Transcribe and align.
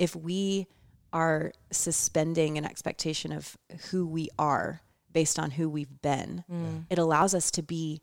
if 0.00 0.16
we 0.16 0.66
are 1.12 1.52
suspending 1.70 2.56
an 2.56 2.64
expectation 2.64 3.32
of 3.32 3.56
who 3.90 4.06
we 4.06 4.28
are 4.38 4.80
based 5.12 5.38
on 5.38 5.50
who 5.52 5.68
we've 5.68 6.00
been, 6.00 6.42
Mm. 6.50 6.86
it 6.88 6.98
allows 6.98 7.34
us 7.34 7.50
to 7.50 7.62
be 7.62 8.00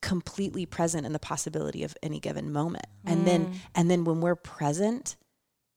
completely 0.00 0.66
present 0.66 1.06
in 1.06 1.12
the 1.12 1.18
possibility 1.20 1.84
of 1.84 1.96
any 2.02 2.18
given 2.18 2.52
moment. 2.52 2.86
And 3.04 3.24
then 3.24 3.46
mm. 3.46 3.54
and 3.74 3.88
then 3.90 4.02
when 4.04 4.20
we're 4.20 4.34
present 4.34 5.16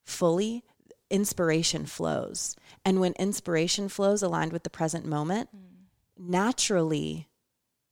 fully, 0.04 0.64
inspiration 1.12 1.86
flows. 1.86 2.56
And 2.84 3.00
when 3.00 3.14
inspiration 3.20 3.88
flows 3.88 4.24
aligned 4.24 4.52
with 4.52 4.64
the 4.64 4.70
present 4.72 5.06
moment, 5.06 5.50
mm. 5.56 5.60
naturally 6.18 7.30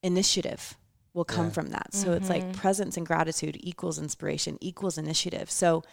initiative 0.01 0.75
will 1.13 1.25
come 1.25 1.47
Yeah. 1.47 1.51
from 1.51 1.67
that. 1.69 1.93
So 1.93 2.13
it's 2.13 2.29
like 2.29 2.43
mm-hmm. 2.43 2.53
presence 2.53 2.97
and 2.97 3.05
gratitude 3.05 3.57
equals 3.59 3.99
inspiration 3.99 4.57
equals 4.61 4.97
initiative. 4.97 5.51
So, 5.51 5.83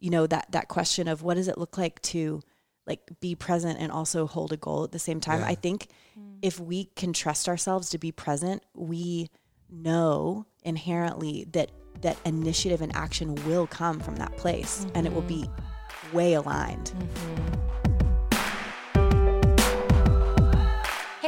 you 0.00 0.10
know, 0.10 0.26
that 0.26 0.50
that 0.52 0.68
question 0.68 1.08
of 1.08 1.22
what 1.22 1.34
does 1.34 1.48
it 1.48 1.58
look 1.58 1.78
like 1.78 2.00
to 2.02 2.42
like 2.86 3.00
be 3.20 3.34
present 3.34 3.78
and 3.78 3.92
also 3.92 4.26
hold 4.26 4.52
a 4.52 4.56
goal 4.56 4.84
at 4.84 4.92
the 4.92 4.98
same 4.98 5.20
time. 5.20 5.40
Yeah. 5.40 5.48
I 5.48 5.54
think 5.54 5.88
mm. 6.18 6.38
if 6.42 6.58
we 6.58 6.86
can 6.96 7.12
trust 7.12 7.48
ourselves 7.48 7.90
to 7.90 7.98
be 7.98 8.10
present, 8.10 8.64
we 8.74 9.28
know 9.70 10.46
inherently 10.64 11.46
that 11.52 11.70
that 12.00 12.16
initiative 12.24 12.80
and 12.80 12.94
action 12.96 13.34
will 13.46 13.66
come 13.66 14.00
from 14.00 14.16
that 14.16 14.36
place 14.36 14.86
and 14.94 15.06
it 15.06 15.12
will 15.12 15.22
be 15.22 15.42
mm-hmm. 15.42 16.16
way 16.16 16.34
aligned. 16.34 16.92
Mm-hmm. 16.96 17.69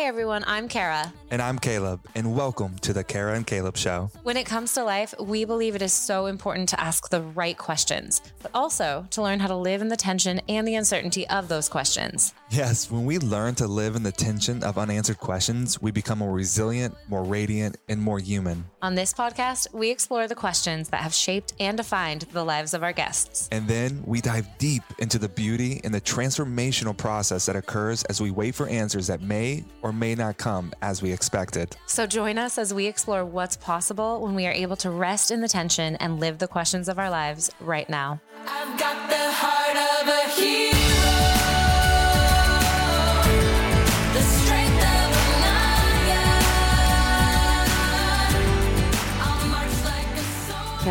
Hey 0.02 0.08
everyone, 0.08 0.42
I'm 0.48 0.66
Kara. 0.66 1.12
And 1.30 1.40
I'm 1.40 1.60
Caleb, 1.60 2.00
and 2.16 2.34
welcome 2.34 2.76
to 2.80 2.92
the 2.92 3.04
Kara 3.04 3.36
and 3.36 3.46
Caleb 3.46 3.76
Show. 3.76 4.10
When 4.24 4.36
it 4.36 4.46
comes 4.46 4.72
to 4.72 4.82
life, 4.82 5.14
we 5.20 5.44
believe 5.44 5.76
it 5.76 5.80
is 5.80 5.92
so 5.92 6.26
important 6.26 6.70
to 6.70 6.80
ask 6.80 7.08
the 7.08 7.22
right 7.22 7.56
questions, 7.56 8.20
but 8.42 8.50
also 8.52 9.06
to 9.10 9.22
learn 9.22 9.38
how 9.38 9.46
to 9.46 9.54
live 9.54 9.80
in 9.80 9.86
the 9.86 9.96
tension 9.96 10.40
and 10.48 10.66
the 10.66 10.74
uncertainty 10.74 11.28
of 11.28 11.46
those 11.46 11.68
questions. 11.68 12.34
Yes, 12.52 12.90
when 12.90 13.06
we 13.06 13.18
learn 13.18 13.54
to 13.54 13.66
live 13.66 13.96
in 13.96 14.02
the 14.02 14.12
tension 14.12 14.62
of 14.62 14.76
unanswered 14.76 15.18
questions, 15.18 15.80
we 15.80 15.90
become 15.90 16.18
more 16.18 16.34
resilient, 16.34 16.94
more 17.08 17.24
radiant, 17.24 17.78
and 17.88 17.98
more 17.98 18.18
human. 18.18 18.66
On 18.82 18.94
this 18.94 19.14
podcast, 19.14 19.72
we 19.72 19.90
explore 19.90 20.28
the 20.28 20.34
questions 20.34 20.90
that 20.90 21.00
have 21.00 21.14
shaped 21.14 21.54
and 21.58 21.78
defined 21.78 22.26
the 22.32 22.44
lives 22.44 22.74
of 22.74 22.82
our 22.82 22.92
guests. 22.92 23.48
And 23.50 23.66
then 23.66 24.02
we 24.04 24.20
dive 24.20 24.46
deep 24.58 24.82
into 24.98 25.18
the 25.18 25.30
beauty 25.30 25.80
and 25.82 25.94
the 25.94 26.00
transformational 26.02 26.94
process 26.94 27.46
that 27.46 27.56
occurs 27.56 28.02
as 28.04 28.20
we 28.20 28.30
wait 28.30 28.54
for 28.54 28.68
answers 28.68 29.06
that 29.06 29.22
may 29.22 29.64
or 29.80 29.90
may 29.90 30.14
not 30.14 30.36
come 30.36 30.74
as 30.82 31.00
we 31.00 31.10
expected. 31.10 31.74
So 31.86 32.06
join 32.06 32.36
us 32.36 32.58
as 32.58 32.74
we 32.74 32.84
explore 32.84 33.24
what's 33.24 33.56
possible 33.56 34.20
when 34.20 34.34
we 34.34 34.46
are 34.46 34.52
able 34.52 34.76
to 34.76 34.90
rest 34.90 35.30
in 35.30 35.40
the 35.40 35.48
tension 35.48 35.96
and 35.96 36.20
live 36.20 36.36
the 36.36 36.48
questions 36.48 36.90
of 36.90 36.98
our 36.98 37.08
lives 37.08 37.50
right 37.60 37.88
now. 37.88 38.20
I've 38.46 38.78
got 38.78 39.08
the 39.08 39.32
heart 39.32 40.02
of 40.02 40.06
a 40.06 40.28
hero. 40.38 41.01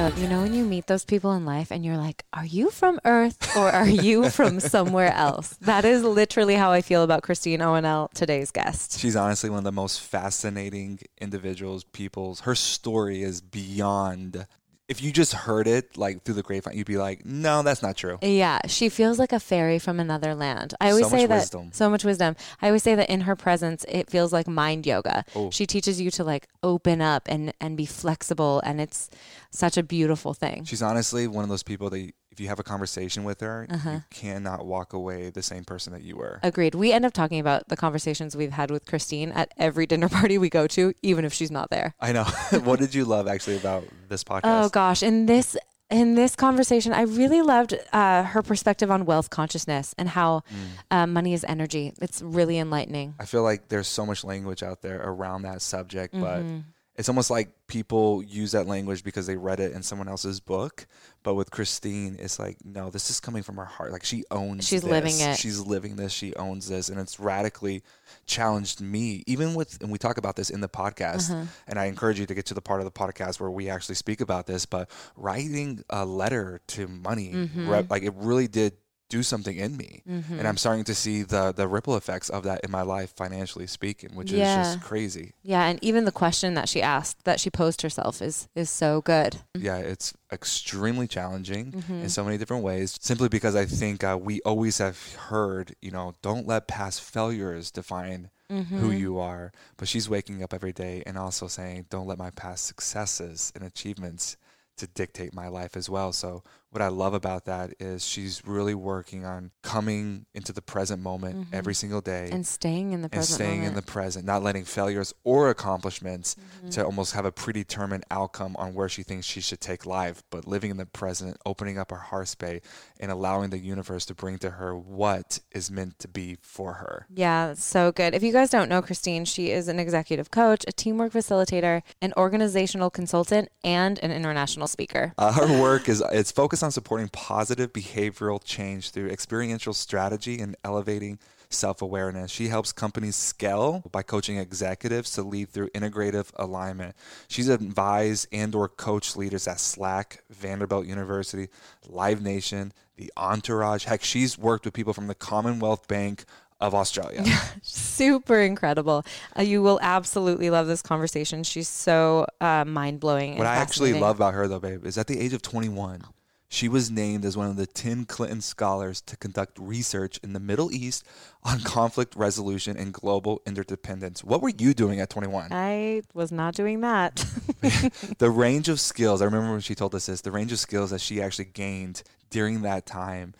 You 0.02 0.28
know 0.28 0.42
when 0.42 0.56
you 0.56 0.66
meet 0.66 0.88
those 0.88 1.06
people 1.06 1.32
in 1.34 1.46
life 1.46 1.72
and 1.72 1.86
you're 1.86 1.96
like, 1.96 2.24
are 2.34 2.46
you 2.46 2.72
from 2.72 3.00
Earth 3.06 3.56
or 3.56 3.70
are 3.70 3.88
you 3.88 4.30
from 4.32 4.60
somewhere 4.60 5.14
else? 5.14 5.50
That 5.62 5.86
is 5.86 6.04
literally 6.04 6.56
how 6.56 6.72
I 6.72 6.82
feel 6.82 7.04
about 7.04 7.22
Christine 7.22 7.60
ONL, 7.60 8.12
today's 8.12 8.50
guest. 8.50 9.00
She's 9.00 9.16
honestly 9.16 9.52
one 9.52 9.60
of 9.60 9.64
the 9.64 9.72
most 9.72 10.02
fascinating 10.02 11.02
individuals, 11.20 11.84
people's. 11.84 12.42
Her 12.42 12.56
story 12.56 13.22
is 13.22 13.42
beyond. 13.42 14.48
If 14.92 15.02
you 15.02 15.12
just 15.12 15.34
heard 15.34 15.68
it 15.68 15.96
like 15.98 16.24
through 16.24 16.36
the 16.36 16.44
grapevine, 16.44 16.76
you'd 16.78 16.86
be 16.86 16.98
like, 16.98 17.26
no, 17.26 17.64
that's 17.64 17.82
not 17.82 17.96
true. 17.96 18.18
Yeah, 18.22 18.60
she 18.68 18.90
feels 18.90 19.18
like 19.18 19.32
a 19.32 19.40
fairy 19.40 19.80
from 19.80 20.00
another 20.00 20.36
land. 20.36 20.74
I 20.82 20.90
always 20.90 21.06
So 21.06 21.12
say 21.12 21.22
much 21.22 21.30
that 21.30 21.36
wisdom. 21.40 21.70
so 21.72 21.90
much 21.90 22.04
wisdom. 22.04 22.36
I 22.62 22.68
always 22.68 22.84
say 22.84 22.96
that 22.96 23.10
in 23.10 23.22
her 23.22 23.36
presence, 23.38 23.86
it 23.88 24.10
feels 24.10 24.34
like 24.34 24.48
mind 24.48 24.86
yoga. 24.86 25.24
Oh. 25.36 25.50
She 25.50 25.66
teaches 25.66 26.02
you 26.02 26.12
to 26.12 26.24
like 26.26 26.48
open 26.62 27.02
up 27.02 27.24
and 27.30 27.54
and 27.62 27.78
be 27.78 27.86
flexible, 27.86 28.62
and 28.66 28.82
it's 28.82 29.10
such 29.52 29.78
a 29.78 29.84
beautiful 29.84 30.34
thing. 30.34 30.66
She's 30.66 30.82
honestly 30.82 31.26
one 31.26 31.44
of 31.44 31.50
those 31.50 31.64
people 31.64 31.90
that 31.90 32.12
if 32.32 32.40
you 32.40 32.48
have 32.48 32.60
a 32.60 32.64
conversation 32.64 33.24
with 33.24 33.42
her, 33.42 33.68
Uh-huh. 33.70 33.90
you 33.92 34.04
cannot 34.10 34.66
walk 34.66 34.94
away 34.94 35.30
the 35.30 35.42
same 35.44 35.64
person 35.66 35.92
that 35.94 36.02
you 36.02 36.16
were. 36.16 36.40
Agreed. 36.44 36.76
We 36.76 36.94
end 36.94 37.06
up 37.06 37.14
talking 37.14 37.40
about 37.40 37.68
the 37.68 37.76
conversations 37.76 38.36
we've 38.36 38.54
had 38.54 38.72
with 38.72 38.86
Christine 38.86 39.32
at 39.32 39.52
every 39.58 39.86
dinner 39.86 40.08
party 40.20 40.38
we 40.38 40.50
go 40.50 40.66
to, 40.68 40.94
even 41.02 41.26
if 41.26 41.34
she's 41.34 41.52
not 41.52 41.70
there. 41.70 41.94
I 42.00 42.12
know. 42.14 42.24
what 42.64 42.80
did 42.80 42.96
you 42.96 43.06
love 43.06 43.28
actually 43.28 43.58
about 43.58 43.84
this 44.08 44.24
podcast? 44.24 44.42
Oh 44.66 44.70
gosh, 44.70 45.04
in 45.04 45.26
this 45.26 45.58
in 45.90 46.16
this 46.16 46.38
conversation, 46.38 46.94
I 46.94 47.02
really 47.02 47.42
loved 47.42 47.74
uh, 47.92 48.24
her 48.24 48.42
perspective 48.42 48.90
on 48.90 49.04
wealth 49.06 49.30
consciousness 49.30 49.94
and 49.98 50.08
how 50.08 50.44
uh, 50.90 51.06
money 51.06 51.34
is 51.34 51.44
energy. 51.44 51.92
It's 52.02 52.22
really 52.22 52.58
enlightening. 52.60 53.14
I 53.20 53.26
feel 53.26 53.44
like 53.44 53.68
there's 53.68 53.90
so 53.90 54.06
much 54.06 54.24
language 54.24 54.64
out 54.64 54.82
there 54.82 55.02
around 55.04 55.42
that 55.42 55.62
subject, 55.62 56.14
but 56.14 56.44
Mm-hmm. 56.44 56.60
It's 56.98 57.08
almost 57.10 57.30
like 57.32 57.50
people 57.68 58.22
use 58.22 58.52
that 58.52 58.68
language 58.68 59.04
because 59.04 59.26
they 59.26 59.38
read 59.38 59.60
it 59.62 59.72
in 59.72 59.82
someone 59.82 60.10
else's 60.10 60.40
book. 60.42 60.86
But 61.24 61.36
with 61.36 61.50
Christine, 61.52 62.18
it's 62.20 62.38
like, 62.38 62.58
no, 62.66 62.90
this 62.90 63.10
is 63.10 63.20
coming 63.20 63.44
from 63.44 63.56
her 63.58 63.66
heart. 63.66 63.92
Like 63.92 64.04
she 64.04 64.24
owns 64.30 64.68
She's 64.68 64.82
this. 64.82 64.92
living 64.92 65.20
it. 65.20 65.38
She's 65.38 65.60
living 65.60 65.96
this. 65.96 66.12
She 66.12 66.36
owns 66.36 66.68
this. 66.68 66.90
And 66.90 67.00
it's 67.00 67.20
radically 67.20 67.84
challenged 68.26 68.82
me, 68.82 69.24
even 69.26 69.54
with, 69.54 69.82
and 69.82 69.92
we 69.92 69.98
talk 69.98 70.18
about 70.18 70.36
this 70.36 70.50
in 70.50 70.62
the 70.62 70.68
podcast. 70.70 71.32
Uh-huh. 71.32 71.46
And 71.68 71.80
I 71.80 71.86
encourage 71.86 72.20
you 72.20 72.26
to 72.26 72.34
get 72.34 72.46
to 72.48 72.54
the 72.54 72.62
part 72.62 72.82
of 72.82 72.86
the 72.86 72.92
podcast 72.92 73.40
where 73.40 73.52
we 73.52 73.70
actually 73.70 73.96
speak 73.96 74.20
about 74.20 74.46
this. 74.48 74.66
But 74.66 74.90
writing 75.16 75.84
a 75.90 76.06
letter 76.06 76.60
to 76.68 76.88
money, 76.88 77.32
Mm-hmm. 77.32 77.70
re- 77.70 77.88
like 77.90 78.04
it 78.04 78.14
really 78.16 78.48
did 78.48 78.74
do 79.18 79.22
something 79.24 79.58
in 79.66 79.76
me. 79.78 80.02
And 80.40 80.48
I'm 80.48 80.58
starting 80.58 80.86
to 80.86 80.96
see 80.96 81.18
the 81.24 81.52
the 81.52 81.68
ripple 81.68 81.96
effects 82.02 82.30
of 82.30 82.42
that 82.44 82.60
in 82.66 82.72
my 82.72 82.82
life 82.96 83.10
financially 83.24 83.68
speaking, 83.68 84.12
which 84.16 84.32
is 84.32 84.40
just 84.60 84.82
crazy. 84.82 85.28
Yeah, 85.44 85.66
and 85.70 85.78
even 85.84 86.06
the 86.06 86.12
question 86.24 86.54
that 86.56 86.68
she 86.70 86.82
asked, 86.82 87.18
that 87.26 87.40
she 87.40 87.50
posed 87.50 87.82
herself, 87.82 88.22
is 88.22 88.48
is 88.56 88.70
so 88.70 89.02
good. 89.02 89.32
Yeah, 89.68 89.78
it's 89.94 90.14
extremely 90.32 91.08
challenging 91.08 91.66
Mm-hmm. 91.72 92.02
in 92.04 92.10
so 92.10 92.24
many 92.24 92.38
different 92.38 92.64
ways. 92.64 92.98
Simply 93.02 93.30
because 93.30 93.56
I 93.64 93.66
think 93.66 94.04
uh, 94.04 94.18
we 94.30 94.36
always 94.52 94.78
have 94.80 94.98
heard, 95.30 95.76
you 95.82 95.92
know, 95.92 96.16
don't 96.22 96.48
let 96.48 96.68
past 96.68 97.02
failures 97.02 97.72
define 97.72 98.30
Mm-hmm. 98.52 98.80
who 98.82 98.92
you 98.92 99.18
are. 99.18 99.54
But 99.78 99.88
she's 99.88 100.10
waking 100.10 100.44
up 100.44 100.54
every 100.54 100.74
day 100.74 101.04
and 101.06 101.18
also 101.18 101.48
saying, 101.48 101.86
don't 101.90 102.06
let 102.12 102.18
my 102.18 102.32
past 102.32 102.66
successes 102.66 103.52
and 103.56 103.64
achievements 103.64 104.36
to 104.76 104.88
dictate 104.88 105.34
my 105.34 105.48
life 105.48 105.78
as 105.78 105.90
well. 105.90 106.12
So 106.12 106.44
what 106.72 106.82
I 106.82 106.88
love 106.88 107.14
about 107.14 107.46
that 107.46 107.74
is 107.80 108.06
she's 108.06 108.42
really 108.46 108.74
working 108.74 109.26
on 109.26 109.52
coming 109.62 110.26
into 110.34 110.54
the 110.54 110.62
present 110.62 111.02
moment 111.02 111.48
every 111.54 111.74
single 111.74 112.02
day 112.02 112.12
Mm-hmm. 112.12 112.36
And 112.36 112.48
staying 112.48 112.94
in 112.94 113.02
the 113.02 113.10
present 113.10 113.40
and 113.40 113.48
staying 113.48 113.64
in 113.64 113.74
the 113.76 113.82
present, 113.82 114.26
not 114.26 114.42
letting 114.44 114.64
failures 114.66 115.14
or 115.24 115.50
accomplishments 115.50 116.36
Mm-hmm. 116.36 116.70
to 116.70 116.86
almost 116.86 117.14
have 117.14 117.26
a 117.26 117.32
predetermined 117.32 118.04
outcome 118.12 118.56
on 118.58 118.74
where 118.74 118.88
she 118.88 119.04
thinks 119.04 119.26
she 119.26 119.42
should 119.42 119.60
take 119.60 119.86
life, 119.86 120.24
but 120.30 120.48
living 120.48 120.72
in 120.72 120.78
the 120.78 120.86
present, 120.86 121.38
opening 121.46 121.78
up 121.78 121.92
her 121.92 121.98
heart 121.98 122.28
space, 122.28 122.62
and 123.00 123.12
allowing 123.12 123.50
the 123.50 123.58
universe 123.58 124.06
to 124.06 124.14
bring 124.16 124.38
to 124.40 124.52
her 124.52 124.78
what 124.78 125.40
is 125.52 125.70
meant 125.72 125.98
to 126.00 126.08
be 126.08 126.38
for 126.42 126.74
her. 126.74 127.06
Yeah, 127.14 127.54
so 127.56 127.92
good. 127.92 128.14
If 128.14 128.24
you 128.24 128.32
guys 128.32 128.50
don't 128.50 128.70
know 128.70 128.82
Christine, 128.82 129.26
she 129.26 129.52
is 129.52 129.68
an 129.68 129.80
executive 129.80 130.32
coach, 130.32 130.64
a 130.68 130.72
teamwork 130.72 131.12
facilitator, 131.12 131.82
an 132.02 132.14
organizational 132.18 132.90
consultant, 132.90 133.50
and 133.64 134.00
an 134.00 134.12
international 134.12 134.68
speaker. 134.68 135.14
Uh, 135.18 135.32
her 135.34 135.60
work 135.62 135.90
is 135.90 136.04
it's 136.12 136.32
focused 136.32 136.61
on 136.64 136.72
supporting 136.72 137.10
positive 137.10 137.74
behavioral 137.74 138.44
change 138.44 138.92
through 138.92 139.10
experiential 139.10 139.74
strategy 139.74 140.40
and 140.40 140.56
elevating 140.64 141.20
self-awareness. 141.50 142.32
She 142.32 142.48
helps 142.48 142.72
companies 142.72 143.16
scale 143.16 143.84
by 143.92 144.04
coaching 144.04 144.38
executives 144.38 145.12
to 145.14 145.24
lead 145.24 145.50
through 145.50 145.70
integrative 145.70 146.32
alignment. 146.36 146.96
She's 147.28 147.50
advised 147.50 148.28
and 148.32 148.56
or 148.56 148.70
coached 148.70 149.18
leaders 149.18 149.48
at 149.48 149.60
Slack, 149.60 150.24
Vanderbilt 150.30 150.86
University, 150.86 151.50
Live 151.88 152.22
Nation, 152.22 152.74
the 152.98 153.12
Entourage. 153.18 153.86
Heck, 153.86 154.04
she's 154.04 154.38
worked 154.38 154.66
with 154.66 154.74
people 154.74 154.94
from 154.94 155.08
the 155.08 155.16
Commonwealth 155.16 155.88
Bank 155.88 156.26
of 156.60 156.76
Australia. 156.76 157.24
Super 157.64 158.40
incredible. 158.40 159.04
Uh, 159.38 159.42
you 159.42 159.62
will 159.62 159.80
absolutely 159.82 160.50
love 160.50 160.68
this 160.68 160.82
conversation. 160.82 161.44
She's 161.44 161.68
so 161.68 162.28
uh, 162.40 162.64
mind 162.66 163.00
blowing. 163.00 163.38
What 163.38 163.48
I 163.48 163.56
actually 163.56 163.94
love 163.94 164.18
about 164.18 164.36
her, 164.36 164.48
though, 164.48 164.60
babe, 164.60 164.86
is 164.86 164.98
at 164.98 165.08
the 165.08 165.20
age 165.20 165.34
of 165.34 165.42
21, 165.42 166.04
she 166.52 166.68
was 166.68 166.92
named 166.92 167.24
as 167.24 167.38
one 167.38 167.48
of 167.48 167.56
the 167.56 167.66
10 167.66 168.04
Clinton 168.06 168.42
scholars 168.42 169.00
to 169.00 169.16
conduct 169.16 169.58
research 169.58 170.20
in 170.22 170.34
the 170.34 170.40
Middle 170.40 170.70
East 170.70 171.06
on 171.46 171.62
conflict 171.62 172.14
resolution 172.14 172.76
and 172.76 172.94
global 172.94 173.42
interdependence. 173.46 174.22
What 174.22 174.42
were 174.42 174.50
you 174.50 174.74
doing 174.74 175.00
at 175.00 175.10
21? 175.10 175.48
I 175.52 176.02
was 176.14 176.30
not 176.30 176.54
doing 176.54 176.82
that. 176.82 177.16
the 178.18 178.30
range 178.30 178.68
of 178.68 178.82
skills, 178.82 179.22
I 179.22 179.26
remember 179.26 179.52
when 179.52 179.62
she 179.62 179.76
told 179.76 179.96
us 179.96 180.08
this, 180.08 180.20
the 180.20 180.32
range 180.32 180.52
of 180.52 180.60
skills 180.60 180.90
that 180.90 181.00
she 181.00 181.22
actually 181.22 181.46
gained 181.46 182.04
during 182.30 182.64
that 182.64 182.86
time 182.86 183.34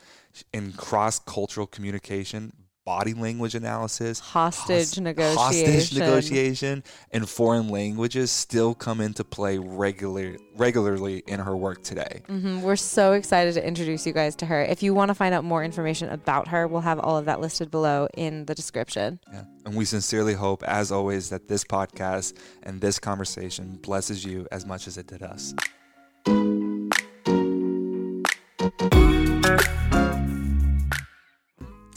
in 0.54 0.72
cross 0.72 1.20
cultural 1.20 1.68
communication, 1.68 2.54
body 2.86 3.14
language 3.14 3.54
analysis, 3.56 4.20
Hostage 4.20 4.88
hostage 4.88 5.02
negotiation. 5.02 6.00
negotiation, 6.00 6.84
and 7.12 7.30
foreign 7.30 7.70
languages 7.70 8.32
still 8.32 8.74
come 8.74 9.02
into 9.02 9.24
play 9.24 9.58
regular, 9.60 10.36
regularly 10.58 11.24
in 11.28 11.40
her 11.40 11.56
work 11.56 11.84
today. 11.84 12.22
Mhm. 12.28 12.62
We're 12.62 12.76
so 12.76 13.14
excited 13.14 13.54
to 13.54 13.66
introduce 13.66 14.06
you 14.08 14.14
guys 14.14 14.36
to 14.38 14.46
her. 14.48 14.64
If 14.64 14.82
you 14.82 14.94
want 14.94 15.10
to 15.10 15.16
find 15.16 15.34
out 15.36 15.44
more 15.44 15.64
information 15.64 16.10
about 16.10 16.48
her, 16.48 16.68
we'll 16.68 16.82
have 16.82 17.00
all 17.00 17.18
of 17.18 17.26
that 17.26 17.40
listed 17.40 17.70
below 17.70 18.08
in 18.16 18.46
the 18.46 18.56
description. 18.56 19.20
Yeah. 19.32 19.44
And 19.66 19.76
we 19.76 19.86
sincerely 19.86 20.34
hope, 20.34 20.64
as 20.64 20.92
always, 20.92 21.30
that 21.30 21.48
this 21.48 21.64
podcast 21.64 22.34
and 22.64 22.82
this 22.82 22.98
conversation 23.00 23.78
blesses 23.82 24.26
you 24.26 24.48
as 24.52 24.66
much 24.66 24.88
as 24.88 24.98
it 24.98 25.08
did 25.08 25.22
us. 25.22 25.54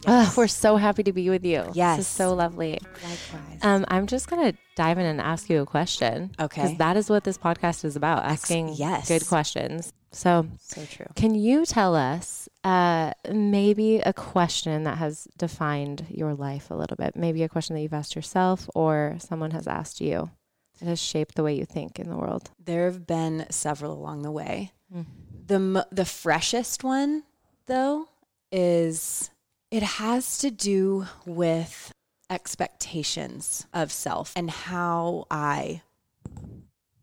Ugh, 0.06 0.36
we're 0.36 0.46
so 0.46 0.76
happy 0.76 1.02
to 1.02 1.12
be 1.12 1.30
with 1.30 1.44
you. 1.44 1.62
This 1.64 1.76
Yes. 1.76 1.98
is 2.00 2.06
so 2.06 2.34
lovely. 2.34 2.78
Likewise. 3.02 3.58
Um, 3.62 3.84
I'm 3.88 4.06
just 4.06 4.28
gonna 4.28 4.54
dive 4.76 4.98
in 4.98 5.06
and 5.06 5.20
ask 5.20 5.48
you 5.48 5.60
a 5.62 5.66
question. 5.66 6.32
Okay. 6.40 6.62
Because 6.62 6.78
that 6.78 6.96
is 6.96 7.08
what 7.10 7.24
this 7.24 7.38
podcast 7.38 7.84
is 7.84 7.96
about, 7.96 8.24
asking 8.24 8.74
yes. 8.74 9.08
good 9.08 9.26
questions. 9.26 9.92
So, 10.12 10.46
so 10.60 10.84
true. 10.84 11.06
can 11.16 11.34
you 11.34 11.66
tell 11.66 11.96
us 11.96 12.48
uh, 12.62 13.12
maybe 13.32 13.98
a 13.98 14.12
question 14.12 14.84
that 14.84 14.98
has 14.98 15.26
defined 15.36 16.06
your 16.08 16.34
life 16.34 16.70
a 16.70 16.74
little 16.74 16.96
bit? 16.96 17.16
Maybe 17.16 17.42
a 17.42 17.48
question 17.48 17.74
that 17.74 17.82
you've 17.82 17.92
asked 17.92 18.14
yourself 18.14 18.70
or 18.76 19.16
someone 19.18 19.50
has 19.50 19.66
asked 19.66 20.00
you 20.00 20.30
that 20.78 20.86
has 20.86 21.02
shaped 21.02 21.34
the 21.34 21.42
way 21.42 21.54
you 21.54 21.64
think 21.64 21.98
in 21.98 22.08
the 22.08 22.16
world. 22.16 22.50
There 22.64 22.84
have 22.84 23.06
been 23.08 23.46
several 23.50 23.92
along 23.92 24.22
the 24.22 24.30
way. 24.30 24.70
Mm. 24.94 25.06
The 25.46 25.86
the 25.90 26.04
freshest 26.04 26.84
one 26.84 27.24
though 27.66 28.06
is 28.52 29.30
it 29.74 29.82
has 29.82 30.38
to 30.38 30.52
do 30.52 31.04
with 31.26 31.92
expectations 32.30 33.66
of 33.74 33.90
self 33.90 34.32
and 34.36 34.48
how 34.48 35.26
I 35.32 35.82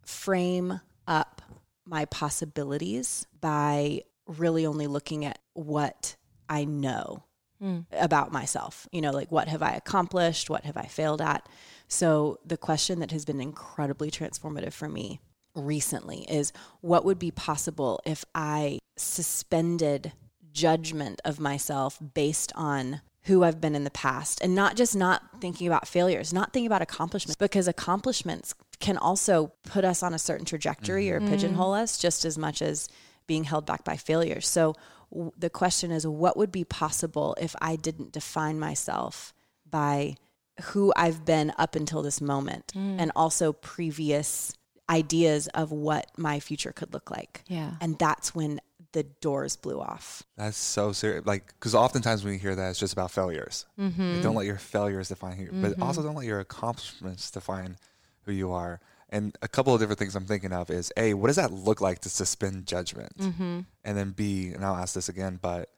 frame 0.06 0.79
up 1.06 1.41
my 1.85 2.06
possibilities 2.06 3.27
by 3.41 4.03
really 4.25 4.65
only 4.65 4.88
looking 4.88 5.25
at 5.25 5.39
what 5.53 6.15
I 6.47 6.63
know 6.63 7.23
Mm. 7.62 7.85
about 7.91 8.31
myself. 8.31 8.88
You 8.94 9.01
know, 9.01 9.12
like 9.12 9.31
what 9.33 9.50
have 9.50 9.62
I 9.62 9.74
accomplished? 9.74 10.50
What 10.50 10.63
have 10.63 10.77
I 10.77 10.85
failed 10.85 11.21
at? 11.21 11.47
So, 11.89 12.39
the 12.45 12.57
question 12.57 13.00
that 13.01 13.12
has 13.12 13.25
been 13.25 13.41
incredibly 13.41 14.09
transformative 14.09 14.74
for 14.74 14.88
me 14.88 15.19
recently 15.53 16.25
is 16.29 16.53
what 16.79 17.03
would 17.03 17.19
be 17.19 17.31
possible 17.31 18.00
if 18.06 18.24
I 18.33 18.79
suspended 18.97 20.13
judgment 20.53 21.21
of 21.25 21.39
myself 21.39 22.00
based 22.13 22.51
on 22.56 23.01
who 23.24 23.44
I've 23.44 23.62
been 23.62 23.75
in 23.75 23.83
the 23.83 23.92
past 23.92 24.42
and 24.42 24.56
not 24.56 24.75
just 24.75 24.95
not 24.95 25.21
thinking 25.39 25.68
about 25.68 25.88
failures, 25.88 26.33
not 26.33 26.53
thinking 26.53 26.68
about 26.68 26.81
accomplishments, 26.81 27.36
because 27.36 27.68
accomplishments 27.68 28.56
can 28.80 28.98
also 28.98 29.53
put 29.63 29.86
us 29.86 30.01
on 30.01 30.13
a 30.13 30.19
certain 30.19 30.45
trajectory 30.45 31.12
or 31.12 31.19
mm-hmm. 31.19 31.30
pigeonhole 31.30 31.74
us 31.74 32.00
just 32.00 32.25
as 32.25 32.38
much 32.38 32.62
as 32.62 32.89
being 33.27 33.44
held 33.44 33.65
back 33.65 33.83
by 33.83 33.95
failures. 33.95 34.48
So 34.48 34.75
w- 35.12 35.31
the 35.38 35.51
question 35.51 35.92
is 35.92 36.07
what 36.07 36.36
would 36.36 36.51
be 36.51 36.63
possible 36.63 37.38
if 37.39 37.56
I 37.62 37.75
didn't 37.75 38.12
define 38.12 38.59
myself 38.59 39.33
by 39.69 40.15
who 40.63 40.92
I've 40.95 41.24
been 41.24 41.53
up 41.57 41.75
until 41.75 42.01
this 42.01 42.21
moment 42.21 42.74
mm. 42.75 42.95
and 43.00 43.12
also 43.15 43.53
previous 43.53 44.53
ideas 44.89 45.48
of 45.50 45.71
what 45.71 46.07
my 46.18 46.39
future 46.39 46.71
could 46.71 46.94
look 46.94 47.09
like. 47.09 47.44
Yeah. 47.48 47.71
And 47.80 47.98
that's 47.98 48.36
when 48.36 48.59
the 48.93 49.03
doors 49.03 49.55
blew 49.55 49.79
off. 49.79 50.23
That's 50.38 50.57
so 50.57 50.91
serious. 50.91 51.25
Like, 51.25 51.47
because 51.47 51.75
oftentimes 51.75 52.23
when 52.23 52.33
you 52.33 52.39
hear 52.39 52.55
that, 52.55 52.69
it's 52.69 52.79
just 52.79 52.93
about 52.93 53.11
failures. 53.11 53.65
Like, 54.13 54.23
don't 54.23 54.35
let 54.35 54.45
your 54.45 54.57
failures 54.57 55.09
define 55.09 55.38
who, 55.38 55.43
you 55.43 55.51
but 55.53 55.71
mm-hmm. 55.71 55.83
also 55.83 56.03
don't 56.03 56.15
let 56.15 56.25
your 56.25 56.39
accomplishments 56.39 57.31
define 57.31 57.77
who 58.23 58.31
you 58.31 58.51
are. 58.51 58.79
And 59.09 59.38
a 59.41 59.47
couple 59.47 59.73
of 59.73 59.79
different 59.79 59.99
things 59.99 60.15
I'm 60.15 60.25
thinking 60.25 60.53
of 60.53 60.69
is 60.69 60.91
A, 60.95 61.13
what 61.13 61.27
does 61.27 61.35
that 61.35 61.51
look 61.51 61.81
like 61.81 61.99
to 61.99 62.09
suspend 62.09 62.65
judgment? 62.65 63.17
Mm-hmm. 63.17 63.59
And 63.83 63.97
then 63.97 64.11
B, 64.11 64.51
and 64.53 64.63
I'll 64.63 64.75
ask 64.75 64.93
this 64.93 65.09
again, 65.09 65.39
but 65.41 65.69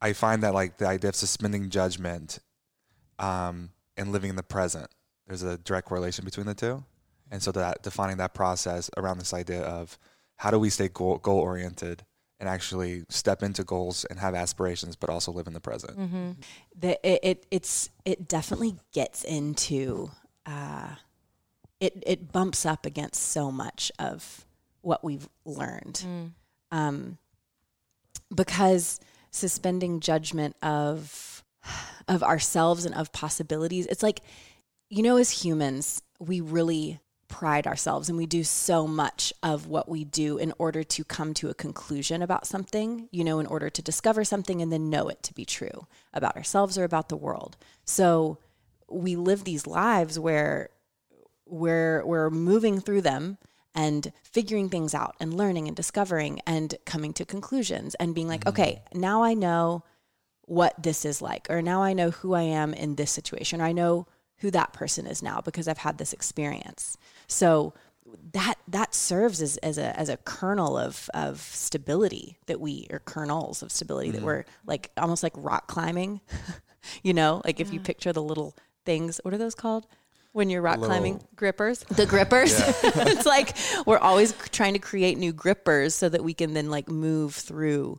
I 0.00 0.12
find 0.12 0.42
that 0.42 0.54
like 0.54 0.76
the 0.76 0.86
idea 0.86 1.08
of 1.08 1.16
suspending 1.16 1.70
judgment 1.70 2.38
um, 3.18 3.70
and 3.96 4.12
living 4.12 4.30
in 4.30 4.36
the 4.36 4.42
present, 4.42 4.88
there's 5.26 5.42
a 5.42 5.58
direct 5.58 5.86
correlation 5.86 6.24
between 6.24 6.46
the 6.46 6.54
two. 6.54 6.84
And 7.30 7.42
so 7.42 7.52
that 7.52 7.82
defining 7.82 8.18
that 8.18 8.34
process 8.34 8.90
around 8.96 9.18
this 9.18 9.34
idea 9.34 9.62
of 9.62 9.98
how 10.36 10.50
do 10.50 10.58
we 10.58 10.70
stay 10.70 10.88
goal, 10.88 11.18
goal 11.18 11.40
oriented 11.40 12.04
and 12.40 12.48
actually 12.48 13.04
step 13.08 13.42
into 13.42 13.64
goals 13.64 14.04
and 14.04 14.18
have 14.18 14.34
aspirations, 14.34 14.96
but 14.96 15.10
also 15.10 15.32
live 15.32 15.46
in 15.46 15.52
the 15.52 15.60
present. 15.60 15.98
Mm-hmm. 15.98 16.30
the 16.78 17.06
it, 17.06 17.20
it 17.22 17.46
it's 17.50 17.90
it 18.04 18.28
definitely 18.28 18.76
gets 18.92 19.24
into 19.24 20.10
uh 20.46 20.94
it 21.80 22.02
it 22.06 22.32
bumps 22.32 22.64
up 22.66 22.86
against 22.86 23.22
so 23.22 23.50
much 23.50 23.92
of 23.98 24.44
what 24.82 25.04
we've 25.04 25.28
learned 25.44 26.04
um 26.70 27.18
because 28.34 29.00
suspending 29.30 30.00
judgment 30.00 30.56
of 30.62 31.44
of 32.08 32.22
ourselves 32.22 32.84
and 32.84 32.94
of 32.94 33.12
possibilities 33.12 33.86
it's 33.86 34.02
like 34.02 34.20
you 34.88 35.02
know 35.02 35.16
as 35.16 35.30
humans 35.30 36.02
we 36.18 36.40
really 36.40 37.00
pride 37.28 37.66
ourselves 37.66 38.08
and 38.08 38.16
we 38.16 38.26
do 38.26 38.42
so 38.42 38.86
much 38.86 39.32
of 39.42 39.66
what 39.66 39.88
we 39.88 40.04
do 40.04 40.38
in 40.38 40.52
order 40.58 40.82
to 40.82 41.04
come 41.04 41.34
to 41.34 41.50
a 41.50 41.54
conclusion 41.54 42.22
about 42.22 42.46
something, 42.46 43.08
you 43.12 43.22
know, 43.22 43.38
in 43.38 43.46
order 43.46 43.70
to 43.70 43.82
discover 43.82 44.24
something 44.24 44.60
and 44.62 44.72
then 44.72 44.90
know 44.90 45.08
it 45.08 45.22
to 45.22 45.34
be 45.34 45.44
true 45.44 45.86
about 46.12 46.36
ourselves 46.36 46.78
or 46.78 46.84
about 46.84 47.08
the 47.08 47.16
world. 47.16 47.56
So 47.84 48.38
we 48.90 49.16
live 49.16 49.44
these 49.44 49.66
lives 49.66 50.18
where 50.18 50.70
we're 51.46 52.04
we're 52.04 52.30
moving 52.30 52.80
through 52.80 53.02
them 53.02 53.38
and 53.74 54.12
figuring 54.24 54.68
things 54.68 54.94
out 54.94 55.14
and 55.20 55.34
learning 55.34 55.68
and 55.68 55.76
discovering 55.76 56.40
and 56.46 56.74
coming 56.84 57.12
to 57.12 57.24
conclusions 57.24 57.94
and 57.96 58.14
being 58.14 58.28
like, 58.28 58.40
mm-hmm. 58.40 58.48
okay, 58.48 58.82
now 58.92 59.22
I 59.22 59.34
know 59.34 59.84
what 60.42 60.82
this 60.82 61.04
is 61.04 61.20
like, 61.20 61.46
or 61.50 61.60
now 61.60 61.82
I 61.82 61.92
know 61.92 62.10
who 62.10 62.34
I 62.34 62.42
am 62.42 62.72
in 62.72 62.96
this 62.96 63.10
situation, 63.10 63.60
or 63.60 63.64
I 63.64 63.72
know 63.72 64.06
who 64.38 64.50
that 64.50 64.72
person 64.72 65.06
is 65.06 65.22
now 65.22 65.40
because 65.40 65.68
I've 65.68 65.78
had 65.78 65.98
this 65.98 66.12
experience. 66.12 66.96
So 67.26 67.74
that 68.32 68.54
that 68.68 68.94
serves 68.94 69.42
as, 69.42 69.56
as 69.58 69.78
a 69.78 69.98
as 69.98 70.08
a 70.08 70.16
kernel 70.18 70.78
of 70.78 71.10
of 71.14 71.40
stability 71.40 72.38
that 72.46 72.60
we 72.60 72.86
or 72.90 73.00
kernels 73.00 73.62
of 73.62 73.70
stability 73.70 74.10
that 74.10 74.18
mm-hmm. 74.18 74.26
we're 74.26 74.44
like 74.66 74.90
almost 74.96 75.22
like 75.22 75.32
rock 75.36 75.66
climbing. 75.66 76.20
you 77.02 77.12
know, 77.12 77.42
like 77.44 77.60
if 77.60 77.72
you 77.72 77.80
mm. 77.80 77.84
picture 77.84 78.12
the 78.12 78.22
little 78.22 78.56
things, 78.84 79.20
what 79.22 79.34
are 79.34 79.38
those 79.38 79.54
called? 79.54 79.86
When 80.32 80.50
you're 80.50 80.62
rock 80.62 80.78
climbing, 80.78 81.14
Little- 81.14 81.28
Grippers. 81.36 81.80
the 81.80 82.06
grippers. 82.06 82.52
it's 82.84 83.26
like 83.26 83.56
we're 83.86 83.98
always 83.98 84.34
trying 84.52 84.74
to 84.74 84.78
create 84.78 85.18
new 85.18 85.32
grippers 85.32 85.94
so 85.94 86.08
that 86.08 86.22
we 86.22 86.34
can 86.34 86.54
then 86.54 86.70
like 86.70 86.88
move 86.88 87.34
through 87.34 87.98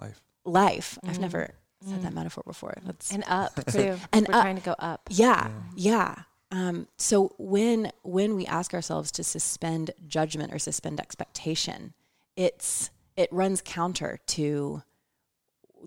Life. 0.00 0.22
life. 0.44 0.98
I've 1.04 1.18
mm. 1.18 1.22
never 1.22 1.54
said 1.84 2.02
that 2.02 2.12
metaphor 2.14 2.42
before. 2.46 2.74
That's 2.84 3.12
And 3.12 3.24
up 3.26 3.54
too. 3.70 3.96
And 4.12 4.26
We're 4.28 4.34
up. 4.34 4.42
trying 4.42 4.56
to 4.56 4.62
go 4.62 4.74
up. 4.78 5.02
yeah, 5.10 5.50
yeah. 5.76 6.14
Um, 6.50 6.86
so 6.98 7.34
when 7.38 7.90
when 8.02 8.34
we 8.36 8.46
ask 8.46 8.74
ourselves 8.74 9.10
to 9.12 9.24
suspend 9.24 9.90
judgment 10.06 10.52
or 10.54 10.58
suspend 10.58 11.00
expectation, 11.00 11.94
it's 12.36 12.90
it 13.16 13.28
runs 13.32 13.60
counter 13.64 14.18
to 14.28 14.82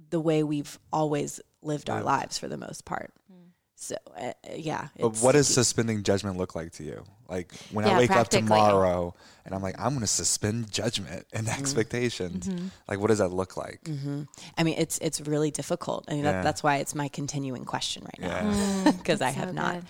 the 0.10 0.20
way 0.20 0.44
we've 0.44 0.77
always 0.92 1.39
lived 1.62 1.89
our 1.89 2.04
lives 2.04 2.38
for 2.38 2.48
the 2.48 2.58
most 2.58 2.86
part. 2.86 3.13
So 3.80 3.96
uh, 4.20 4.34
yeah. 4.56 4.88
But 5.00 5.18
what 5.18 5.34
does 5.34 5.48
suspending 5.48 6.02
judgment 6.02 6.36
look 6.38 6.56
like 6.56 6.72
to 6.74 6.84
you? 6.84 7.04
Like 7.30 7.54
when 7.72 7.86
I 7.86 7.96
wake 7.98 8.10
up 8.10 8.28
tomorrow 8.28 9.14
and 9.46 9.54
I'm 9.54 9.62
like, 9.62 9.76
I'm 9.80 9.90
going 9.90 10.02
to 10.02 10.08
suspend 10.08 10.72
judgment 10.72 11.28
and 11.32 11.46
Mm-hmm. 11.46 11.60
expectations. 11.60 12.50
Like, 12.88 13.00
what 13.00 13.08
does 13.08 13.20
that 13.20 13.30
look 13.30 13.56
like? 13.56 13.88
I 14.58 14.64
mean, 14.64 14.76
it's 14.80 14.98
it's 14.98 15.22
really 15.22 15.52
difficult. 15.52 16.06
I 16.08 16.14
mean, 16.16 16.24
Yeah. 16.24 16.32
that, 16.32 16.44
that's 16.44 16.64
why 16.64 16.78
it's 16.78 16.96
my 16.96 17.08
continuing 17.08 17.66
question 17.66 18.04
right 18.04 18.20
now 18.20 18.50
Yeah. 18.50 18.92
because 18.98 19.22
I 19.22 19.32
so 19.32 19.40
have 19.42 19.54
not, 19.54 19.76
good. 19.76 19.86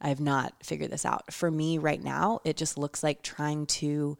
I 0.00 0.08
have 0.08 0.20
not 0.20 0.54
figured 0.64 0.90
this 0.90 1.04
out. 1.06 1.32
For 1.32 1.48
me 1.50 1.78
right 1.78 2.02
now, 2.02 2.40
it 2.44 2.56
just 2.56 2.76
looks 2.76 3.02
like 3.04 3.22
trying 3.22 3.66
to 3.66 4.18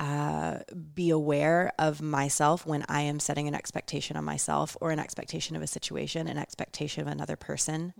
uh, 0.00 0.60
be 0.94 1.10
aware 1.10 1.72
of 1.78 2.00
myself 2.00 2.66
when 2.66 2.84
I 2.88 3.02
am 3.02 3.20
setting 3.20 3.46
an 3.46 3.54
expectation 3.54 4.16
on 4.16 4.24
myself 4.24 4.76
or 4.80 4.90
an 4.90 4.98
expectation 4.98 5.56
of 5.56 5.62
a 5.62 5.66
situation, 5.66 6.26
an 6.26 6.38
expectation 6.38 7.02
of 7.02 7.06
another 7.06 7.36
person, 7.36 7.92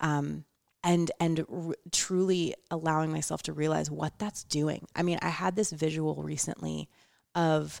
um, 0.00 0.44
and 0.82 1.10
and 1.20 1.44
r- 1.48 1.74
truly 1.92 2.54
allowing 2.70 3.12
myself 3.12 3.42
to 3.44 3.52
realize 3.52 3.90
what 3.90 4.18
that's 4.18 4.44
doing. 4.44 4.86
I 4.96 5.02
mean, 5.02 5.18
I 5.22 5.28
had 5.28 5.54
this 5.54 5.70
visual 5.70 6.22
recently 6.22 6.88
of 7.34 7.80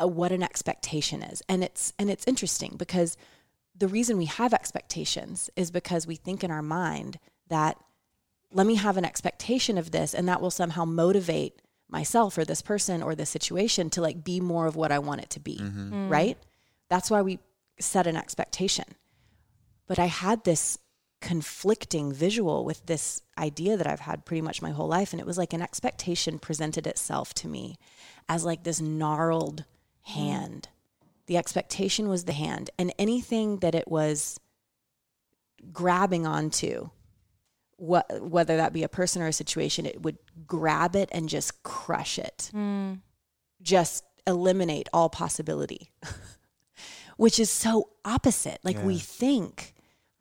uh, 0.00 0.08
what 0.08 0.32
an 0.32 0.42
expectation 0.42 1.22
is. 1.22 1.42
And 1.48 1.62
it's 1.62 1.92
and 1.98 2.10
it's 2.10 2.24
interesting 2.26 2.76
because 2.76 3.16
the 3.76 3.88
reason 3.88 4.18
we 4.18 4.24
have 4.24 4.52
expectations 4.52 5.50
is 5.56 5.70
because 5.70 6.06
we 6.06 6.16
think 6.16 6.42
in 6.42 6.50
our 6.50 6.62
mind 6.62 7.18
that 7.48 7.76
let 8.50 8.66
me 8.66 8.76
have 8.76 8.96
an 8.96 9.04
expectation 9.04 9.78
of 9.78 9.90
this 9.90 10.14
and 10.14 10.26
that 10.28 10.40
will 10.40 10.50
somehow 10.50 10.84
motivate 10.84 11.60
myself 11.88 12.36
or 12.36 12.44
this 12.44 12.62
person 12.62 13.02
or 13.02 13.14
this 13.14 13.30
situation 13.30 13.90
to 13.90 14.02
like 14.02 14.22
be 14.22 14.40
more 14.40 14.66
of 14.66 14.76
what 14.76 14.92
I 14.92 14.98
want 14.98 15.22
it 15.22 15.30
to 15.30 15.40
be 15.40 15.56
mm-hmm. 15.56 15.92
mm. 15.92 16.10
right 16.10 16.38
that's 16.88 17.10
why 17.10 17.22
we 17.22 17.38
set 17.80 18.06
an 18.06 18.16
expectation 18.16 18.84
but 19.86 19.98
I 19.98 20.06
had 20.06 20.44
this 20.44 20.78
conflicting 21.20 22.12
visual 22.12 22.64
with 22.64 22.84
this 22.86 23.22
idea 23.36 23.76
that 23.76 23.86
I've 23.86 24.00
had 24.00 24.24
pretty 24.24 24.42
much 24.42 24.62
my 24.62 24.70
whole 24.70 24.86
life. 24.86 25.12
And 25.12 25.20
it 25.20 25.26
was 25.26 25.38
like 25.38 25.52
an 25.52 25.62
expectation 25.62 26.38
presented 26.38 26.86
itself 26.86 27.34
to 27.34 27.48
me 27.48 27.76
as 28.28 28.44
like 28.44 28.62
this 28.62 28.80
gnarled 28.80 29.64
mm. 30.08 30.12
hand. 30.12 30.68
The 31.26 31.36
expectation 31.36 32.08
was 32.08 32.24
the 32.24 32.32
hand, 32.32 32.70
and 32.78 32.90
anything 32.98 33.58
that 33.58 33.74
it 33.74 33.86
was 33.86 34.40
grabbing 35.72 36.26
onto, 36.26 36.88
what, 37.78 38.20
whether 38.20 38.56
that 38.58 38.72
be 38.72 38.82
a 38.82 38.88
person 38.88 39.22
or 39.22 39.28
a 39.28 39.32
situation, 39.32 39.86
it 39.86 40.02
would 40.02 40.18
grab 40.46 40.94
it 40.94 41.08
and 41.12 41.28
just 41.28 41.62
crush 41.62 42.18
it, 42.18 42.50
mm. 42.54 42.98
just 43.62 44.04
eliminate 44.26 44.88
all 44.92 45.08
possibility, 45.08 45.90
which 47.16 47.38
is 47.38 47.48
so 47.48 47.88
opposite. 48.04 48.58
Like 48.62 48.82
we 48.84 48.98
think 48.98 49.74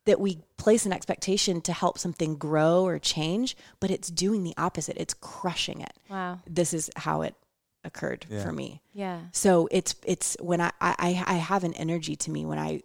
that 0.06 0.20
we 0.22 0.40
place 0.58 0.86
an 0.86 0.94
expectation 0.94 1.60
to 1.62 1.74
help 1.74 2.00
something 2.00 2.38
grow 2.38 2.86
or 2.86 2.98
change, 2.98 3.58
but 3.80 3.92
it's 3.92 4.10
doing 4.10 4.44
the 4.44 4.54
opposite. 4.58 4.96
It's 4.98 5.14
crushing 5.14 5.82
it. 5.82 5.94
Wow. 6.10 6.40
This 6.48 6.74
is 6.74 6.90
how 6.96 7.24
it 7.24 7.36
occurred 7.84 8.26
Yeah. 8.30 8.44
for 8.44 8.52
me. 8.52 8.82
Yeah. 8.94 9.20
So 9.34 9.68
it's 9.72 9.96
it's 10.06 10.38
when 10.40 10.62
I, 10.62 10.72
I 10.80 11.24
I 11.28 11.34
have 11.34 11.64
an 11.64 11.74
energy 11.74 12.16
to 12.16 12.32
me 12.32 12.46
when 12.46 12.60
I 12.60 12.82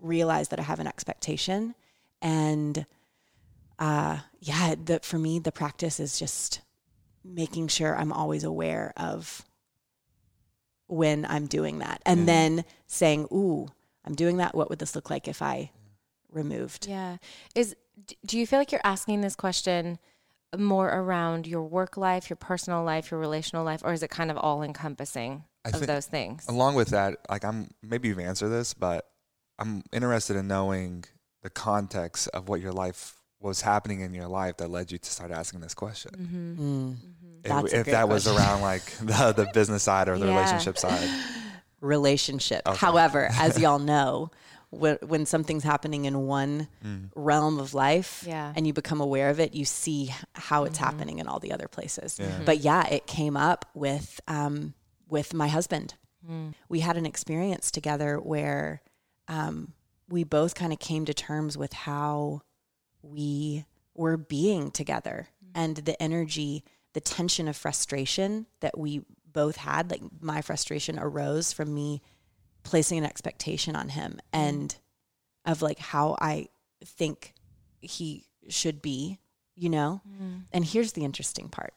realize 0.00 0.48
that 0.48 0.58
I 0.58 0.62
have 0.62 0.80
an 0.80 0.86
expectation, 0.86 1.74
and 2.22 2.86
uh, 3.80 4.18
yeah, 4.40 4.74
that 4.84 5.04
for 5.04 5.18
me 5.18 5.38
the 5.40 5.50
practice 5.52 5.98
is 5.98 6.18
just 6.18 6.60
making 7.24 7.68
sure 7.68 7.96
I'm 7.96 8.12
always 8.12 8.44
aware 8.44 8.92
of 8.96 9.44
when 10.86 11.24
I'm 11.26 11.46
doing 11.46 11.78
that, 11.78 12.02
and 12.04 12.20
Yeah. 12.20 12.26
then 12.26 12.64
saying, 12.86 13.28
"Ooh, 13.32 13.68
I'm 14.04 14.14
doing 14.14 14.38
that. 14.38 14.54
What 14.54 14.68
would 14.70 14.78
this 14.78 14.94
look 14.94 15.08
like 15.10 15.28
if 15.28 15.40
I 15.42 15.70
removed?" 16.30 16.86
Yeah. 16.86 17.18
Is 17.54 17.74
do 18.26 18.38
you 18.38 18.46
feel 18.46 18.58
like 18.58 18.72
you're 18.72 18.80
asking 18.84 19.20
this 19.20 19.36
question 19.36 19.98
more 20.56 20.88
around 20.88 21.46
your 21.46 21.62
work 21.62 21.96
life, 21.96 22.28
your 22.30 22.36
personal 22.36 22.82
life, 22.82 23.10
your 23.10 23.20
relational 23.20 23.64
life, 23.64 23.82
or 23.84 23.92
is 23.92 24.02
it 24.02 24.10
kind 24.10 24.30
of 24.30 24.36
all 24.36 24.62
encompassing 24.62 25.44
of 25.64 25.72
think- 25.72 25.86
those 25.86 26.06
things? 26.06 26.44
Along 26.48 26.74
with 26.74 26.88
that, 26.88 27.18
like 27.28 27.44
I'm 27.44 27.70
maybe 27.82 28.08
you've 28.08 28.18
answered 28.18 28.48
this, 28.48 28.74
but 28.74 29.08
I'm 29.58 29.84
interested 29.92 30.36
in 30.36 30.48
knowing 30.48 31.04
the 31.42 31.50
context 31.50 32.28
of 32.28 32.48
what 32.48 32.60
your 32.60 32.72
life 32.72 33.19
was 33.40 33.60
happening 33.62 34.00
in 34.00 34.12
your 34.14 34.26
life 34.28 34.56
that 34.58 34.68
led 34.70 34.92
you 34.92 34.98
to 34.98 35.10
start 35.10 35.30
asking 35.30 35.60
this 35.60 35.74
question. 35.74 36.10
Mm-hmm. 36.12 36.62
Mm. 36.62 36.96
If, 37.42 37.50
if 37.72 37.84
great 37.84 37.92
that 37.92 38.08
was 38.08 38.28
around 38.28 38.60
like 38.60 38.84
the, 38.98 39.32
the 39.34 39.50
business 39.54 39.82
side 39.82 40.08
or 40.08 40.18
the 40.18 40.26
Yeah. 40.26 40.36
relationship 40.36 40.76
side. 40.78 41.08
relationship. 41.80 42.62
Okay. 42.66 42.76
However, 42.76 43.28
as 43.32 43.58
y'all 43.62 43.78
know, 43.78 44.30
when, 44.70 44.98
when 45.06 45.26
something's 45.26 45.64
happening 45.64 46.04
in 46.04 46.26
one 46.26 46.68
Mm. 46.84 47.10
realm 47.14 47.58
of 47.58 47.74
life 47.74 48.24
Yeah. 48.26 48.52
and 48.54 48.66
you 48.66 48.72
become 48.72 49.00
aware 49.00 49.30
of 49.30 49.40
it, 49.40 49.54
you 49.54 49.64
see 49.64 50.12
how 50.34 50.64
it's 50.64 50.78
happening 50.78 51.18
in 51.18 51.26
all 51.26 51.40
the 51.40 51.52
other 51.52 51.66
places. 51.68 52.18
Yeah. 52.20 52.40
But 52.44 52.58
yeah, 52.58 52.86
it 52.88 53.06
came 53.06 53.36
up 53.36 53.64
with 53.74 54.20
um, 54.28 54.74
with 55.08 55.34
my 55.34 55.48
husband. 55.48 55.94
Mm. 56.28 56.54
We 56.68 56.80
had 56.80 56.96
an 56.96 57.06
experience 57.06 57.70
together 57.70 58.18
where 58.18 58.82
um, 59.28 59.72
we 60.08 60.22
both 60.24 60.54
kind 60.54 60.72
of 60.72 60.78
came 60.78 61.04
to 61.06 61.14
terms 61.14 61.56
with 61.58 61.72
how 61.72 62.42
we 63.02 63.64
were 63.94 64.16
being 64.16 64.70
together 64.70 65.28
and 65.54 65.76
the 65.76 66.00
energy, 66.02 66.64
the 66.92 67.00
tension 67.00 67.48
of 67.48 67.56
frustration 67.56 68.46
that 68.60 68.78
we 68.78 69.02
both 69.26 69.56
had. 69.56 69.90
Like 69.90 70.02
my 70.20 70.42
frustration 70.42 70.98
arose 70.98 71.52
from 71.52 71.74
me 71.74 72.02
placing 72.62 72.98
an 72.98 73.04
expectation 73.04 73.74
on 73.76 73.88
him 73.88 74.20
and 74.32 74.76
of 75.44 75.62
like 75.62 75.78
how 75.78 76.16
I 76.20 76.48
think 76.84 77.34
he 77.80 78.26
should 78.48 78.82
be, 78.82 79.18
you 79.56 79.68
know? 79.70 80.02
And 80.52 80.64
here's 80.64 80.92
the 80.92 81.04
interesting 81.04 81.48
part 81.48 81.74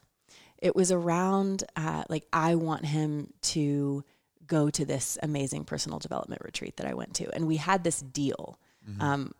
it 0.58 0.74
was 0.74 0.90
around 0.90 1.64
uh, 1.76 2.04
like, 2.08 2.26
I 2.32 2.54
want 2.54 2.86
him 2.86 3.32
to 3.42 4.02
go 4.46 4.70
to 4.70 4.84
this 4.84 5.18
amazing 5.22 5.64
personal 5.64 5.98
development 5.98 6.42
retreat 6.42 6.76
that 6.78 6.86
I 6.86 6.94
went 6.94 7.14
to. 7.14 7.34
And 7.34 7.46
we 7.46 7.56
had 7.56 7.84
this 7.84 8.00
deal. 8.00 8.58
Um, 9.00 9.32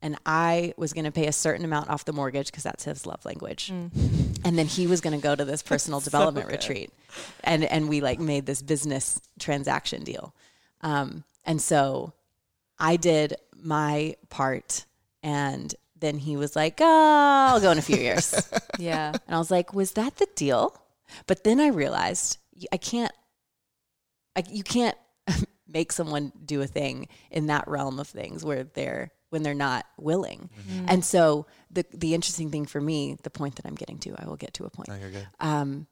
and 0.00 0.16
I 0.24 0.74
was 0.76 0.92
going 0.92 1.04
to 1.06 1.10
pay 1.10 1.26
a 1.26 1.32
certain 1.32 1.64
amount 1.64 1.90
off 1.90 2.04
the 2.04 2.12
mortgage 2.12 2.46
because 2.46 2.62
that's 2.62 2.84
his 2.84 3.04
love 3.04 3.24
language. 3.24 3.70
And 3.70 4.56
then 4.56 4.66
he 4.66 4.86
was 4.86 5.00
going 5.00 5.18
to 5.18 5.22
go 5.22 5.34
to 5.34 5.44
this 5.44 5.62
personal 5.72 6.00
development 6.00 6.48
retreat. 6.48 6.92
And, 7.42 7.64
and 7.64 7.88
we 7.88 8.00
like 8.00 8.20
made 8.20 8.46
this 8.46 8.62
business 8.62 9.20
transaction 9.40 10.04
deal. 10.04 10.34
Um, 10.82 11.24
and 11.44 11.60
so 11.60 12.12
I 12.78 12.96
did 12.96 13.34
my 13.60 14.14
part 14.28 14.86
and 15.22 15.74
then 15.98 16.18
he 16.18 16.36
was 16.36 16.54
like, 16.54 16.78
oh, 16.80 17.48
I'll 17.50 17.60
go 17.60 17.72
in 17.72 17.78
a 17.78 17.82
few 17.82 17.96
years. 17.96 18.34
Yeah. 18.78 19.08
And 19.08 19.34
I 19.34 19.38
was 19.38 19.50
like, 19.50 19.74
was 19.74 19.92
that 19.92 20.18
the 20.18 20.28
deal? 20.36 20.80
But 21.26 21.42
then 21.42 21.58
I 21.58 21.66
realized 21.66 22.38
I 22.70 22.76
can't, 22.76 23.10
I, 24.36 24.44
you 24.48 24.62
can't 24.62 24.94
make 25.66 25.90
someone 25.90 26.32
do 26.44 26.62
a 26.62 26.66
thing 26.68 27.08
in 27.32 27.48
that 27.48 27.66
realm 27.66 27.98
of 27.98 28.06
things 28.06 28.44
where 28.44 28.62
they're, 28.62 29.10
when 29.30 29.42
they're 29.42 29.54
not 29.54 29.86
willing. 29.98 30.50
Mm-hmm. 30.58 30.86
And 30.88 31.04
so 31.04 31.46
the, 31.70 31.84
the 31.92 32.14
interesting 32.14 32.50
thing 32.50 32.66
for 32.66 32.80
me, 32.80 33.16
the 33.22 33.30
point 33.30 33.56
that 33.56 33.66
I'm 33.66 33.74
getting 33.74 33.98
to, 33.98 34.14
I 34.16 34.26
will 34.26 34.36
get 34.36 34.54
to 34.54 34.64
a 34.64 34.70
point 34.70 34.88
No, 34.88 34.96
you're 34.96 35.10
good. 35.10 35.26
um, 35.40 35.86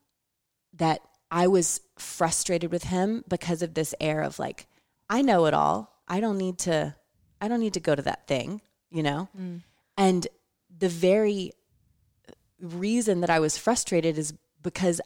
that 0.73 1.01
I 1.29 1.47
was 1.47 1.81
frustrated 1.97 2.71
with 2.71 2.83
him 2.83 3.23
because 3.27 3.61
of 3.61 3.73
this 3.73 3.93
air 3.99 4.21
of 4.21 4.39
like, 4.39 4.67
I 5.09 5.21
know 5.21 5.45
it 5.45 5.53
all. 5.53 5.93
I 6.07 6.19
don't 6.19 6.37
need 6.37 6.57
to, 6.59 6.95
I 7.41 7.47
don't 7.47 7.59
need 7.59 7.73
to 7.73 7.79
go 7.79 7.95
to 7.95 8.01
that 8.03 8.27
thing, 8.27 8.61
you 8.89 9.03
know? 9.03 9.29
Mm. 9.39 9.61
And 9.97 10.27
the 10.75 10.89
very 10.89 11.51
reason 12.59 13.21
that 13.21 13.29
I 13.29 13.39
was 13.39 13.57
frustrated 13.57 14.17
is 14.17 14.33
because 14.63 15.01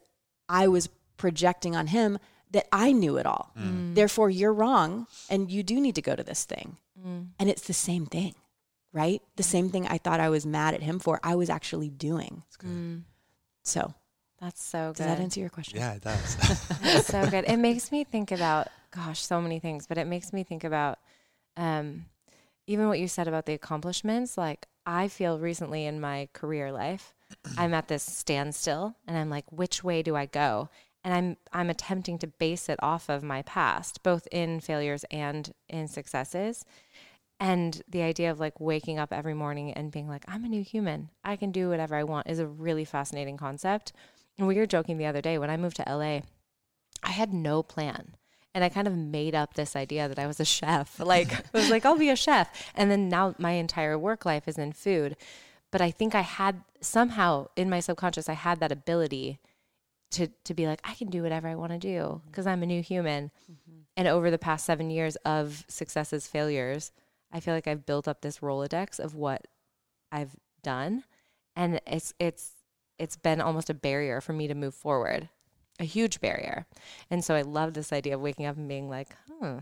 I 0.47 0.67
was 0.67 0.87
projecting 1.17 1.75
on 1.75 1.87
him 1.87 2.17
that 2.51 2.67
I 2.71 2.91
knew 2.91 3.17
it 3.17 3.25
all. 3.25 3.53
Mm. 3.57 3.95
Therefore, 3.95 4.29
you're 4.29 4.53
wrong 4.53 5.07
and 5.29 5.49
you 5.49 5.63
do 5.63 5.79
need 5.79 5.95
to 5.95 6.01
go 6.01 6.15
to 6.15 6.23
this 6.23 6.43
thing. 6.45 6.77
Mm. 7.05 7.27
And 7.39 7.49
it's 7.49 7.67
the 7.67 7.73
same 7.73 8.05
thing, 8.05 8.35
right? 8.93 9.21
The 9.35 9.43
same 9.43 9.69
mm. 9.69 9.71
thing 9.71 9.87
I 9.87 9.97
thought 9.97 10.19
I 10.19 10.29
was 10.29 10.45
mad 10.45 10.73
at 10.73 10.81
him 10.81 10.99
for, 10.99 11.19
I 11.23 11.35
was 11.35 11.49
actually 11.49 11.89
doing. 11.89 12.43
Mm. 12.63 13.03
So, 13.63 13.93
That's 14.39 14.63
so 14.63 14.93
does 14.95 14.97
good. 14.97 15.07
that 15.07 15.19
answer 15.19 15.39
your 15.39 15.49
question? 15.49 15.79
Yeah, 15.79 15.93
it 15.93 16.01
does. 16.01 16.35
That's 16.81 17.07
so 17.07 17.29
good. 17.29 17.45
It 17.47 17.57
makes 17.57 17.91
me 17.91 18.03
think 18.03 18.31
about, 18.31 18.67
gosh, 18.91 19.21
so 19.21 19.41
many 19.41 19.59
things, 19.59 19.87
but 19.87 19.97
it 19.97 20.07
makes 20.07 20.33
me 20.33 20.43
think 20.43 20.63
about 20.63 20.99
um, 21.57 22.05
even 22.67 22.87
what 22.87 22.99
you 22.99 23.07
said 23.07 23.27
about 23.27 23.45
the 23.45 23.53
accomplishments. 23.53 24.37
Like, 24.37 24.67
I 24.85 25.07
feel 25.07 25.39
recently 25.39 25.85
in 25.85 25.99
my 25.99 26.27
career 26.33 26.71
life, 26.71 27.13
I'm 27.57 27.73
at 27.73 27.87
this 27.87 28.03
standstill 28.03 28.95
and 29.07 29.17
I'm 29.17 29.29
like, 29.29 29.45
which 29.51 29.83
way 29.83 30.01
do 30.03 30.15
I 30.15 30.25
go? 30.25 30.69
And 31.03 31.13
I'm 31.13 31.37
I'm 31.51 31.69
attempting 31.69 32.19
to 32.19 32.27
base 32.27 32.69
it 32.69 32.79
off 32.81 33.09
of 33.09 33.23
my 33.23 33.41
past, 33.41 34.03
both 34.03 34.27
in 34.31 34.59
failures 34.59 35.03
and 35.09 35.51
in 35.67 35.87
successes. 35.87 36.63
And 37.39 37.81
the 37.89 38.03
idea 38.03 38.29
of 38.29 38.39
like 38.39 38.59
waking 38.59 38.99
up 38.99 39.11
every 39.11 39.33
morning 39.33 39.73
and 39.73 39.91
being 39.91 40.07
like, 40.07 40.23
I'm 40.27 40.45
a 40.45 40.47
new 40.47 40.63
human. 40.63 41.09
I 41.23 41.35
can 41.35 41.51
do 41.51 41.69
whatever 41.69 41.95
I 41.95 42.03
want 42.03 42.29
is 42.29 42.37
a 42.37 42.45
really 42.45 42.85
fascinating 42.85 43.35
concept. 43.35 43.93
And 44.37 44.47
we 44.47 44.55
were 44.57 44.67
joking 44.67 44.99
the 44.99 45.07
other 45.07 45.21
day 45.21 45.39
when 45.39 45.49
I 45.49 45.57
moved 45.57 45.77
to 45.77 45.85
LA, 45.87 46.21
I 47.01 47.09
had 47.09 47.33
no 47.33 47.63
plan. 47.63 48.15
And 48.53 48.63
I 48.63 48.69
kind 48.69 48.87
of 48.87 48.95
made 48.95 49.33
up 49.33 49.55
this 49.55 49.75
idea 49.75 50.07
that 50.07 50.19
I 50.19 50.27
was 50.27 50.39
a 50.39 50.45
chef. 50.45 50.99
Like, 51.03 51.33
I 51.33 51.57
was 51.57 51.71
like, 51.71 51.83
I'll 51.83 51.97
be 51.97 52.09
a 52.09 52.15
chef. 52.15 52.71
And 52.75 52.91
then 52.91 53.09
now 53.09 53.33
my 53.39 53.51
entire 53.51 53.97
work 53.97 54.23
life 54.23 54.47
is 54.47 54.59
in 54.59 54.71
food. 54.71 55.17
But 55.71 55.81
I 55.81 55.89
think 55.89 56.13
I 56.13 56.21
had 56.21 56.63
somehow 56.79 57.47
in 57.55 57.71
my 57.71 57.79
subconscious, 57.79 58.29
I 58.29 58.33
had 58.33 58.59
that 58.59 58.71
ability 58.71 59.39
to, 60.11 60.27
to 60.45 60.53
be 60.53 60.67
like, 60.67 60.81
I 60.83 60.93
can 60.93 61.09
do 61.09 61.23
whatever 61.23 61.47
I 61.47 61.55
want 61.55 61.71
to 61.73 61.77
do 61.77 61.99
mm-hmm. 61.99 62.27
because 62.27 62.47
I'm 62.47 62.63
a 62.63 62.67
new 62.67 62.81
human. 62.81 63.31
Mm-hmm. 63.51 63.79
And 63.97 64.07
over 64.07 64.31
the 64.31 64.37
past 64.37 64.65
seven 64.65 64.89
years 64.89 65.15
of 65.17 65.65
successes, 65.67 66.27
failures, 66.27 66.91
I 67.31 67.39
feel 67.39 67.53
like 67.53 67.67
I've 67.67 67.85
built 67.85 68.07
up 68.07 68.21
this 68.21 68.39
Rolodex 68.39 68.99
of 68.99 69.15
what 69.15 69.47
I've 70.11 70.35
done. 70.63 71.03
And 71.55 71.81
it's, 71.85 72.13
it's, 72.19 72.51
it's 72.97 73.17
been 73.17 73.41
almost 73.41 73.69
a 73.69 73.73
barrier 73.73 74.21
for 74.21 74.33
me 74.33 74.47
to 74.47 74.55
move 74.55 74.75
forward, 74.75 75.29
a 75.79 75.83
huge 75.83 76.21
barrier. 76.21 76.67
And 77.09 77.23
so 77.23 77.35
I 77.35 77.41
love 77.41 77.73
this 77.73 77.91
idea 77.91 78.15
of 78.15 78.21
waking 78.21 78.45
up 78.45 78.57
and 78.57 78.69
being 78.69 78.89
like, 78.89 79.09
huh, 79.27 79.61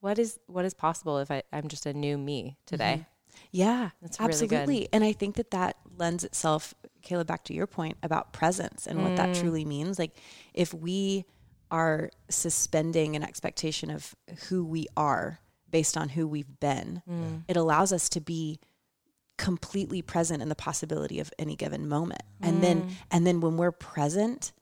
what 0.00 0.18
is 0.18 0.38
what 0.46 0.64
is 0.64 0.72
possible 0.72 1.18
if 1.18 1.30
I, 1.30 1.42
I'm 1.52 1.68
just 1.68 1.86
a 1.86 1.92
new 1.92 2.16
me 2.16 2.56
today? 2.64 2.92
Mm-hmm. 3.00 3.15
Yeah, 3.52 3.90
That's 4.00 4.18
really 4.20 4.32
good. 4.46 4.54
absolutely. 4.56 4.88
And 4.92 5.04
I 5.04 5.12
think 5.12 5.36
that 5.36 5.50
that 5.52 5.76
lends 5.96 6.24
itself, 6.24 6.74
Kayla, 7.02 7.26
back 7.26 7.44
to 7.44 7.54
your 7.54 7.66
point 7.66 7.96
about 8.02 8.32
presence 8.32 8.86
and 8.86 9.02
what 9.02 9.16
that 9.16 9.30
Mm. 9.30 9.40
truly 9.40 9.64
means. 9.64 9.98
Like, 9.98 10.16
if 10.54 10.72
we 10.74 11.24
are 11.70 12.10
suspending 12.30 13.16
an 13.16 13.22
expectation 13.22 13.90
of 13.90 14.14
who 14.48 14.64
we 14.64 14.86
are 14.96 15.40
based 15.70 15.96
on 15.96 16.10
who 16.10 16.26
we've 16.28 16.60
been, 16.60 17.02
Mm. 17.08 17.44
it 17.48 17.56
allows 17.56 17.92
us 17.92 18.08
to 18.10 18.20
be 18.20 18.60
completely 19.36 20.00
present 20.00 20.40
in 20.42 20.48
the 20.48 20.54
possibility 20.54 21.20
of 21.20 21.32
any 21.38 21.56
given 21.56 21.88
moment. 21.88 22.22
And 22.40 22.58
Mm. 22.58 22.60
then, 22.62 22.96
and 23.10 23.26
then 23.26 23.40
when 23.40 23.56
we're 23.56 23.72
present 23.72 24.52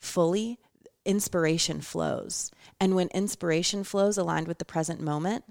fully, 0.00 0.58
inspiration 1.04 1.80
flows. 1.80 2.50
And 2.80 2.94
when 2.94 3.08
inspiration 3.08 3.84
flows 3.84 4.18
aligned 4.18 4.48
with 4.48 4.58
the 4.58 4.64
present 4.64 5.00
moment, 5.00 5.44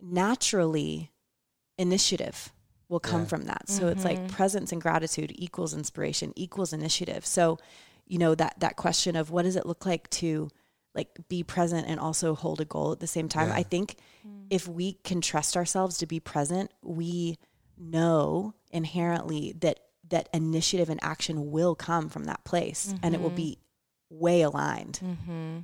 naturally 0.00 1.10
initiative 1.78 2.52
will 2.88 3.00
come 3.00 3.22
Yeah. 3.22 3.26
from 3.26 3.44
that. 3.44 3.68
So 3.68 3.88
it's 3.88 4.04
like 4.04 4.18
mm-hmm. 4.18 4.28
presence 4.28 4.72
and 4.72 4.80
gratitude 4.80 5.32
equals 5.34 5.74
inspiration 5.74 6.32
equals 6.36 6.72
initiative. 6.72 7.26
So, 7.26 7.58
you 8.06 8.18
know, 8.18 8.34
that 8.34 8.60
that 8.60 8.76
question 8.76 9.16
of 9.16 9.30
what 9.30 9.42
does 9.42 9.56
it 9.56 9.66
look 9.66 9.84
like 9.84 10.08
to 10.10 10.48
like 10.94 11.28
be 11.28 11.42
present 11.42 11.86
and 11.86 12.00
also 12.00 12.34
hold 12.34 12.60
a 12.60 12.64
goal 12.64 12.92
at 12.92 13.00
the 13.00 13.06
same 13.06 13.28
time. 13.28 13.48
Yeah. 13.48 13.56
I 13.56 13.62
think 13.62 13.96
mm. 14.26 14.46
if 14.50 14.66
we 14.66 14.94
can 15.04 15.20
trust 15.20 15.56
ourselves 15.56 15.98
to 15.98 16.06
be 16.06 16.20
present, 16.20 16.72
we 16.82 17.38
know 17.76 18.54
inherently 18.70 19.52
that 19.60 19.80
that 20.08 20.28
initiative 20.32 20.88
and 20.88 21.00
action 21.02 21.50
will 21.50 21.74
come 21.74 22.08
from 22.08 22.24
that 22.24 22.44
place 22.44 22.94
and 23.02 23.14
it 23.14 23.20
will 23.20 23.28
mm-hmm. 23.28 23.36
be 23.36 23.58
way 24.08 24.42
aligned. 24.42 25.00
Mm-hmm. 25.02 25.58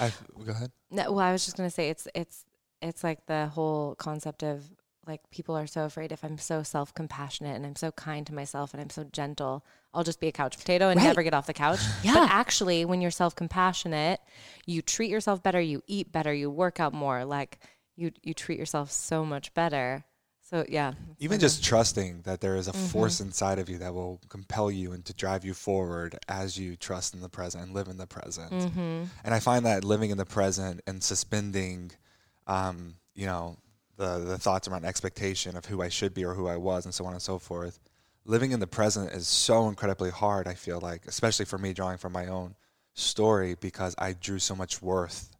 I 0.00 0.12
go 0.44 0.52
ahead. 0.52 0.72
No, 0.90 1.12
well, 1.12 1.20
I 1.20 1.32
was 1.32 1.44
just 1.44 1.56
gonna 1.56 1.70
say 1.70 1.88
it's 1.88 2.06
it's 2.14 2.44
it's 2.82 3.02
like 3.02 3.26
the 3.26 3.46
whole 3.46 3.94
concept 3.94 4.42
of 4.42 4.64
like 5.08 5.28
people 5.30 5.56
are 5.56 5.66
so 5.66 5.84
afraid 5.84 6.12
if 6.12 6.22
I'm 6.22 6.38
so 6.38 6.62
self 6.62 6.94
compassionate 6.94 7.56
and 7.56 7.64
I'm 7.66 7.74
so 7.76 7.90
kind 7.92 8.26
to 8.26 8.34
myself 8.34 8.72
and 8.74 8.80
I'm 8.80 8.90
so 8.90 9.04
gentle, 9.04 9.64
I'll 9.94 10.04
just 10.04 10.20
be 10.20 10.28
a 10.28 10.32
couch 10.32 10.58
potato 10.58 10.90
and 10.90 10.98
Right. 11.00 11.06
never 11.06 11.22
get 11.22 11.34
off 11.34 11.46
the 11.46 11.54
couch. 11.54 11.80
Yeah. 12.04 12.14
But 12.14 12.30
actually, 12.30 12.84
when 12.84 13.00
you're 13.00 13.10
self 13.10 13.34
compassionate, 13.34 14.20
you 14.66 14.82
treat 14.82 15.10
yourself 15.10 15.42
better, 15.42 15.60
you 15.60 15.82
eat 15.86 16.12
better, 16.12 16.32
you 16.32 16.50
work 16.50 16.78
out 16.78 16.92
more. 16.92 17.24
Like 17.24 17.58
you 17.96 18.12
you 18.22 18.34
treat 18.34 18.58
yourself 18.58 18.92
so 18.92 19.24
much 19.24 19.52
better. 19.54 20.04
So 20.42 20.64
yeah, 20.68 20.92
Even 21.18 21.40
just 21.40 21.62
trusting 21.62 22.22
that 22.22 22.40
there 22.40 22.56
is 22.56 22.68
a 22.68 22.72
force 22.72 23.20
inside 23.20 23.58
of 23.58 23.68
you 23.68 23.76
that 23.78 23.92
will 23.92 24.18
compel 24.30 24.70
you 24.70 24.92
and 24.92 25.04
to 25.04 25.12
drive 25.12 25.44
you 25.44 25.52
forward 25.52 26.18
as 26.26 26.56
you 26.58 26.74
trust 26.74 27.12
in 27.12 27.20
the 27.20 27.28
present 27.28 27.64
and 27.64 27.74
live 27.74 27.88
in 27.88 27.98
the 27.98 28.06
present. 28.06 28.52
And 29.24 29.34
I 29.34 29.40
find 29.40 29.66
that 29.66 29.84
living 29.84 30.08
in 30.08 30.16
the 30.16 30.24
present 30.24 30.80
and 30.86 31.02
suspending, 31.04 31.90
um, 32.46 32.94
you 33.14 33.26
know, 33.26 33.58
the 33.98 34.18
the 34.20 34.38
thoughts 34.38 34.66
around 34.66 34.86
expectation 34.86 35.56
of 35.56 35.66
who 35.66 35.82
I 35.82 35.90
should 35.90 36.14
be 36.14 36.24
or 36.24 36.34
who 36.34 36.48
I 36.48 36.56
was 36.56 36.86
and 36.86 36.94
so 36.94 37.04
on 37.04 37.12
and 37.12 37.20
so 37.20 37.38
forth. 37.38 37.78
Living 38.24 38.52
in 38.52 38.60
the 38.60 38.66
present 38.66 39.12
is 39.12 39.26
so 39.26 39.68
incredibly 39.68 40.10
hard. 40.10 40.48
I 40.48 40.54
feel 40.54 40.80
like, 40.80 41.06
especially 41.06 41.44
for 41.44 41.58
me, 41.58 41.72
drawing 41.72 41.98
from 41.98 42.12
my 42.12 42.26
own 42.26 42.54
story, 42.94 43.56
because 43.60 43.94
I 43.98 44.12
drew 44.12 44.38
so 44.38 44.54
much 44.54 44.82
worth 44.82 45.30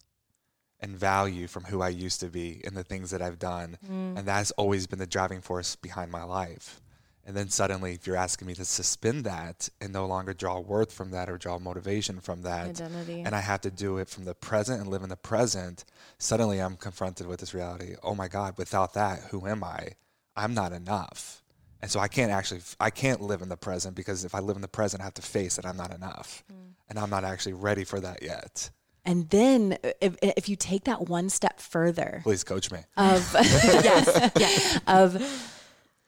and 0.81 0.97
value 0.97 1.47
from 1.49 1.65
who 1.65 1.83
I 1.83 1.89
used 1.89 2.21
to 2.21 2.27
be 2.27 2.61
and 2.65 2.77
the 2.77 2.85
things 2.85 3.11
that 3.11 3.21
I've 3.21 3.39
done. 3.39 3.79
Mm. 3.85 4.19
And 4.19 4.29
that's 4.29 4.53
always 4.53 4.87
been 4.87 4.99
the 4.99 5.07
driving 5.07 5.41
force 5.41 5.77
behind 5.77 6.11
my 6.11 6.23
life. 6.23 6.81
And 7.29 7.37
then 7.37 7.51
suddenly, 7.51 7.93
if 7.93 8.07
you're 8.07 8.17
asking 8.17 8.49
me 8.49 8.55
to 8.55 8.65
suspend 8.65 9.25
that 9.25 9.69
and 9.83 9.93
no 9.93 10.07
longer 10.07 10.33
draw 10.33 10.61
worth 10.61 10.91
from 10.91 11.11
that 11.11 11.29
or 11.29 11.37
draw 11.37 11.59
motivation 11.59 12.21
from 12.21 12.41
that, 12.41 12.69
Identity. 12.69 13.21
and 13.21 13.35
I 13.35 13.41
have 13.41 13.61
to 13.61 13.71
do 13.71 13.99
it 13.99 14.09
from 14.09 14.25
the 14.25 14.35
present 14.35 14.81
and 14.81 14.89
live 14.89 15.03
in 15.03 15.11
the 15.11 15.17
present, 15.17 15.85
suddenly 16.17 16.59
I'm 16.59 16.77
confronted 16.77 17.27
with 17.27 17.41
this 17.41 17.53
reality. 17.53 17.97
Oh 18.03 18.15
my 18.15 18.29
God, 18.29 18.55
without 18.57 18.95
that, 18.95 19.25
who 19.31 19.47
am 19.47 19.63
I? 19.63 19.91
I'm 20.37 20.55
not 20.55 20.73
enough. 20.73 21.43
And 21.83 21.91
so 21.91 22.01
I 22.01 22.09
can't 22.09 22.33
actually, 22.33 22.63
I 22.81 22.89
can't 22.89 23.21
live 23.21 23.43
in 23.43 23.51
the 23.51 23.59
present 23.59 23.95
because 23.95 24.25
if 24.25 24.35
I 24.35 24.39
live 24.39 24.57
in 24.57 24.63
the 24.63 24.67
present, 24.67 25.03
I 25.03 25.05
have 25.05 25.15
to 25.15 25.23
face 25.23 25.57
that 25.57 25.67
I'm 25.67 25.77
not 25.77 25.93
enough. 25.95 26.43
Mm. 26.51 26.73
And 26.89 26.99
I'm 26.99 27.11
not 27.11 27.25
actually 27.25 27.53
ready 27.53 27.85
for 27.85 28.01
that 28.01 28.23
yet. 28.23 28.71
And 29.05 29.29
then 29.29 29.77
uh, 29.85 29.91
if, 30.01 30.15
uh, 30.15 30.33
if 30.39 30.49
you 30.49 30.57
take 30.57 30.85
that 30.85 31.11
one 31.11 31.29
step 31.29 31.61
further 31.61 32.21
Please 32.23 32.43
coach 32.43 32.71
me. 32.71 32.79
of 32.97 33.31
yes, 33.35 34.31
yeah, 34.35 34.79
of 34.87 35.23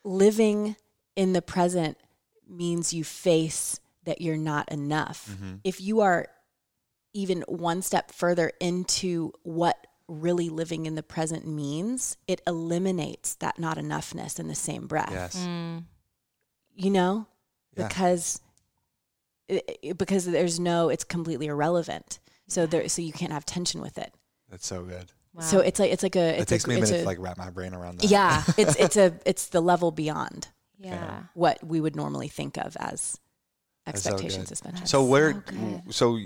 living 0.02 0.76
in 1.16 1.32
the 1.32 1.42
present 1.42 1.96
means 2.48 2.92
you 2.92 3.04
face 3.04 3.80
that 4.04 4.20
you're 4.20 4.36
not 4.36 4.70
enough. 4.72 5.34
If 5.64 5.80
you 5.80 6.00
are 6.00 6.28
even 7.12 7.42
one 7.48 7.82
step 7.82 8.10
further 8.12 8.52
into 8.60 9.32
what 9.42 9.86
really 10.08 10.48
living 10.48 10.86
in 10.86 10.94
the 10.96 11.02
present 11.02 11.46
means, 11.46 12.16
it 12.26 12.40
eliminates 12.46 13.34
that 13.36 13.58
not 13.58 13.76
enoughness 13.76 14.40
in 14.40 14.48
the 14.48 14.54
same 14.54 14.86
breath. 14.86 15.10
Yes. 15.12 15.36
Mm. 15.36 15.84
You 16.74 16.90
know? 16.90 17.26
Yeah. 17.76 17.86
Because 17.88 18.40
it, 19.48 19.78
it- 19.82 19.98
because 19.98 20.24
there's 20.24 20.58
no 20.58 20.88
it's 20.88 21.04
completely 21.04 21.46
irrelevant. 21.46 22.18
So 22.48 22.66
there 22.66 22.88
so 22.88 23.02
you 23.02 23.12
can't 23.12 23.32
have 23.32 23.44
tension 23.46 23.80
with 23.80 23.98
it. 23.98 24.12
That's 24.48 24.66
so 24.66 24.82
good. 24.82 25.12
Wow. 25.34 25.42
So 25.42 25.60
it's 25.60 25.78
like 25.78 25.92
it's 25.92 26.02
like 26.02 26.16
a 26.16 26.40
It 26.40 26.48
takes 26.48 26.64
a, 26.64 26.68
me 26.68 26.74
a 26.76 26.78
minute 26.80 26.90
a- 26.94 26.98
to 27.00 27.04
like 27.04 27.18
wrap 27.20 27.38
my 27.38 27.50
brain 27.50 27.74
around 27.74 27.98
that. 28.00 28.10
yeah, 28.10 28.42
it's 28.56 28.74
it's 28.76 28.96
a 28.96 29.12
it's 29.24 29.46
the 29.48 29.60
level 29.60 29.92
beyond 29.92 30.48
yeah. 30.80 31.22
what 31.34 31.62
we 31.64 31.80
would 31.80 31.96
normally 31.96 32.28
think 32.28 32.56
of 32.56 32.76
as 32.78 33.18
That's 33.86 34.02
so 34.02 34.10
expectation 34.10 34.42
good. 34.42 34.48
suspension. 34.48 34.86
So 34.86 35.04
where, 35.04 35.32
good. 35.32 35.82
so, 35.94 36.18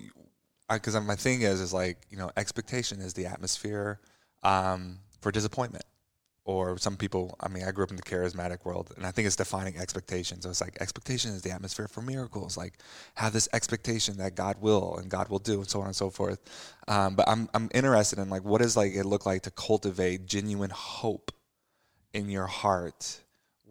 because 0.70 0.98
my 1.00 1.16
thing 1.16 1.42
is, 1.42 1.60
is 1.60 1.72
like 1.72 1.98
you 2.10 2.16
know, 2.16 2.30
expectation 2.36 3.00
is 3.00 3.14
the 3.14 3.26
atmosphere 3.26 4.00
um, 4.42 4.98
for 5.20 5.30
disappointment, 5.32 5.84
or 6.44 6.78
some 6.78 6.96
people. 6.96 7.36
I 7.40 7.48
mean, 7.48 7.64
I 7.64 7.72
grew 7.72 7.84
up 7.84 7.90
in 7.90 7.96
the 7.96 8.02
charismatic 8.02 8.64
world, 8.64 8.92
and 8.96 9.06
I 9.06 9.10
think 9.10 9.26
it's 9.26 9.36
defining 9.36 9.76
expectation. 9.76 10.40
So 10.40 10.50
it's 10.50 10.60
like 10.60 10.78
expectation 10.80 11.32
is 11.32 11.42
the 11.42 11.50
atmosphere 11.50 11.88
for 11.88 12.02
miracles. 12.02 12.56
Like 12.56 12.74
have 13.14 13.32
this 13.32 13.48
expectation 13.52 14.18
that 14.18 14.34
God 14.34 14.56
will 14.60 14.96
and 14.98 15.10
God 15.10 15.28
will 15.28 15.38
do, 15.38 15.60
and 15.60 15.68
so 15.68 15.80
on 15.80 15.86
and 15.86 15.96
so 15.96 16.10
forth. 16.10 16.40
Um, 16.88 17.14
but 17.16 17.28
I'm 17.28 17.48
I'm 17.54 17.70
interested 17.74 18.18
in 18.18 18.30
like 18.30 18.44
what 18.44 18.60
does 18.60 18.76
like 18.76 18.94
it 18.94 19.04
look 19.04 19.26
like 19.26 19.42
to 19.42 19.50
cultivate 19.50 20.26
genuine 20.26 20.70
hope 20.70 21.32
in 22.12 22.28
your 22.30 22.46
heart 22.46 23.20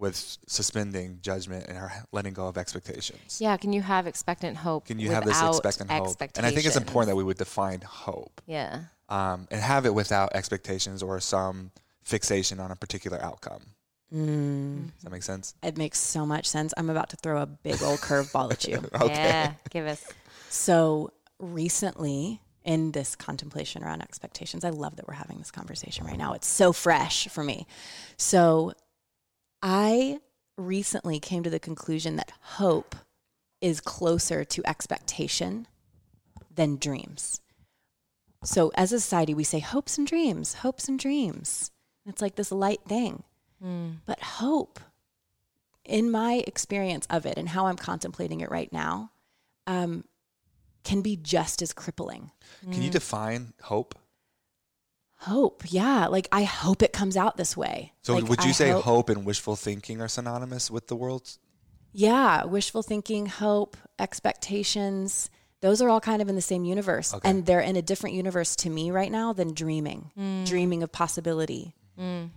with 0.04 0.38
suspending 0.48 1.18
judgment 1.22 1.66
and 1.70 1.80
letting 2.12 2.34
go 2.34 2.48
of 2.48 2.58
expectations. 2.58 3.39
Yeah, 3.39 3.56
can 3.58 3.72
you 3.72 3.82
have 3.82 4.06
expectant 4.06 4.58
hope? 4.58 4.86
Can 4.86 5.00
you 5.00 5.10
have 5.12 5.24
this 5.26 5.42
expectant 5.42 5.89
hope? 5.89 6.22
And 6.36 6.46
I 6.46 6.52
think 6.52 6.66
it's 6.66 6.76
important 6.76 7.08
that 7.10 7.16
we 7.16 7.24
would 7.24 7.38
define 7.38 7.80
hope 7.82 8.42
Yeah. 8.46 8.82
um, 9.08 9.48
and 9.50 9.62
have 9.62 9.86
it 9.86 9.94
without 9.94 10.36
expectations 10.36 11.02
or 11.02 11.20
some 11.22 11.72
fixation 12.04 12.60
on 12.60 12.70
a 12.70 12.76
particular 12.76 13.18
outcome. 13.24 13.62
Mm, 14.13 14.92
Does 14.94 15.04
that 15.04 15.12
make 15.12 15.24
sense? 15.24 15.56
it 15.63 15.78
makes 15.78 16.00
so 16.00 16.26
much 16.26 16.46
sense. 16.48 16.74
I'm 16.78 16.89
about 16.89 17.10
to 17.12 17.16
throw 17.16 17.42
a 17.42 17.46
big 17.48 17.82
old 17.82 18.00
curveball 18.00 18.52
at 18.52 18.68
you. 18.68 18.84
Okay. 19.02 19.13
Yeah. 19.13 19.54
Give 19.72 19.88
us. 19.88 20.04
So 20.50 21.12
recently, 21.39 22.42
in 22.63 22.92
this 22.92 23.16
contemplation 23.16 23.84
around 23.84 24.02
expectations, 24.02 24.63
I 24.63 24.70
love 24.70 24.98
that 24.98 25.08
we're 25.08 25.13
having 25.16 25.38
this 25.39 25.52
conversation 25.52 26.06
right 26.06 26.18
now. 26.18 26.34
It's 26.34 26.48
so 26.48 26.74
fresh 26.74 27.28
for 27.30 27.44
me. 27.44 27.66
So 28.18 28.74
I 29.63 30.19
recently 30.58 31.19
came 31.19 31.41
to 31.43 31.49
the 31.49 31.60
conclusion 31.60 32.17
that 32.17 32.34
hope 32.41 32.95
is 33.62 33.80
closer 33.80 34.43
to 34.43 34.67
expectation 34.69 35.67
than 36.54 36.76
dreams. 36.76 37.39
So 38.43 38.71
as 38.76 38.91
a 38.91 38.99
society, 38.99 39.34
we 39.34 39.45
say 39.45 39.60
hopes 39.60 39.97
and 39.97 40.06
dreams, 40.06 40.56
hopes 40.56 40.89
and 40.89 40.99
dreams. 40.99 41.71
It's 42.06 42.21
like 42.21 42.36
this 42.36 42.52
light 42.52 42.82
thing. 42.86 43.23
But 44.06 44.19
hope, 44.21 44.82
in 45.86 46.12
my 46.12 46.43
experience 46.45 47.08
of 47.10 47.26
it 47.26 47.38
and 47.38 47.47
how 47.47 47.67
I'm 47.67 47.78
contemplating 47.78 48.41
it 48.41 48.52
right 48.52 48.71
now, 48.73 49.12
um, 49.65 50.04
can 50.84 51.02
be 51.02 51.15
just 51.15 51.62
as 51.62 51.71
crippling. 51.71 52.32
Can 52.69 52.82
you 52.82 52.89
define 52.89 53.54
hope? 53.62 53.95
Hope, 55.24 55.64
yeah. 55.68 56.08
Like 56.08 56.28
I 56.32 56.44
hope 56.44 56.82
it 56.84 56.92
comes 56.94 57.16
out 57.18 57.38
this 57.38 57.56
way. 57.56 57.94
So 58.02 58.16
Like, 58.16 58.28
would 58.30 58.44
you 58.44 58.50
I 58.50 58.54
say 58.54 58.70
hope 58.72 59.10
and 59.10 59.26
wishful 59.26 59.56
thinking 59.56 60.02
are 60.02 60.08
synonymous 60.08 60.70
with 60.70 60.88
the 60.88 60.96
world? 60.96 61.38
Yeah, 61.94 62.46
wishful 62.46 62.84
thinking, 62.84 63.28
hope, 63.28 63.78
expectations. 64.00 65.30
Those 65.62 65.82
are 65.82 65.90
all 65.90 66.02
kind 66.02 66.22
of 66.22 66.28
in 66.28 66.36
the 66.36 66.42
same 66.42 66.66
universe, 66.66 67.14
Okay. 67.14 67.30
and 67.30 67.46
they're 67.46 67.62
in 67.62 67.76
a 67.78 67.82
different 67.82 68.16
universe 68.16 68.56
to 68.58 68.70
me 68.70 68.92
right 68.92 69.12
now 69.12 69.32
than 69.32 69.54
dreaming, 69.54 70.12
mm. 70.18 70.46
dreaming 70.46 70.84
of 70.84 70.92
possibility. 70.92 71.74
Mm. 71.98 72.32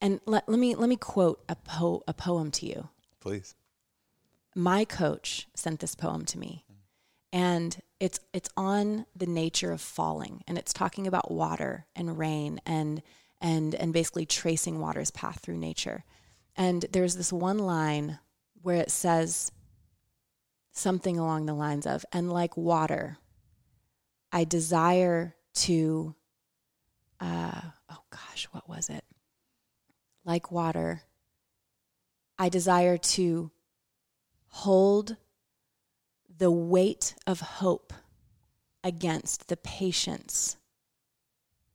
And 0.00 0.20
let, 0.26 0.48
let 0.48 0.58
me 0.58 0.74
let 0.74 0.88
me 0.88 0.96
quote 0.96 1.42
a 1.48 1.54
po- 1.56 2.02
a 2.08 2.14
poem 2.14 2.50
to 2.52 2.66
you. 2.66 2.88
Please. 3.20 3.54
my 4.56 4.84
coach 4.84 5.46
sent 5.54 5.78
this 5.80 5.94
poem 5.94 6.24
to 6.24 6.38
me 6.38 6.64
and 7.32 7.80
it's 8.00 8.20
it's 8.32 8.48
on 8.56 9.06
the 9.14 9.26
nature 9.26 9.72
of 9.72 9.80
falling 9.80 10.42
and 10.46 10.56
it's 10.56 10.72
talking 10.72 11.06
about 11.06 11.30
water 11.30 11.86
and 11.94 12.18
rain 12.18 12.60
and 12.64 13.02
and 13.40 13.74
and 13.74 13.92
basically 13.92 14.26
tracing 14.26 14.80
water's 14.80 15.10
path 15.10 15.40
through 15.40 15.58
nature. 15.58 16.04
And 16.56 16.84
there's 16.90 17.16
this 17.16 17.32
one 17.32 17.58
line 17.58 18.18
where 18.62 18.76
it 18.76 18.90
says 18.90 19.52
something 20.72 21.18
along 21.18 21.46
the 21.46 21.54
lines 21.54 21.86
of 21.86 22.04
and 22.12 22.32
like 22.32 22.56
water 22.56 23.18
i 24.30 24.44
desire 24.44 25.34
to 25.52 26.14
uh 27.20 27.60
oh 27.90 28.02
gosh 28.10 28.48
what 28.52 28.68
was 28.68 28.88
it? 28.88 29.04
Like 30.24 30.52
water 30.52 31.02
i 32.38 32.48
desire 32.48 32.96
to 32.96 33.50
hold 34.48 35.16
the 36.38 36.50
weight 36.50 37.14
of 37.26 37.40
hope 37.40 37.92
against 38.84 39.48
the 39.48 39.56
patience 39.56 40.56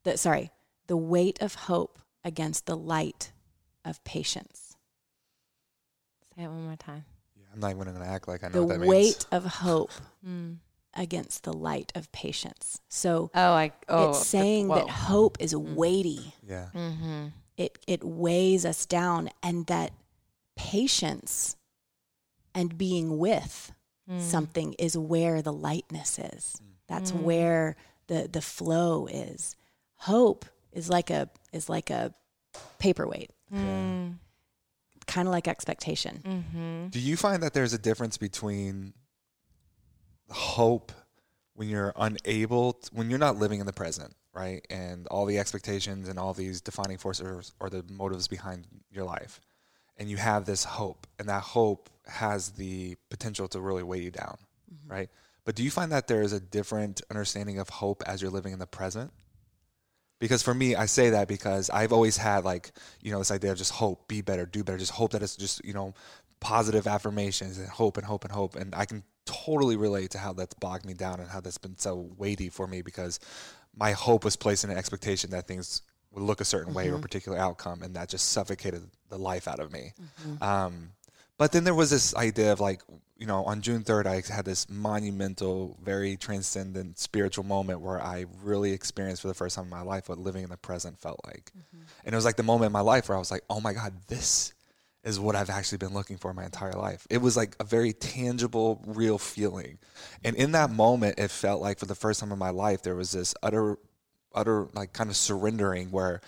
that 0.04 0.18
sorry 0.20 0.52
the 0.88 0.98
weight 0.98 1.42
of 1.42 1.54
hope 1.56 2.00
against 2.24 2.66
the 2.66 2.76
light 2.78 3.32
of 3.86 4.04
patience 4.04 4.76
Say 6.36 6.44
it 6.44 6.48
one 6.48 6.64
more 6.66 6.76
time. 6.76 7.06
Yeah, 7.36 7.46
I'm 7.54 7.60
not 7.60 7.70
even 7.70 7.84
going 7.84 8.00
to 8.00 8.08
act 8.10 8.28
like 8.28 8.44
I 8.44 8.48
know 8.48 8.54
the 8.54 8.62
what 8.64 8.70
that 8.70 8.80
means. 8.80 8.90
The 8.90 8.90
weight 8.90 9.26
of 9.32 9.46
hope 9.46 9.92
Mm. 10.28 10.58
against 10.96 11.44
the 11.44 11.54
light 11.54 11.92
of 11.96 12.12
patience 12.12 12.80
so 12.90 13.30
Oh, 13.36 13.52
I. 13.54 13.72
Oh, 13.90 14.10
it's 14.10 14.26
saying 14.26 14.68
whoa. 14.70 14.76
that 14.76 14.90
hope 14.90 15.38
is 15.40 15.56
weighty 15.56 16.34
Yeah. 16.48 16.70
Mm-hmm. 16.74 17.28
it 17.58 17.78
it 17.86 18.04
weighs 18.04 18.66
us 18.66 18.86
down 18.88 19.30
and 19.44 19.68
that 19.68 19.92
patience 20.56 21.56
and 22.56 22.78
being 22.78 23.18
with 23.20 23.72
something 24.20 24.74
is 24.74 24.98
where 24.98 25.42
the 25.42 25.54
lightness 25.54 26.20
is 26.20 26.62
that's 26.88 27.12
where 27.14 27.76
the 28.08 28.28
the 28.32 28.42
flow 28.42 29.08
is 29.08 29.56
hope 29.96 30.46
is 30.74 30.90
like 30.90 31.10
a 31.10 31.30
is 31.52 31.70
like 31.70 31.90
a 31.90 32.14
paperweight 32.80 33.32
Mm. 33.54 34.16
kind 35.06 35.28
of 35.28 35.32
like 35.32 35.48
expectation 35.48 36.22
Mm-hmm. 36.26 36.88
Do 36.90 37.00
you 37.00 37.16
find 37.16 37.44
that 37.44 37.54
there's 37.54 37.74
a 37.74 37.78
difference 37.78 38.18
between 38.18 38.94
hope 40.30 40.92
when 41.56 41.70
you're 41.70 41.94
unable, 41.96 42.74
t- 42.74 42.90
when 42.94 43.10
you're 43.10 43.20
not 43.20 43.38
living 43.38 43.60
in 43.60 43.66
the 43.68 43.74
present, 43.74 44.16
right? 44.34 44.66
And 44.72 45.06
all 45.08 45.26
the 45.26 45.38
expectations 45.38 46.10
and 46.10 46.18
all 46.18 46.34
these 46.34 46.62
defining 46.62 46.98
forces 46.98 47.52
or 47.60 47.70
the 47.70 47.84
motives 47.92 48.28
behind 48.28 48.66
your 48.92 49.04
life. 49.04 49.40
And 49.98 50.10
you 50.10 50.18
have 50.18 50.46
this 50.46 50.64
hope, 50.64 51.06
and 51.20 51.30
that 51.30 51.44
hope 51.44 51.90
has 52.08 52.50
the 52.52 52.96
potential 53.10 53.48
to 53.50 53.62
really 53.62 53.84
weigh 53.84 54.02
you 54.02 54.12
down, 54.12 54.38
mm-hmm. 54.74 54.92
right? 54.92 55.10
But 55.46 55.56
do 55.56 55.64
you 55.64 55.72
find 55.72 55.92
that 55.92 56.08
there 56.08 56.22
is 56.22 56.34
a 56.34 56.40
different 56.40 57.02
understanding 57.10 57.60
of 57.60 57.70
hope 57.70 58.02
as 58.06 58.22
you're 58.22 58.32
living 58.32 58.54
in 58.54 58.60
the 58.60 58.68
present? 58.68 59.12
Because 60.20 60.42
for 60.42 60.54
me, 60.54 60.76
I 60.76 60.86
say 60.86 61.10
that 61.12 61.28
because 61.28 61.70
I've 61.70 61.92
always 61.92 62.16
had 62.16 62.46
like, 62.46 62.72
you 63.02 63.12
know, 63.12 63.20
this 63.20 63.32
idea 63.32 63.52
of 63.52 63.58
just 63.58 63.74
hope, 63.74 64.08
be 64.08 64.22
better, 64.22 64.46
do 64.46 64.64
better, 64.64 64.78
just 64.78 64.94
hope 64.94 65.12
that 65.12 65.22
it's 65.22 65.36
just, 65.36 65.64
you 65.66 65.74
know, 65.74 65.94
positive 66.40 66.88
affirmations 66.88 67.58
and 67.58 67.68
hope 67.68 67.98
and 67.98 68.06
hope 68.06 68.24
and 68.24 68.34
hope. 68.34 68.56
And 68.56 68.74
I 68.74 68.86
can 68.86 69.04
totally 69.26 69.76
relate 69.76 70.12
to 70.12 70.18
how 70.18 70.32
that's 70.34 70.54
bogged 70.54 70.86
me 70.86 70.94
down 70.94 71.20
and 71.20 71.30
how 71.30 71.42
that's 71.42 71.58
been 71.58 71.78
so 71.78 72.10
weighty 72.18 72.50
for 72.50 72.68
me 72.68 72.82
because 72.82 73.20
my 73.76 73.92
hope 73.92 74.24
was 74.24 74.36
placed 74.36 74.64
in 74.64 74.70
an 74.70 74.78
expectation 74.78 75.32
that 75.32 75.48
things 75.48 75.82
would 76.12 76.24
look 76.24 76.40
a 76.42 76.46
certain 76.46 76.74
way 76.74 76.90
or 76.90 76.96
a 76.96 77.00
particular 77.00 77.38
outcome. 77.38 77.82
And 77.82 77.96
that 77.96 78.08
just 78.08 78.32
suffocated 78.32 78.84
the 79.14 79.20
life 79.20 79.48
out 79.48 79.60
of 79.60 79.72
me. 79.72 79.94
Um, 80.42 80.90
but 81.38 81.52
then 81.52 81.64
there 81.64 81.74
was 81.76 81.90
this 81.90 82.16
idea 82.16 82.52
of 82.52 82.60
like, 82.60 82.82
you 83.18 83.28
know, 83.28 83.44
on 83.46 83.62
June 83.62 83.84
3rd, 83.84 84.06
I 84.06 84.34
had 84.34 84.46
this 84.46 84.70
monumental, 84.70 85.78
very 85.84 86.18
transcendent 86.18 87.00
spiritual 87.00 87.44
moment 87.46 87.80
where 87.82 88.02
I 88.02 88.26
really 88.44 88.72
experienced 88.72 89.22
for 89.22 89.28
the 89.30 89.34
first 89.34 89.56
time 89.56 89.66
in 89.66 89.70
my 89.70 89.82
life 89.82 90.10
what 90.10 90.18
living 90.18 90.44
in 90.44 90.50
the 90.50 90.58
present 90.58 91.00
felt 91.00 91.20
like. 91.26 91.52
And 92.06 92.14
it 92.14 92.16
was 92.16 92.26
like 92.26 92.36
the 92.38 92.44
moment 92.44 92.68
in 92.68 92.74
my 92.74 92.82
life 92.82 93.08
where 93.10 93.16
I 93.16 93.20
was 93.20 93.32
like, 93.32 93.44
oh 93.50 93.60
my 93.62 93.74
God, 93.74 93.94
this 94.08 94.54
is 95.04 95.20
what 95.20 95.36
I've 95.36 95.50
actually 95.50 95.80
been 95.80 95.94
looking 95.94 96.18
for 96.18 96.34
my 96.34 96.46
entire 96.46 96.74
life. 96.74 97.06
It 97.10 97.20
was 97.22 97.36
like 97.36 97.56
a 97.60 97.64
very 97.66 97.94
tangible, 97.94 98.82
real 98.86 99.18
feeling. 99.18 99.78
And 100.24 100.36
in 100.36 100.54
that 100.54 100.70
moment, 100.72 101.20
it 101.20 101.30
felt 101.30 101.62
like 101.62 101.78
for 101.80 101.86
the 101.86 101.96
first 101.96 102.20
time 102.20 102.32
in 102.32 102.40
my 102.40 102.52
life, 102.52 102.84
there 102.84 102.96
was 102.96 103.12
this 103.12 103.36
utter, 103.44 103.78
utter, 104.34 104.68
like 104.74 104.94
kind 104.94 105.10
of 105.10 105.16
surrendering 105.16 105.92
where 105.92 106.22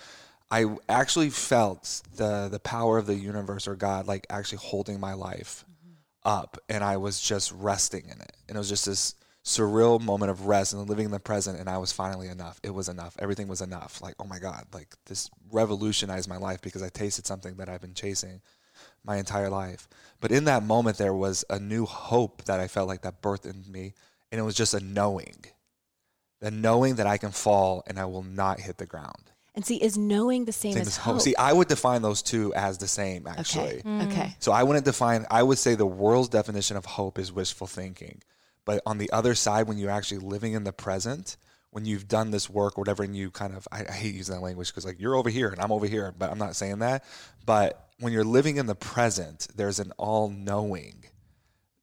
I 0.50 0.76
actually 0.88 1.30
felt 1.30 2.02
the 2.14 2.48
the 2.48 2.60
power 2.60 2.98
of 2.98 3.06
the 3.06 3.16
universe 3.16 3.66
or 3.66 3.74
God 3.74 4.06
like 4.06 4.26
actually 4.30 4.58
holding 4.58 5.00
my 5.00 5.14
life 5.14 5.64
mm-hmm. 5.64 5.94
up 6.24 6.58
and 6.68 6.84
I 6.84 6.98
was 6.98 7.20
just 7.20 7.50
resting 7.52 8.04
in 8.04 8.20
it. 8.20 8.36
And 8.48 8.56
it 8.56 8.58
was 8.58 8.68
just 8.68 8.86
this 8.86 9.14
surreal 9.44 10.00
moment 10.00 10.30
of 10.30 10.46
rest 10.46 10.72
and 10.72 10.88
living 10.88 11.06
in 11.06 11.10
the 11.10 11.20
present 11.20 11.58
and 11.58 11.68
I 11.68 11.78
was 11.78 11.92
finally 11.92 12.28
enough. 12.28 12.60
It 12.62 12.70
was 12.70 12.88
enough. 12.88 13.16
Everything 13.18 13.48
was 13.48 13.60
enough. 13.60 14.00
Like, 14.00 14.14
oh 14.20 14.24
my 14.24 14.38
God, 14.38 14.66
like 14.72 14.94
this 15.06 15.30
revolutionized 15.50 16.28
my 16.28 16.36
life 16.36 16.60
because 16.62 16.82
I 16.82 16.90
tasted 16.90 17.26
something 17.26 17.56
that 17.56 17.68
I've 17.68 17.80
been 17.80 17.94
chasing 17.94 18.40
my 19.04 19.16
entire 19.16 19.50
life. 19.50 19.88
But 20.20 20.30
in 20.30 20.44
that 20.44 20.62
moment 20.62 20.98
there 20.98 21.14
was 21.14 21.44
a 21.50 21.58
new 21.58 21.86
hope 21.86 22.44
that 22.44 22.60
I 22.60 22.68
felt 22.68 22.88
like 22.88 23.02
that 23.02 23.20
birthed 23.20 23.46
in 23.46 23.70
me. 23.70 23.94
And 24.30 24.40
it 24.40 24.44
was 24.44 24.54
just 24.54 24.74
a 24.74 24.80
knowing. 24.80 25.46
The 26.40 26.50
knowing 26.52 26.96
that 26.96 27.06
I 27.06 27.16
can 27.16 27.32
fall 27.32 27.82
and 27.86 27.98
I 27.98 28.04
will 28.04 28.22
not 28.22 28.60
hit 28.60 28.78
the 28.78 28.86
ground. 28.86 29.32
And 29.56 29.64
see 29.64 29.76
is 29.76 29.96
knowing 29.96 30.44
the 30.44 30.52
same, 30.52 30.74
Same 30.74 30.82
as 30.82 30.88
as 30.88 30.96
hope 30.98 31.14
hope. 31.14 31.22
See, 31.22 31.34
I 31.36 31.52
would 31.52 31.66
define 31.66 32.02
those 32.02 32.22
two 32.22 32.54
as 32.54 32.78
the 32.78 32.86
same 32.86 33.26
actually. 33.26 33.78
okay 33.78 33.82
mm. 33.82 34.06
okay 34.06 34.36
So 34.38 34.52
I 34.52 34.62
wouldn't 34.62 34.84
define, 34.84 35.26
I 35.30 35.42
would 35.42 35.58
say 35.58 35.74
the 35.74 35.86
world's 35.86 36.28
definition 36.28 36.76
of 36.76 36.84
hope 36.84 37.18
is 37.18 37.32
wishful 37.32 37.66
thinking. 37.66 38.22
But 38.66 38.82
on 38.84 38.98
the 38.98 39.10
other 39.12 39.34
side, 39.34 39.66
when 39.66 39.78
you're 39.78 39.90
actually 39.90 40.18
living 40.18 40.52
in 40.52 40.64
the 40.64 40.72
present, 40.72 41.36
when 41.70 41.84
you've 41.84 42.08
done 42.08 42.30
this 42.30 42.50
work 42.50 42.76
or 42.76 42.82
whatever, 42.82 43.02
and 43.02 43.16
you 43.16 43.30
kind 43.30 43.54
of, 43.54 43.66
I, 43.72 43.84
I 43.88 43.92
hate 43.92 44.14
using 44.14 44.34
that 44.34 44.40
language 44.40 44.68
because 44.68 44.84
like 44.84 45.00
you're 45.00 45.14
over 45.14 45.30
here 45.30 45.48
and 45.48 45.60
I'm 45.60 45.72
over 45.72 45.86
here, 45.86 46.12
but 46.16 46.30
I'm 46.30 46.38
not 46.38 46.56
saying 46.56 46.80
that. 46.80 47.04
But 47.44 47.88
when 48.00 48.12
you're 48.12 48.24
living 48.24 48.56
in 48.56 48.66
the 48.66 48.74
present, 48.74 49.48
there's 49.54 49.78
an 49.78 49.92
all 49.96 50.28
knowing 50.28 51.04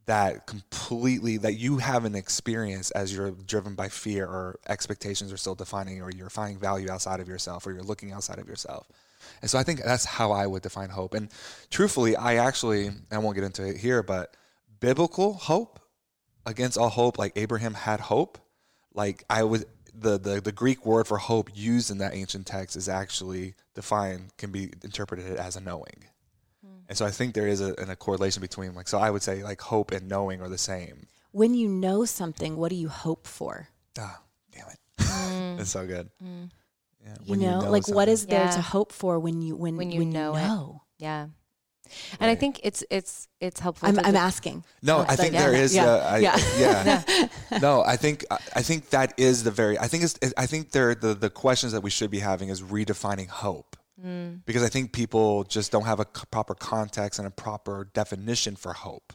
that 0.06 0.46
completely 0.48 1.38
that 1.38 1.54
you 1.54 1.78
haven't 1.78 2.16
experienced 2.16 2.92
as 2.96 3.16
you're 3.16 3.32
driven 3.32 3.76
by 3.76 3.90
fear 3.90 4.26
or 4.26 4.60
expectations 4.68 5.32
are 5.32 5.38
still 5.38 5.56
defining 5.56 6.02
or 6.02 6.12
you're 6.12 6.30
finding 6.30 6.60
value 6.60 6.90
outside 6.90 7.20
of 7.20 7.28
yourself 7.28 7.66
or 7.66 7.72
you're 7.72 7.84
looking 7.84 8.12
outside 8.12 8.40
of 8.40 8.48
yourself. 8.48 8.88
And 9.42 9.50
so 9.50 9.58
i 9.58 9.64
think 9.64 9.82
that's 9.84 10.06
how 10.06 10.32
i 10.32 10.46
would 10.46 10.64
define 10.64 10.90
hope. 10.90 11.14
And 11.14 11.30
truthfully 11.70 12.16
i 12.16 12.36
actually 12.36 12.92
i 13.12 13.18
won't 13.18 13.36
get 13.36 13.44
into 13.44 13.66
it 13.66 13.78
here 13.78 14.04
but 14.04 14.36
biblical 14.80 15.34
hope 15.34 15.80
against 16.46 16.78
all 16.78 16.90
hope 16.90 17.18
like 17.18 17.32
abraham 17.38 17.74
had 17.74 18.02
hope 18.02 18.38
like 18.94 19.24
i 19.30 19.44
would 19.44 19.66
the, 19.96 20.20
the 20.20 20.42
the 20.42 20.52
greek 20.52 20.86
word 20.86 21.08
for 21.08 21.18
hope 21.18 21.50
used 21.54 21.90
in 21.90 22.00
that 22.00 22.14
ancient 22.14 22.46
text 22.46 22.76
is 22.76 22.90
actually 22.90 23.54
defined 23.76 24.36
can 24.38 24.52
be 24.52 24.72
interpreted 24.84 25.38
as 25.38 25.56
a 25.56 25.62
knowing 25.62 26.04
and 26.94 26.98
so 27.00 27.08
I 27.08 27.12
think 27.12 27.34
there 27.34 27.48
is 27.48 27.60
a, 27.60 27.74
an- 27.82 27.90
a 27.90 27.96
correlation 27.96 28.40
between 28.42 28.76
like 28.76 28.88
so 28.88 29.00
I 29.00 29.10
would 29.10 29.24
say 29.24 29.42
like 29.44 29.62
hope 29.62 29.90
and 29.92 30.08
knowing 30.08 30.42
are 30.42 30.50
the 30.50 30.60
same. 30.60 31.08
when 31.32 31.56
you 31.56 31.68
know 31.68 32.06
something 32.06 32.56
what 32.56 32.70
do 32.70 32.76
you 32.76 32.88
hope 32.90 33.26
for 33.26 33.68
Ah, 33.98 34.22
damn 34.54 34.68
it, 34.70 34.80
it's 35.60 35.72
so 35.72 35.88
good. 35.88 36.10
Yeah, 36.22 37.16
you 37.26 37.36
know, 37.38 37.60
like 37.76 37.88
what 37.88 38.08
is 38.08 38.28
there 38.28 38.46
Yeah. 38.46 38.52
to 38.52 38.62
hope 38.62 38.92
for 38.92 39.18
when 39.20 39.42
you 39.42 39.56
when 39.56 39.76
When 39.76 39.90
you 39.92 40.00
when 40.02 40.12
know 40.12 40.38
you 40.38 40.76
it. 40.76 41.04
Yeah. 41.04 41.28
And 42.20 42.30
I 42.32 42.36
think 42.36 42.62
it's 42.64 42.84
it's 42.90 43.28
it's 43.40 43.60
helpful. 43.60 43.90
I'm 43.90 43.98
I'm 44.00 44.16
asking. 44.16 44.64
No, 44.82 45.00
I 45.08 45.16
think 45.16 45.34
yeah, 45.34 45.42
there 45.44 45.54
is. 45.64 45.76
yeah, 45.76 45.86
uh, 45.86 46.16
yeah. 46.18 46.38
yeah. 47.52 47.60
no, 47.60 47.84
I 47.84 47.98
think 47.98 48.24
I 48.32 48.38
I 48.56 48.62
think 48.62 48.90
that 48.92 49.14
is 49.18 49.44
the 49.44 49.52
very. 49.52 49.78
I 49.78 49.88
think 49.88 50.04
it's. 50.06 50.16
I 50.38 50.46
think 50.48 50.72
there 50.72 50.96
the 50.96 51.14
the 51.14 51.30
questions 51.30 51.72
that 51.74 51.82
we 51.84 51.90
should 51.90 52.10
be 52.10 52.20
having 52.20 52.50
is 52.50 52.62
redefining 52.62 53.28
hope. 53.28 53.76
Mm. 54.04 54.42
Because 54.46 54.64
I 54.64 54.70
think 54.70 54.92
people 54.92 55.44
just 55.46 55.72
don't 55.72 55.86
have 55.86 56.00
a 56.00 56.06
c- 56.16 56.24
proper 56.32 56.56
context 56.56 57.20
and 57.20 57.28
a 57.28 57.32
proper 57.32 57.90
definition 57.94 58.56
for 58.56 58.74
hope. 58.74 59.14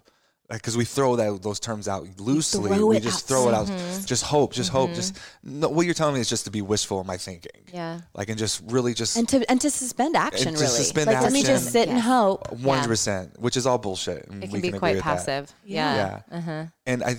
Because 0.51 0.79
we 0.79 0.87
throw 0.87 1.15
that 1.17 1.43
those 1.43 1.61
terms 1.61 1.89
out 1.89 2.07
loosely, 2.19 2.83
we 2.83 3.01
just 3.01 3.25
out. 3.25 3.29
throw 3.29 3.49
it 3.51 3.55
out. 3.55 3.67
Just 4.07 4.25
hope, 4.25 4.55
just 4.55 4.71
hope, 4.71 4.95
just 4.95 5.19
no, 5.43 5.69
what 5.69 5.85
you're 5.85 5.93
telling 5.95 6.15
me 6.15 6.21
is 6.21 6.29
just 6.31 6.47
to 6.47 6.51
be 6.51 6.63
wishful 6.63 7.03
in 7.03 7.07
my 7.07 7.19
thinking. 7.19 7.65
Yeah. 7.71 8.01
like 8.15 8.31
and 8.31 8.39
just 8.39 8.63
really 8.65 8.95
just 8.95 9.15
And 9.19 9.29
to 9.29 9.45
and 9.51 9.61
to 9.61 9.71
suspend 9.71 10.17
action 10.17 10.55
to 10.55 10.61
really. 10.61 10.67
suspend 10.75 11.09
like 11.09 11.21
let 11.21 11.33
me 11.35 11.43
just 11.43 11.71
sit 11.71 11.91
and 11.91 12.01
hope. 12.01 12.51
one 12.51 12.79
hundred 12.79 12.89
percent, 12.89 13.39
which 13.39 13.59
is 13.59 13.67
all 13.67 13.77
bullshit. 13.77 14.27
and 14.29 14.43
It 14.43 14.47
we 14.47 14.53
can 14.53 14.61
be 14.63 14.69
agree 14.69 14.79
quite 14.79 14.95
with 14.97 15.05
that. 15.05 15.19
passive. 15.19 15.53
Yeah. 15.67 15.95
Yeah. 15.95 16.21
Yeah. 16.33 16.39
Uh-huh. 16.39 16.65
And 16.87 17.05
I, 17.05 17.17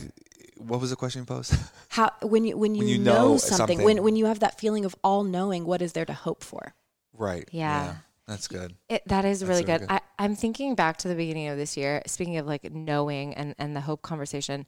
what 0.57 0.81
was 0.81 0.89
the 0.89 0.95
question 0.95 1.27
posed? 1.27 1.53
How 1.89 2.09
when 2.23 2.45
you 2.45 2.57
when 2.57 2.73
you, 2.73 2.83
you 2.87 2.97
know, 2.97 3.13
know 3.33 3.37
something, 3.37 3.57
something. 3.77 3.83
when 3.83 4.01
when 4.01 4.15
you 4.15 4.25
have 4.25 4.39
that 4.39 4.59
feeling 4.59 4.85
of 4.85 4.95
all 5.03 5.23
knowing, 5.23 5.65
what 5.65 5.83
is 5.83 5.93
there 5.93 6.05
to 6.05 6.13
hope 6.13 6.43
for? 6.43 6.73
Right. 7.19 7.47
Yeah. 7.51 7.95
That's 8.27 8.47
good. 8.47 8.75
It, 8.89 9.01
that 9.07 9.25
is 9.25 9.43
really 9.43 9.63
really 9.63 9.79
good. 9.79 9.79
good. 9.81 9.91
I, 9.91 10.01
I'm 10.19 10.35
thinking 10.35 10.75
back 10.75 10.97
to 10.97 11.07
the 11.07 11.15
beginning 11.15 11.47
of 11.47 11.57
this 11.57 11.75
year, 11.75 12.03
speaking 12.05 12.37
of 12.37 12.45
like 12.45 12.71
knowing 12.71 13.33
and, 13.33 13.55
and 13.57 13.75
the 13.75 13.81
hope 13.81 14.03
conversation. 14.03 14.67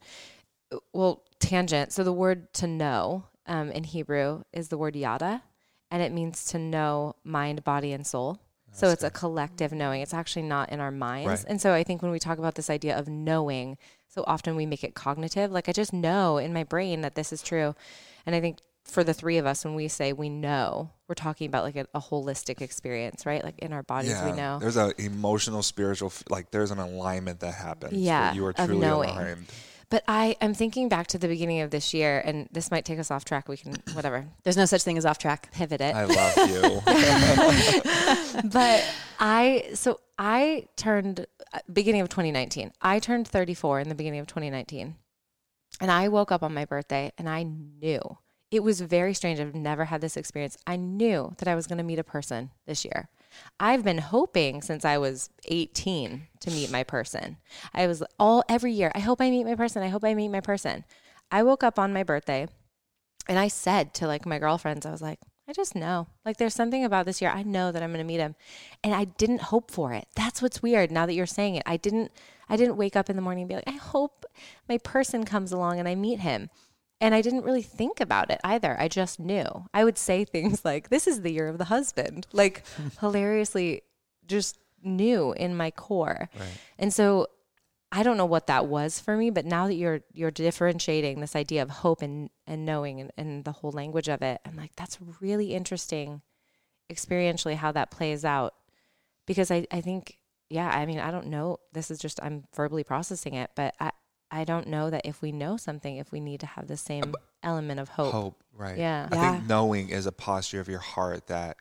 Well, 0.92 1.22
tangent. 1.38 1.92
So 1.92 2.02
the 2.02 2.12
word 2.12 2.52
to 2.54 2.66
know 2.66 3.24
um, 3.46 3.70
in 3.70 3.84
Hebrew 3.84 4.42
is 4.52 4.68
the 4.68 4.78
word 4.78 4.96
yada, 4.96 5.42
and 5.92 6.02
it 6.02 6.10
means 6.10 6.44
to 6.46 6.58
know 6.58 7.14
mind, 7.22 7.62
body, 7.62 7.92
and 7.92 8.04
soul. 8.04 8.40
So 8.74 8.88
it's 8.88 9.04
a 9.04 9.10
collective 9.10 9.72
knowing. 9.72 10.00
It's 10.00 10.14
actually 10.14 10.42
not 10.42 10.70
in 10.70 10.80
our 10.80 10.90
minds. 10.90 11.28
Right. 11.28 11.44
And 11.46 11.60
so 11.60 11.74
I 11.74 11.84
think 11.84 12.00
when 12.00 12.10
we 12.10 12.18
talk 12.18 12.38
about 12.38 12.54
this 12.54 12.70
idea 12.70 12.98
of 12.98 13.06
knowing, 13.06 13.76
so 14.08 14.24
often 14.26 14.56
we 14.56 14.64
make 14.64 14.82
it 14.82 14.94
cognitive. 14.94 15.52
Like 15.52 15.68
I 15.68 15.72
just 15.72 15.92
know 15.92 16.38
in 16.38 16.54
my 16.54 16.64
brain 16.64 17.02
that 17.02 17.14
this 17.14 17.32
is 17.32 17.42
true. 17.42 17.74
And 18.24 18.34
I 18.34 18.40
think 18.40 18.58
for 18.84 19.04
the 19.04 19.14
three 19.14 19.38
of 19.38 19.46
us, 19.46 19.64
when 19.64 19.74
we 19.74 19.88
say 19.88 20.12
we 20.12 20.28
know, 20.28 20.90
we're 21.08 21.14
talking 21.14 21.46
about 21.46 21.64
like 21.64 21.76
a, 21.76 21.86
a 21.94 22.00
holistic 22.00 22.60
experience, 22.60 23.24
right? 23.24 23.42
Like 23.42 23.58
in 23.60 23.72
our 23.72 23.82
bodies, 23.82 24.20
we 24.24 24.32
know. 24.32 24.58
There's 24.58 24.76
an 24.76 24.92
emotional, 24.98 25.62
spiritual, 25.62 26.12
like 26.28 26.50
there's 26.50 26.70
an 26.70 26.78
alignment 26.78 27.40
that 27.40 27.54
happens. 27.54 27.94
Yeah, 27.94 28.34
You 28.34 28.46
are 28.46 28.50
of 28.50 28.56
truly 28.56 28.78
knowing. 28.80 29.10
aligned. 29.10 29.46
But 29.92 30.04
I 30.08 30.36
am 30.40 30.54
thinking 30.54 30.88
back 30.88 31.08
to 31.08 31.18
the 31.18 31.28
beginning 31.28 31.60
of 31.60 31.70
this 31.70 31.92
year, 31.92 32.22
and 32.24 32.48
this 32.50 32.70
might 32.70 32.86
take 32.86 32.98
us 32.98 33.10
off 33.10 33.26
track. 33.26 33.46
We 33.46 33.58
can, 33.58 33.74
whatever, 33.92 34.26
There's 34.42 34.56
no 34.56 34.64
such 34.64 34.82
thing 34.84 34.96
as 34.96 35.04
off 35.04 35.18
track. 35.18 35.52
pivot 35.52 35.82
it. 35.82 35.94
I 35.94 36.04
love 36.06 36.36
you. 36.48 36.80
but 38.50 38.88
I, 39.20 39.68
so 39.74 40.00
I 40.18 40.66
turned, 40.76 41.26
uh, 41.52 41.58
beginning 41.70 42.00
of 42.00 42.08
2019, 42.08 42.72
I 42.80 43.00
turned 43.00 43.28
34 43.28 43.80
in 43.80 43.90
the 43.90 43.94
beginning 43.94 44.20
of 44.20 44.26
2019. 44.26 44.96
And 45.78 45.90
I 45.90 46.08
woke 46.08 46.32
up 46.32 46.42
on 46.42 46.54
my 46.54 46.64
birthday 46.64 47.12
and 47.18 47.28
I 47.28 47.42
knew 47.42 48.00
it 48.52 48.62
was 48.62 48.82
very 48.82 49.14
strange. 49.14 49.40
I've 49.40 49.54
never 49.54 49.86
had 49.86 50.02
this 50.02 50.18
experience. 50.18 50.58
I 50.66 50.76
knew 50.76 51.34
that 51.38 51.48
I 51.48 51.54
was 51.54 51.66
going 51.66 51.78
to 51.78 51.84
meet 51.84 51.98
a 51.98 52.04
person 52.04 52.50
this 52.66 52.84
year. 52.84 53.08
I've 53.58 53.82
been 53.82 53.96
hoping 53.96 54.60
since 54.60 54.84
I 54.84 54.98
was 54.98 55.30
18 55.46 56.28
to 56.40 56.50
meet 56.50 56.70
my 56.70 56.84
person. 56.84 57.38
I 57.72 57.86
was 57.86 58.04
all 58.20 58.44
every 58.50 58.72
year, 58.72 58.92
I 58.94 59.00
hope 59.00 59.22
I 59.22 59.30
meet 59.30 59.44
my 59.44 59.54
person. 59.54 59.82
I 59.82 59.88
hope 59.88 60.04
I 60.04 60.12
meet 60.12 60.28
my 60.28 60.40
person. 60.40 60.84
I 61.30 61.42
woke 61.42 61.64
up 61.64 61.78
on 61.78 61.94
my 61.94 62.02
birthday 62.02 62.46
and 63.26 63.38
I 63.38 63.48
said 63.48 63.94
to 63.94 64.06
like 64.06 64.26
my 64.26 64.38
girlfriends, 64.38 64.84
I 64.84 64.90
was 64.90 65.00
like, 65.00 65.18
I 65.48 65.54
just 65.54 65.74
know. 65.74 66.08
Like 66.26 66.36
there's 66.36 66.54
something 66.54 66.84
about 66.84 67.06
this 67.06 67.22
year. 67.22 67.30
I 67.30 67.42
know 67.44 67.72
that 67.72 67.82
I'm 67.82 67.90
going 67.90 68.04
to 68.04 68.06
meet 68.06 68.20
him. 68.20 68.36
And 68.84 68.94
I 68.94 69.04
didn't 69.04 69.40
hope 69.40 69.70
for 69.70 69.94
it. 69.94 70.06
That's 70.14 70.42
what's 70.42 70.62
weird 70.62 70.90
now 70.90 71.06
that 71.06 71.14
you're 71.14 71.24
saying 71.24 71.54
it. 71.54 71.62
I 71.64 71.78
didn't 71.78 72.12
I 72.50 72.56
didn't 72.56 72.76
wake 72.76 72.96
up 72.96 73.08
in 73.08 73.16
the 73.16 73.22
morning 73.22 73.42
and 73.42 73.48
be 73.48 73.54
like, 73.54 73.64
I 73.66 73.78
hope 73.78 74.26
my 74.68 74.76
person 74.76 75.24
comes 75.24 75.52
along 75.52 75.78
and 75.78 75.88
I 75.88 75.94
meet 75.94 76.20
him. 76.20 76.50
And 77.02 77.14
I 77.14 77.20
didn't 77.20 77.42
really 77.42 77.62
think 77.62 78.00
about 78.00 78.30
it 78.30 78.40
either. 78.44 78.80
I 78.80 78.88
just 78.88 79.18
knew. 79.18 79.66
I 79.74 79.84
would 79.84 79.98
say 79.98 80.24
things 80.24 80.64
like, 80.64 80.88
This 80.88 81.06
is 81.06 81.20
the 81.20 81.32
year 81.32 81.48
of 81.48 81.58
the 81.58 81.64
husband. 81.64 82.26
Like 82.32 82.64
hilariously 83.00 83.82
just 84.26 84.58
knew 84.82 85.32
in 85.32 85.56
my 85.56 85.70
core. 85.70 86.30
And 86.78 86.94
so 86.94 87.26
I 87.90 88.02
don't 88.02 88.16
know 88.16 88.26
what 88.26 88.46
that 88.46 88.66
was 88.66 88.98
for 88.98 89.16
me, 89.16 89.28
but 89.28 89.44
now 89.44 89.66
that 89.66 89.74
you're 89.74 90.00
you're 90.12 90.30
differentiating 90.30 91.20
this 91.20 91.36
idea 91.36 91.62
of 91.62 91.68
hope 91.68 92.00
and 92.00 92.30
and 92.46 92.64
knowing 92.64 93.00
and, 93.00 93.10
and 93.18 93.44
the 93.44 93.52
whole 93.52 93.72
language 93.72 94.08
of 94.08 94.22
it, 94.22 94.40
I'm 94.46 94.56
like, 94.56 94.72
that's 94.76 94.98
really 95.20 95.54
interesting 95.54 96.22
experientially 96.90 97.56
how 97.56 97.72
that 97.72 97.90
plays 97.90 98.24
out. 98.24 98.54
Because 99.26 99.50
I, 99.50 99.66
I 99.70 99.80
think, 99.80 100.18
yeah, 100.50 100.68
I 100.68 100.84
mean, 100.86 100.98
I 100.98 101.10
don't 101.10 101.28
know. 101.28 101.58
This 101.72 101.90
is 101.90 101.98
just 101.98 102.18
I'm 102.22 102.44
verbally 102.54 102.84
processing 102.84 103.34
it, 103.34 103.50
but 103.54 103.74
I 103.78 103.90
I 104.34 104.44
don't 104.44 104.66
know 104.66 104.88
that 104.90 105.02
if 105.04 105.20
we 105.20 105.30
know 105.30 105.56
something, 105.58 105.98
if 105.98 106.10
we 106.10 106.18
need 106.18 106.40
to 106.40 106.46
have 106.46 106.66
the 106.66 106.76
same 106.78 107.14
element 107.42 107.78
of 107.80 107.90
hope. 107.90 108.12
Hope, 108.12 108.42
right? 108.54 108.78
Yeah. 108.78 109.08
I 109.12 109.14
Yeah. 109.14 109.32
think 109.34 109.46
knowing 109.46 109.90
is 109.90 110.06
a 110.06 110.12
posture 110.12 110.58
of 110.60 110.68
your 110.68 110.78
heart 110.80 111.26
that 111.26 111.58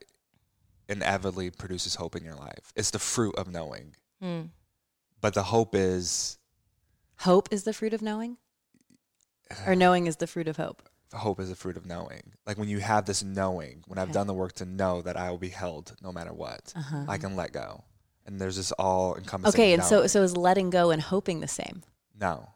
inevitably 0.87 1.51
produces 1.51 1.95
hope 1.95 2.15
in 2.15 2.23
your 2.23 2.35
life. 2.35 2.71
It's 2.75 2.91
the 2.91 2.99
fruit 2.99 3.35
of 3.35 3.47
knowing, 3.49 3.95
Hmm. 4.21 4.43
but 5.19 5.33
the 5.33 5.43
hope 5.43 5.75
is 5.75 6.37
Hope 7.19 7.49
is 7.51 7.63
the 7.65 7.73
fruit 7.73 7.93
of 7.93 8.01
knowing, 8.01 8.37
or 9.67 9.75
knowing 9.75 10.07
is 10.07 10.15
the 10.17 10.27
fruit 10.27 10.47
of 10.47 10.57
hope. 10.57 10.81
hope 11.13 11.41
is 11.41 11.49
the 11.49 11.55
fruit 11.57 11.75
of 11.75 11.85
knowing. 11.85 12.33
Like 12.47 12.57
when 12.57 12.69
you 12.69 12.79
have 12.79 13.05
this 13.05 13.21
knowing, 13.21 13.83
when 13.85 13.99
I've 13.99 14.13
done 14.13 14.27
the 14.27 14.33
work 14.33 14.53
to 14.53 14.65
know 14.65 15.01
that 15.01 15.17
I 15.17 15.29
will 15.29 15.37
be 15.37 15.49
held 15.49 15.93
no 16.01 16.11
matter 16.13 16.31
what, 16.33 16.71
Uh-huh. 16.75 17.03
I 17.07 17.17
can 17.17 17.35
let 17.35 17.51
go. 17.51 17.83
And 18.25 18.39
there's 18.39 18.55
this 18.55 18.71
all 18.73 19.15
encompassing. 19.17 19.59
Okay, 19.59 19.73
and 19.73 19.83
so 19.83 20.07
so 20.07 20.23
is 20.23 20.37
letting 20.37 20.69
go 20.69 20.89
and 20.89 21.01
hoping 21.01 21.41
the 21.41 21.47
same? 21.49 21.83
no. 22.15 22.53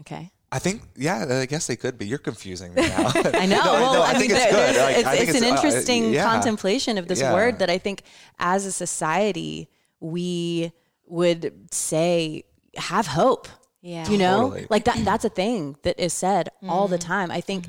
Okay. 0.00 0.30
I 0.52 0.58
think, 0.58 0.82
yeah, 0.96 1.26
I 1.42 1.46
guess 1.46 1.68
they 1.68 1.76
could 1.76 1.96
but 1.96 2.08
You're 2.08 2.18
confusing 2.18 2.74
me 2.74 2.82
now. 2.82 3.12
I 3.14 3.46
know. 3.46 3.56
No, 3.62 3.72
well, 3.72 3.94
no, 3.94 4.02
I, 4.02 4.12
mean, 4.12 4.20
think 4.22 4.32
it's 4.32 4.50
good. 4.50 4.76
Like, 4.76 4.96
it's, 4.96 5.06
I 5.06 5.16
think 5.16 5.28
it's 5.30 5.38
an 5.38 5.44
uh, 5.44 5.54
interesting 5.54 6.12
yeah. 6.12 6.24
contemplation 6.24 6.98
of 6.98 7.06
this 7.06 7.20
Yeah. 7.20 7.32
word 7.34 7.60
that 7.60 7.70
I 7.70 7.78
think, 7.78 8.02
as 8.40 8.66
a 8.66 8.72
society, 8.72 9.68
we 10.00 10.72
would 11.06 11.52
say 11.72 12.44
have 12.76 13.06
hope. 13.06 13.46
Yeah. 13.82 14.06
You 14.10 14.18
know, 14.18 14.40
Totally. 14.50 14.66
like 14.68 14.84
that. 14.84 14.98
That's 15.06 15.24
a 15.24 15.30
thing 15.30 15.76
that 15.84 15.98
is 15.98 16.12
said 16.12 16.50
all 16.68 16.84
Mm-hmm. 16.84 16.92
the 16.92 16.98
time. 16.98 17.30
I 17.30 17.40
think, 17.40 17.66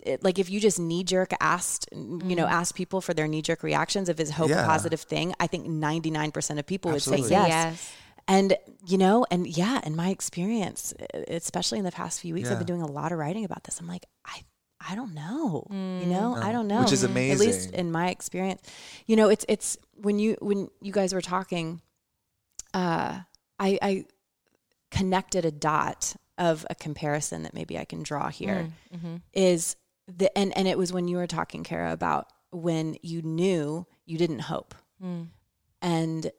it, 0.00 0.22
like, 0.22 0.38
if 0.38 0.50
you 0.50 0.60
just 0.60 0.78
knee 0.78 1.04
jerk 1.04 1.32
asked, 1.40 1.88
you 1.92 1.98
Mm-hmm. 1.98 2.28
know, 2.34 2.46
ask 2.46 2.74
people 2.74 3.00
for 3.00 3.14
their 3.14 3.26
knee 3.28 3.40
jerk 3.42 3.62
reactions, 3.62 4.08
if 4.10 4.20
is 4.20 4.30
hope 4.32 4.50
a 4.50 4.64
positive 4.66 5.00
thing, 5.00 5.34
I 5.40 5.46
think 5.46 5.66
ninety 5.66 6.10
nine 6.10 6.32
percent 6.32 6.58
of 6.58 6.66
people 6.66 6.90
would 6.92 7.00
say 7.02 7.18
yes. 7.18 7.30
Yes. 7.30 7.92
And 8.26 8.56
you 8.86 8.98
know, 8.98 9.26
and 9.30 9.46
yeah, 9.46 9.80
in 9.84 9.96
my 9.96 10.08
experience, 10.08 10.94
especially 11.28 11.78
in 11.78 11.84
the 11.84 11.92
past 11.92 12.20
few 12.20 12.34
weeks, 12.34 12.50
I've 12.50 12.58
been 12.58 12.66
doing 12.66 12.82
a 12.82 12.90
lot 12.90 13.12
of 13.12 13.18
writing 13.18 13.44
about 13.44 13.64
this. 13.64 13.80
I'm 13.80 13.86
like, 13.86 14.06
I, 14.24 14.42
I 14.86 14.94
don't 14.94 15.14
know. 15.14 15.66
You 15.70 16.06
know, 16.06 16.34
mm. 16.36 16.42
I 16.42 16.52
don't 16.52 16.68
know. 16.68 16.80
Which 16.80 16.92
is 16.92 17.04
amazing. 17.04 17.32
At 17.48 17.54
least 17.54 17.70
in 17.72 17.90
my 17.92 18.08
experience, 18.08 18.62
you 19.06 19.16
know, 19.16 19.28
it's 19.28 19.44
it's 19.48 19.76
when 19.94 20.18
you 20.18 20.36
when 20.40 20.68
you 20.80 20.92
guys 20.92 21.12
were 21.12 21.20
talking, 21.20 21.82
uh, 22.72 23.20
I 23.58 23.78
I 23.82 24.04
connected 24.90 25.44
a 25.44 25.50
dot 25.50 26.16
of 26.38 26.66
a 26.70 26.74
comparison 26.74 27.44
that 27.44 27.54
maybe 27.54 27.78
I 27.78 27.84
can 27.84 28.02
draw 28.02 28.28
here 28.28 28.70
mm. 28.92 28.98
mm-hmm. 28.98 29.16
is 29.32 29.76
the 30.06 30.36
and 30.36 30.56
and 30.56 30.68
it 30.68 30.78
was 30.78 30.92
when 30.92 31.08
you 31.08 31.16
were 31.16 31.26
talking, 31.26 31.64
Kara, 31.64 31.92
about 31.92 32.28
when 32.50 32.96
you 33.02 33.22
knew 33.22 33.86
you 34.06 34.18
didn't 34.18 34.40
hope, 34.40 34.74
mm. 35.02 35.28
and 35.80 36.30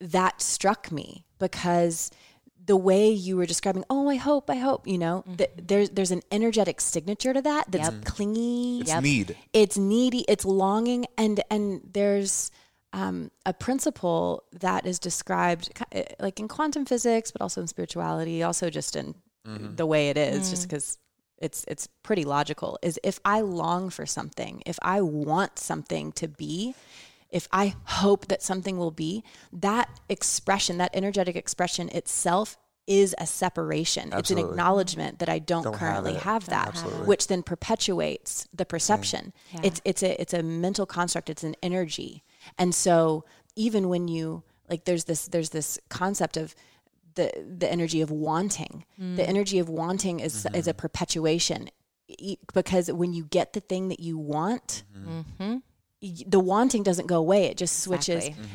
that 0.00 0.40
struck 0.40 0.90
me 0.90 1.26
because 1.38 2.10
the 2.66 2.76
way 2.76 3.10
you 3.10 3.36
were 3.36 3.46
describing, 3.46 3.84
oh, 3.90 4.08
I 4.08 4.16
hope, 4.16 4.48
I 4.48 4.56
hope, 4.56 4.86
you 4.86 4.98
know, 4.98 5.22
that 5.36 5.68
there's 5.68 5.90
there's 5.90 6.10
an 6.10 6.22
energetic 6.30 6.80
signature 6.80 7.34
to 7.34 7.42
that 7.42 7.70
that's 7.70 7.90
clingy. 8.04 8.80
It's 8.80 8.90
need. 9.02 9.36
It's 9.52 9.76
needy. 9.76 10.24
It's 10.28 10.44
longing, 10.44 11.06
and 11.18 11.42
and 11.50 11.82
there's 11.92 12.50
um, 12.92 13.30
a 13.44 13.52
principle 13.52 14.44
that 14.60 14.86
is 14.86 14.98
described 14.98 15.70
uh, 15.94 16.02
like 16.20 16.40
in 16.40 16.48
quantum 16.48 16.86
physics, 16.86 17.30
but 17.30 17.42
also 17.42 17.60
in 17.60 17.66
spirituality, 17.66 18.42
also 18.42 18.70
just 18.70 18.96
in 18.96 19.14
the 19.76 19.84
way 19.84 20.08
it 20.08 20.16
is, 20.16 20.48
just 20.50 20.68
because 20.68 20.96
it's 21.38 21.64
it's 21.68 21.86
pretty 22.02 22.24
logical. 22.24 22.78
Is 22.82 22.98
if 23.02 23.20
I 23.26 23.40
long 23.42 23.90
for 23.90 24.06
something, 24.06 24.62
if 24.64 24.78
I 24.80 25.02
want 25.02 25.58
something 25.58 26.12
to 26.12 26.28
be, 26.28 26.74
if 27.34 27.48
I 27.50 27.74
hope 27.84 28.28
that 28.28 28.42
something 28.42 28.78
will 28.78 28.92
be, 28.92 29.24
that 29.52 29.90
expression, 30.08 30.78
that 30.78 30.92
energetic 30.94 31.34
expression 31.34 31.88
itself 31.88 32.56
is 32.86 33.12
a 33.18 33.26
separation. 33.26 34.12
It's 34.12 34.30
an 34.30 34.38
acknowledgement 34.38 35.18
that 35.18 35.28
I 35.28 35.40
don't, 35.40 35.64
Don't 35.64 35.74
currently 35.74 36.12
it. 36.12 36.20
have, 36.20 36.46
that, 36.46 36.68
Absolutely. 36.68 37.06
which 37.06 37.26
then 37.26 37.42
perpetuates 37.42 38.46
the 38.54 38.64
perception. 38.64 39.32
It's 39.64 39.80
it's 39.84 40.02
a 40.02 40.20
it's 40.20 40.32
a 40.32 40.42
mental 40.44 40.86
construct. 40.86 41.28
It's 41.28 41.42
an 41.42 41.56
energy, 41.60 42.22
and 42.56 42.74
so 42.74 43.24
even 43.56 43.88
when 43.88 44.06
you 44.06 44.44
like, 44.70 44.84
there's 44.84 45.04
this 45.04 45.26
there's 45.28 45.50
this 45.50 45.78
concept 45.88 46.36
of 46.36 46.54
the 47.16 47.32
the 47.58 47.70
energy 47.70 48.00
of 48.00 48.10
wanting. 48.10 48.84
The 48.96 49.22
mm. 49.22 49.28
energy 49.28 49.58
of 49.58 49.68
wanting 49.68 50.20
is 50.20 50.44
mm-hmm. 50.44 50.54
is 50.54 50.68
a 50.68 50.74
perpetuation, 50.74 51.70
E- 52.06 52.36
because 52.52 52.92
when 52.92 53.12
you 53.12 53.24
get 53.24 53.54
the 53.54 53.60
thing 53.60 53.88
that 53.88 54.00
you 54.00 54.18
want, 54.18 54.84
y- 55.40 55.62
the 56.26 56.40
wanting 56.40 56.82
doesn't 56.82 57.06
go 57.06 57.16
away. 57.16 57.46
It 57.46 57.56
just 57.56 57.80
switches. 57.80 58.24
Exactly. 58.26 58.46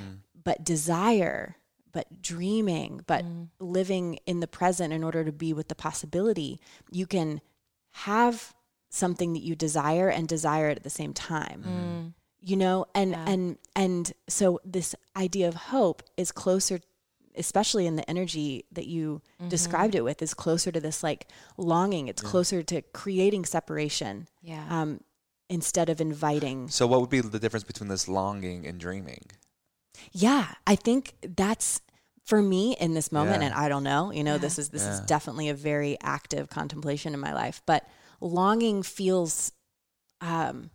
But 0.44 0.64
desire, 0.64 1.56
but 1.92 2.22
dreaming, 2.22 3.02
but 3.08 3.26
Mm. 3.26 3.50
living 3.60 4.20
in 4.26 4.40
the 4.40 4.48
present 4.48 4.94
in 4.94 5.04
order 5.04 5.24
to 5.26 5.32
be 5.32 5.54
with 5.54 5.68
the 5.68 5.76
possibility, 5.76 6.60
you 6.92 7.06
can 7.06 7.42
have 7.92 8.54
something 8.90 9.34
that 9.34 9.44
you 9.44 9.56
desire 9.56 10.10
and 10.10 10.28
desire 10.28 10.70
it 10.70 10.78
at 10.78 10.84
the 10.84 10.90
same 10.90 11.14
time. 11.14 11.64
Mm. 11.68 12.14
You 12.42 12.56
know, 12.58 12.86
and 12.96 13.16
and 13.16 13.58
and 13.76 14.14
so 14.28 14.60
this 14.64 14.96
idea 15.16 15.48
of 15.48 15.56
hope 15.56 16.04
is 16.18 16.32
closer 16.32 16.80
especially 17.36 17.86
in 17.86 17.96
the 17.96 18.10
energy 18.10 18.66
that 18.72 18.88
you 18.88 19.22
Mm-hmm. 19.40 19.50
described 19.50 19.96
it 19.96 20.04
with 20.04 20.22
is 20.22 20.34
closer 20.34 20.72
to 20.72 20.80
this 20.82 21.04
like 21.04 21.28
longing 21.58 22.08
it's 22.10 22.22
closer 22.22 22.62
to 22.64 22.82
creating 22.94 23.46
separation 23.46 24.28
Yeah. 24.42 24.66
um, 24.70 25.00
instead 25.50 25.90
of 25.90 26.00
inviting. 26.00 26.70
So, 26.70 26.88
what 26.88 27.02
would 27.02 27.10
be 27.10 27.22
the 27.22 27.40
difference 27.40 27.64
between 27.64 27.90
this 27.90 28.08
longing 28.08 28.66
and 28.68 28.80
dreaming? 28.80 29.26
Yeah, 30.12 30.54
I 30.66 30.76
think 30.76 31.16
that's 31.22 31.82
for 32.26 32.42
me 32.42 32.76
in 32.80 32.94
this 32.94 33.12
moment, 33.12 33.42
Yeah. 33.42 33.48
and 33.48 33.56
I 33.56 33.70
don't 33.70 33.84
know. 33.84 34.12
You 34.12 34.24
know, 34.24 34.38
this 34.38 34.60
is 34.60 34.70
this 34.70 34.84
is 34.86 35.00
definitely 35.02 35.50
a 35.50 35.54
very 35.56 35.98
active 36.02 36.50
contemplation 36.50 37.14
in 37.14 37.20
my 37.20 37.34
life, 37.34 37.62
but 37.66 37.88
longing 38.22 38.84
feels 38.84 39.52
um, 40.22 40.70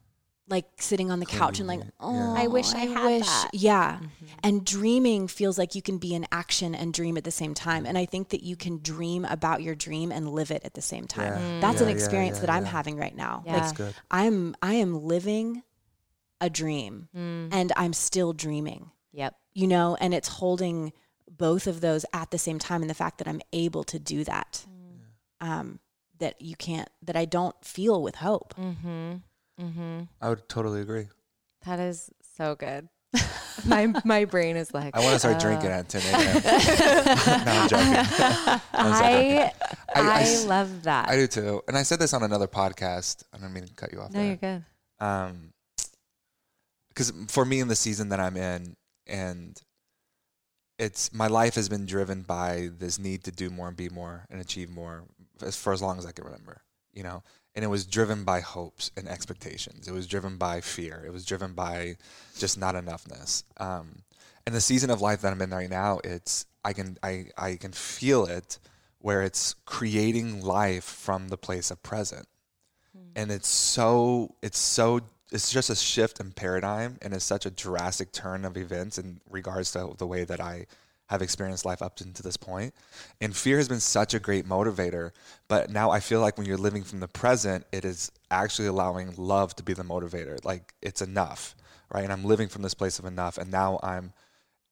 like 0.49 0.67
sitting 0.79 1.11
on 1.11 1.21
the 1.21 1.27
couch 1.27 1.59
and 1.59 1.67
like, 1.67 1.81
oh, 2.01 2.35
I 2.37 2.47
wish 2.49 2.73
I 2.75 2.81
had 2.87 3.23
that." 3.23 3.51
Yeah, 3.53 4.01
and 4.43 4.65
dreaming 4.65 5.29
feels 5.29 5.59
like 5.59 5.75
you 5.75 5.83
can 5.83 5.99
be 5.99 6.15
in 6.15 6.27
action 6.31 6.75
and 6.75 6.93
dream 6.93 7.17
at 7.17 7.25
the 7.25 7.31
same 7.31 7.55
time, 7.55 7.87
and 7.87 7.97
I 7.97 8.05
think 8.07 8.29
that 8.31 8.43
you 8.43 8.57
can 8.57 8.81
dream 8.81 9.25
about 9.25 9.63
your 9.63 9.75
dream 9.75 10.13
and 10.13 10.29
live 10.31 10.51
it 10.51 10.63
at 10.65 10.75
the 10.75 10.83
same 10.83 11.07
time. 11.07 11.33
Yeah. 11.33 11.61
That's 11.61 11.81
Yeah, 11.81 11.89
an 11.89 11.93
experience 11.93 12.37
yeah, 12.37 12.47
that 12.47 12.51
I'm 12.51 12.65
yeah. 12.65 12.71
having 12.71 12.97
right 12.97 13.17
now. 13.17 13.43
Yeah. 13.47 13.53
Like, 13.53 13.63
That's 13.63 13.73
good. 13.73 13.95
I'm 14.11 14.55
I 14.63 14.75
am 14.75 15.03
living 15.05 15.63
a 16.41 16.51
dream, 16.51 17.09
and 17.15 17.73
I'm 17.77 17.93
still 17.93 18.33
dreaming 18.33 18.91
Yep. 19.13 19.35
you 19.55 19.67
know, 19.67 19.97
and 20.01 20.13
it's 20.13 20.29
holding 20.29 20.93
both 21.31 21.67
of 21.67 21.81
those 21.81 22.05
at 22.13 22.31
the 22.31 22.39
same 22.39 22.59
time. 22.59 22.83
And 22.83 22.91
the 22.91 22.95
fact 22.95 23.19
that 23.19 23.29
I'm 23.29 23.41
able 23.53 23.83
to 23.85 23.99
do 23.99 24.25
that, 24.25 24.67
um, 25.41 25.79
that 26.19 26.41
you 26.43 26.55
can't, 26.57 26.89
that 27.03 27.17
I 27.17 27.25
don't 27.25 27.57
feel 27.65 28.03
with 28.03 28.17
hope. 28.17 28.55
Mm-hmm. 28.57 29.15
Mm-hmm. 29.61 30.03
I 30.21 30.29
would 30.29 30.49
totally 30.49 30.81
agree. 30.81 31.09
That 31.67 31.79
is 31.81 32.11
so 32.37 32.55
good. 32.55 32.89
my 33.67 33.93
my 34.05 34.25
brain 34.25 34.57
is 34.57 34.75
like 34.75 34.97
I 34.97 35.01
want 35.01 35.13
to 35.13 35.19
start 35.21 35.37
uh, 35.37 35.39
drinking 35.39 35.71
at 35.71 35.89
10 35.89 36.03
a.m. 36.03 36.43
no, 37.45 37.53
I'm 37.53 37.69
joking. 37.69 37.95
I, 38.73 39.53
I- 39.53 39.53
I 39.97 40.23
I, 40.25 40.45
love 40.47 40.83
that. 40.83 41.09
I 41.09 41.15
do 41.17 41.27
too. 41.29 41.63
And 41.69 41.77
I 41.77 41.85
said 41.85 42.01
this 42.01 42.13
on 42.13 42.25
another 42.25 42.49
podcast. 42.49 43.23
I 43.33 43.39
don't 43.39 43.53
mean 43.53 43.67
to 43.67 43.75
cut 43.75 43.93
you 43.93 44.01
off. 44.01 44.11
no, 44.11 44.19
there. 44.19 44.27
you're 44.27 44.37
good. 44.37 44.65
um 45.01 45.53
because 46.89 47.13
for 47.29 47.45
me 47.45 47.61
in 47.61 47.67
the 47.69 47.75
season 47.75 48.09
that 48.11 48.21
i'm 48.21 48.37
in 48.37 48.77
and 49.09 49.61
it's 50.79 51.13
my 51.13 51.27
life 51.27 51.55
has 51.57 51.69
been 51.69 51.87
driven 51.87 52.23
by 52.23 52.69
this 52.79 52.99
need 53.01 53.25
to 53.25 53.33
do 53.33 53.51
more 53.51 53.67
and 53.69 53.77
be 53.77 53.89
more 53.89 54.25
and 54.31 54.41
achieve 54.41 54.71
more 54.71 55.03
as 55.43 55.57
for 55.57 55.73
as 55.73 55.83
long 55.83 55.99
as 55.99 56.07
i 56.07 56.13
can 56.13 56.25
remember 56.25 56.63
you 56.93 57.03
know 57.03 57.21
and 57.55 57.65
it 57.65 57.69
was 57.69 57.87
driven 57.87 58.25
by 58.25 58.41
hopes 58.41 58.91
and 58.97 59.09
expectations. 59.09 59.87
It 59.87 59.93
was 59.93 60.07
driven 60.07 60.37
by 60.37 60.61
fear. 60.61 61.03
It 61.07 61.13
was 61.13 61.25
driven 61.25 61.53
by 61.53 61.97
just 62.39 62.59
not 62.59 62.75
enoughness. 62.75 63.45
Um 63.59 64.03
and 64.47 64.55
the 64.55 64.61
season 64.61 64.91
of 64.91 65.01
life 65.01 65.23
that 65.23 65.33
i'm 65.33 65.41
in 65.41 65.51
right 65.51 65.71
now 65.71 66.01
it's 66.05 66.45
i 66.65 66.75
can 66.75 66.99
i 67.03 67.27
i 67.39 67.57
can 67.57 67.73
feel 67.73 68.27
it 68.27 68.59
where 69.05 69.21
it's 69.21 69.55
creating 69.67 70.41
life 70.41 70.83
from 70.85 71.29
the 71.29 71.37
place 71.37 71.71
of 71.71 71.83
present. 71.83 72.27
And 73.15 73.31
it's 73.31 73.49
so 73.49 74.35
it's 74.41 74.59
so 74.59 75.01
it's 75.31 75.53
just 75.53 75.69
a 75.69 75.77
shift 75.77 76.21
in 76.21 76.33
paradigm 76.33 76.97
and 77.03 77.13
it's 77.13 77.27
such 77.27 77.45
a 77.45 77.51
drastic 77.51 78.13
turn 78.13 78.47
of 78.47 78.57
events 78.57 78.97
in 78.97 79.21
regards 79.29 79.73
to 79.73 79.95
the 79.99 80.07
way 80.07 80.25
that 80.25 80.41
I 80.41 80.65
have 81.15 81.23
experienced 81.23 81.65
life 81.65 81.81
up 81.81 81.97
to 81.97 82.23
this 82.23 82.37
point. 82.37 82.75
And 83.21 83.35
fear 83.35 83.57
has 83.57 83.69
been 83.69 83.81
such 83.81 84.15
a 84.15 84.21
great 84.21 84.47
motivator. 84.47 85.13
But 85.49 85.71
now 85.71 85.91
I 85.91 86.01
feel 86.01 86.21
like 86.21 86.37
when 86.37 86.47
you're 86.47 86.57
living 86.59 86.85
from 86.85 87.01
the 87.01 87.09
present, 87.09 87.65
it 87.73 87.85
is 87.85 88.13
actually 88.31 88.69
allowing 88.69 89.15
love 89.17 89.57
to 89.57 89.63
be 89.63 89.73
the 89.73 89.83
motivator. 89.83 90.45
Like 90.45 90.75
it's 90.83 91.03
enough, 91.03 91.57
right? 91.93 92.05
And 92.05 92.13
I'm 92.13 92.25
living 92.25 92.49
from 92.49 92.63
this 92.63 92.75
place 92.75 92.99
of 92.99 93.05
enough. 93.05 93.39
And 93.39 93.51
now 93.51 93.81
I'm, 93.83 94.13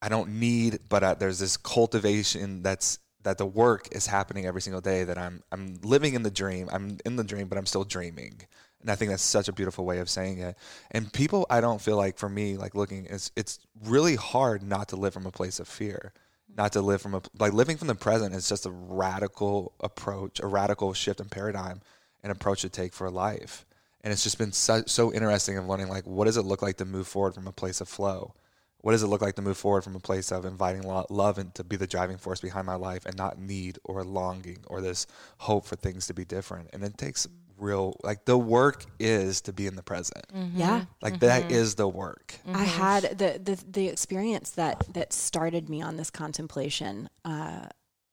I 0.03 0.09
don't 0.09 0.41
need, 0.41 0.81
but 0.89 1.03
uh, 1.03 1.15
there's 1.15 1.39
this 1.39 1.57
cultivation 1.57 2.63
that's 2.63 2.99
that 3.23 3.39
the 3.39 3.47
work 3.47 3.89
is 3.93 4.09
happening 4.09 4.47
every 4.47 4.61
single 4.61 4.81
day. 4.81 5.05
That 5.05 5.17
I'm 5.17 5.43
I'm 5.53 5.79
living 5.83 6.15
in 6.15 6.25
the 6.25 6.31
dream. 6.31 6.69
I'm 6.73 6.99
in 7.05 7.17
the 7.17 7.25
dream, 7.25 7.49
but 7.49 7.57
I'm 7.57 7.67
still 7.67 7.85
dreaming. 7.85 8.43
And 8.81 8.91
I 8.91 8.97
think 8.97 9.11
that's 9.11 9.23
such 9.23 9.49
a 9.49 9.53
beautiful 9.53 9.85
way 9.85 9.99
of 9.99 10.11
saying 10.11 10.39
it. 10.39 10.57
And 10.91 11.13
people, 11.13 11.47
I 11.49 11.61
don't 11.61 11.81
feel 11.81 11.97
like 11.97 12.19
for 12.19 12.29
me, 12.29 12.57
like 12.57 12.75
looking, 12.75 13.07
it's 13.09 13.31
it's 13.37 13.61
really 13.87 14.17
hard 14.17 14.63
not 14.63 14.89
to 14.89 14.97
live 14.97 15.15
from 15.15 15.27
a 15.27 15.31
place 15.31 15.61
of 15.61 15.69
fear, 15.69 16.13
not 16.57 16.73
to 16.73 16.83
live 16.83 17.01
from 17.01 17.15
a 17.15 17.23
like 17.39 17.53
living 17.53 17.77
from 17.77 17.89
the 17.89 17.95
present 17.95 18.35
is 18.35 18.49
just 18.49 18.67
a 18.67 18.71
radical 18.71 19.73
approach, 19.81 20.41
a 20.41 20.47
radical 20.47 20.93
shift 20.93 21.21
in 21.21 21.29
paradigm, 21.29 21.81
and 22.23 22.33
approach 22.33 22.63
to 22.63 22.69
take 22.69 22.93
for 22.93 23.11
life. 23.11 23.65
And 24.05 24.13
it's 24.13 24.25
just 24.25 24.39
been 24.39 24.53
so, 24.53 24.83
so 24.87 25.13
interesting 25.13 25.57
of 25.57 25.67
learning 25.67 25.89
like 25.89 26.07
what 26.07 26.25
does 26.25 26.37
it 26.37 26.43
look 26.43 26.63
like 26.63 26.77
to 26.79 26.85
move 26.85 27.07
forward 27.07 27.35
from 27.35 27.47
a 27.47 27.53
place 27.53 27.81
of 27.81 27.89
flow. 27.89 28.35
What 28.83 28.93
does 28.93 29.05
it 29.05 29.07
look 29.07 29.23
like 29.23 29.37
to 29.37 29.43
move 29.43 29.57
forward 29.57 29.85
from 29.85 29.95
a 29.95 30.01
place 30.01 30.33
of 30.33 30.45
inviting 30.45 30.83
lo- 30.83 31.07
love 31.09 31.39
and 31.39 31.55
to 31.55 31.63
be 31.63 31.77
the 31.77 31.87
driving 31.87 32.19
force 32.19 32.41
behind 32.41 32.67
my 32.67 32.75
life 32.75 33.07
and 33.07 33.17
not 33.17 33.39
need 33.39 33.79
or 33.85 34.03
longing 34.03 34.59
or 34.67 34.81
this 34.81 35.07
hope 35.39 35.67
for 35.67 35.77
things 35.77 36.09
to 36.09 36.15
be 36.15 36.25
different? 36.25 36.69
And 36.73 36.83
it 36.83 36.99
takes 36.99 37.29
real, 37.63 37.97
like 38.03 38.25
the 38.25 38.37
work 38.37 38.85
is 38.99 39.41
to 39.43 39.53
be 39.53 39.67
in 39.67 39.77
the 39.77 39.83
present. 39.83 40.25
Mm-hmm. 40.35 40.59
Yeah. 40.59 40.85
Like 41.01 41.21
that 41.21 41.45
mm-hmm. 41.45 41.53
is 41.53 41.77
the 41.77 41.89
work. 41.89 42.35
I 42.47 42.51
mm-hmm. 42.51 42.65
had 42.65 43.03
the, 43.19 43.41
the 43.43 43.65
the 43.71 43.89
experience 43.89 44.51
that 44.51 44.85
that 44.93 45.13
started 45.13 45.69
me 45.69 45.81
on 45.81 45.97
this 45.97 46.11
contemplation 46.11 47.09
uh, 47.25 47.67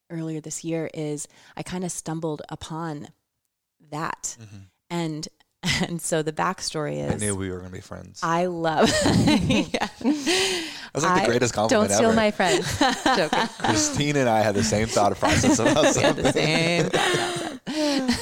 earlier 0.10 0.42
this 0.42 0.64
year 0.64 0.90
is 0.94 1.28
I 1.58 1.64
kind 1.64 1.84
of 1.84 1.92
stumbled 1.92 2.42
upon 2.50 3.10
that, 3.92 4.38
and 4.90 5.28
and 5.82 6.02
so 6.02 6.22
the 6.22 6.32
backstory 6.32 7.06
is 7.06 7.12
I 7.12 7.26
knew 7.26 7.36
we 7.36 7.50
were 7.50 7.58
going 7.58 7.72
to 7.72 7.76
be 7.76 7.82
friends. 7.82 8.22
I 8.24 8.46
love 8.46 8.90
yeah. 9.06 9.88
That's 10.00 11.04
like 11.04 11.06
I- 11.06 11.20
the 11.22 11.28
greatest 11.28 11.54
compliment. 11.54 11.90
Don't 11.90 11.98
compliment 11.98 11.98
steal 11.98 12.10
ever. 12.10 12.16
my 12.16 12.32
friend. 12.32 12.64
Joking. 13.18 13.48
Christine 13.66 14.16
and 14.16 14.30
I 14.30 14.42
had 14.42 14.56
the 14.56 14.64
same 14.64 14.88
thought 14.88 15.18
process 15.18 15.60
about 15.60 15.76
we 15.76 15.84
had 15.84 15.94
something. 15.94 16.24
the 16.24 16.32
same 16.32 16.86
thought 16.86 17.66
process. 17.66 18.19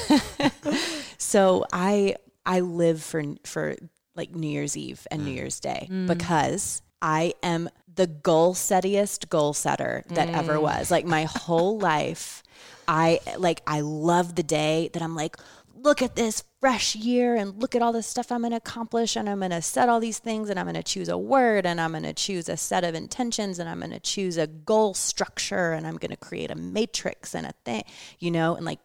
So 1.28 1.66
I 1.72 2.16
I 2.46 2.60
live 2.60 3.02
for 3.02 3.22
for 3.44 3.76
like 4.14 4.34
New 4.34 4.48
Year's 4.48 4.76
Eve 4.76 5.06
and 5.10 5.24
New 5.24 5.32
mm. 5.32 5.36
Year's 5.36 5.60
Day 5.60 5.86
mm. 5.90 6.06
because 6.06 6.80
I 7.02 7.34
am 7.42 7.68
the 7.94 8.06
goal 8.06 8.54
settiest 8.54 9.28
goal 9.28 9.52
setter 9.52 10.04
that 10.08 10.30
ever 10.30 10.54
mm. 10.54 10.62
was. 10.62 10.90
Like 10.90 11.04
my 11.04 11.24
whole 11.24 11.78
life, 11.90 12.42
I 12.86 13.20
like 13.36 13.62
I 13.66 13.80
love 13.80 14.36
the 14.36 14.42
day 14.42 14.88
that 14.94 15.02
I'm 15.02 15.14
like, 15.14 15.36
look 15.74 16.00
at 16.00 16.16
this 16.16 16.44
fresh 16.60 16.96
year 16.96 17.36
and 17.36 17.60
look 17.60 17.76
at 17.76 17.82
all 17.82 17.92
this 17.92 18.06
stuff 18.06 18.32
I'm 18.32 18.40
going 18.40 18.52
to 18.52 18.56
accomplish 18.56 19.14
and 19.14 19.28
I'm 19.28 19.40
going 19.40 19.50
to 19.50 19.60
set 19.60 19.90
all 19.90 20.00
these 20.00 20.18
things 20.18 20.48
and 20.48 20.58
I'm 20.58 20.64
going 20.64 20.74
to 20.74 20.82
choose 20.82 21.10
a 21.10 21.18
word 21.18 21.66
and 21.66 21.78
I'm 21.78 21.90
going 21.90 22.02
to 22.04 22.14
choose 22.14 22.48
a 22.48 22.56
set 22.56 22.84
of 22.84 22.94
intentions 22.94 23.58
and 23.58 23.68
I'm 23.68 23.78
going 23.80 23.92
to 23.92 24.00
choose 24.00 24.38
a 24.38 24.46
goal 24.46 24.94
structure 24.94 25.72
and 25.72 25.86
I'm 25.86 25.98
going 25.98 26.10
to 26.10 26.16
create 26.16 26.50
a 26.50 26.56
matrix 26.56 27.34
and 27.34 27.46
a 27.46 27.52
thing, 27.64 27.84
you 28.18 28.30
know, 28.30 28.56
and 28.56 28.64
like 28.64 28.80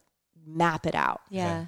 map 0.46 0.86
it 0.86 0.96
out. 0.96 1.22
Yeah. 1.30 1.66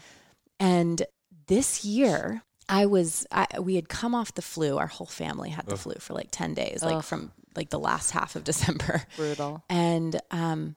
And 0.59 1.05
this 1.47 1.83
year, 1.85 2.43
I 2.67 2.85
was 2.85 3.27
I, 3.31 3.47
we 3.59 3.75
had 3.75 3.89
come 3.89 4.15
off 4.15 4.33
the 4.33 4.41
flu. 4.41 4.77
Our 4.77 4.87
whole 4.87 5.07
family 5.07 5.49
had 5.49 5.67
the 5.67 5.77
flu 5.77 5.95
for 5.99 6.13
like 6.13 6.29
10 6.31 6.53
days, 6.53 6.81
like 6.81 6.95
Ugh. 6.95 7.03
from 7.03 7.31
like 7.55 7.69
the 7.69 7.79
last 7.79 8.11
half 8.11 8.35
of 8.35 8.43
December. 8.51 9.03
Brutal. 9.15 9.63
And 9.69 10.19
um 10.31 10.75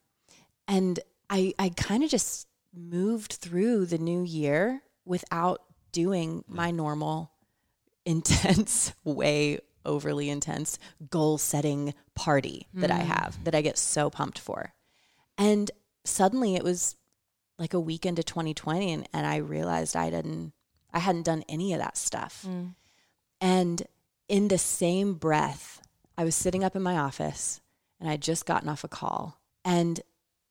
and 0.66 1.00
I 1.30 1.54
I 1.58 1.70
kind 1.70 2.04
of 2.04 2.10
just 2.10 2.46
moved 2.74 3.34
through 3.34 3.86
the 3.86 3.98
new 3.98 4.22
year 4.22 4.82
without 5.04 5.62
doing 5.92 6.44
my 6.46 6.70
normal 6.70 7.32
intense 8.04 8.92
way 9.04 9.60
overly 9.84 10.28
intense 10.28 10.78
goal 11.08 11.38
setting 11.38 11.94
party 12.14 12.66
that 12.74 12.90
I 12.90 12.98
have 12.98 13.42
that 13.44 13.54
I 13.54 13.62
get 13.62 13.78
so 13.78 14.10
pumped 14.10 14.38
for. 14.38 14.74
And 15.38 15.70
suddenly 16.04 16.56
it 16.56 16.64
was 16.64 16.96
like 17.58 17.74
a 17.74 17.80
week 17.80 18.06
into 18.06 18.22
2020 18.22 18.92
and, 18.92 19.08
and 19.12 19.26
I 19.26 19.36
realized 19.36 19.96
I 19.96 20.10
didn't 20.10 20.52
I 20.92 21.00
hadn't 21.00 21.24
done 21.24 21.44
any 21.48 21.74
of 21.74 21.80
that 21.80 21.96
stuff. 21.96 22.46
Mm. 22.48 22.74
And 23.40 23.82
in 24.28 24.48
the 24.48 24.58
same 24.58 25.14
breath, 25.14 25.82
I 26.16 26.24
was 26.24 26.34
sitting 26.34 26.64
up 26.64 26.74
in 26.74 26.82
my 26.82 26.96
office 26.96 27.60
and 28.00 28.08
I'd 28.08 28.22
just 28.22 28.46
gotten 28.46 28.68
off 28.68 28.84
a 28.84 28.88
call. 28.88 29.38
And 29.64 30.00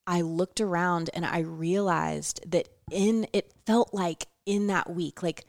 I 0.05 0.21
looked 0.21 0.61
around 0.61 1.09
and 1.13 1.25
I 1.25 1.39
realized 1.39 2.49
that 2.51 2.69
in 2.91 3.27
it 3.33 3.51
felt 3.65 3.93
like 3.93 4.27
in 4.45 4.67
that 4.67 4.89
week, 4.89 5.21
like, 5.21 5.45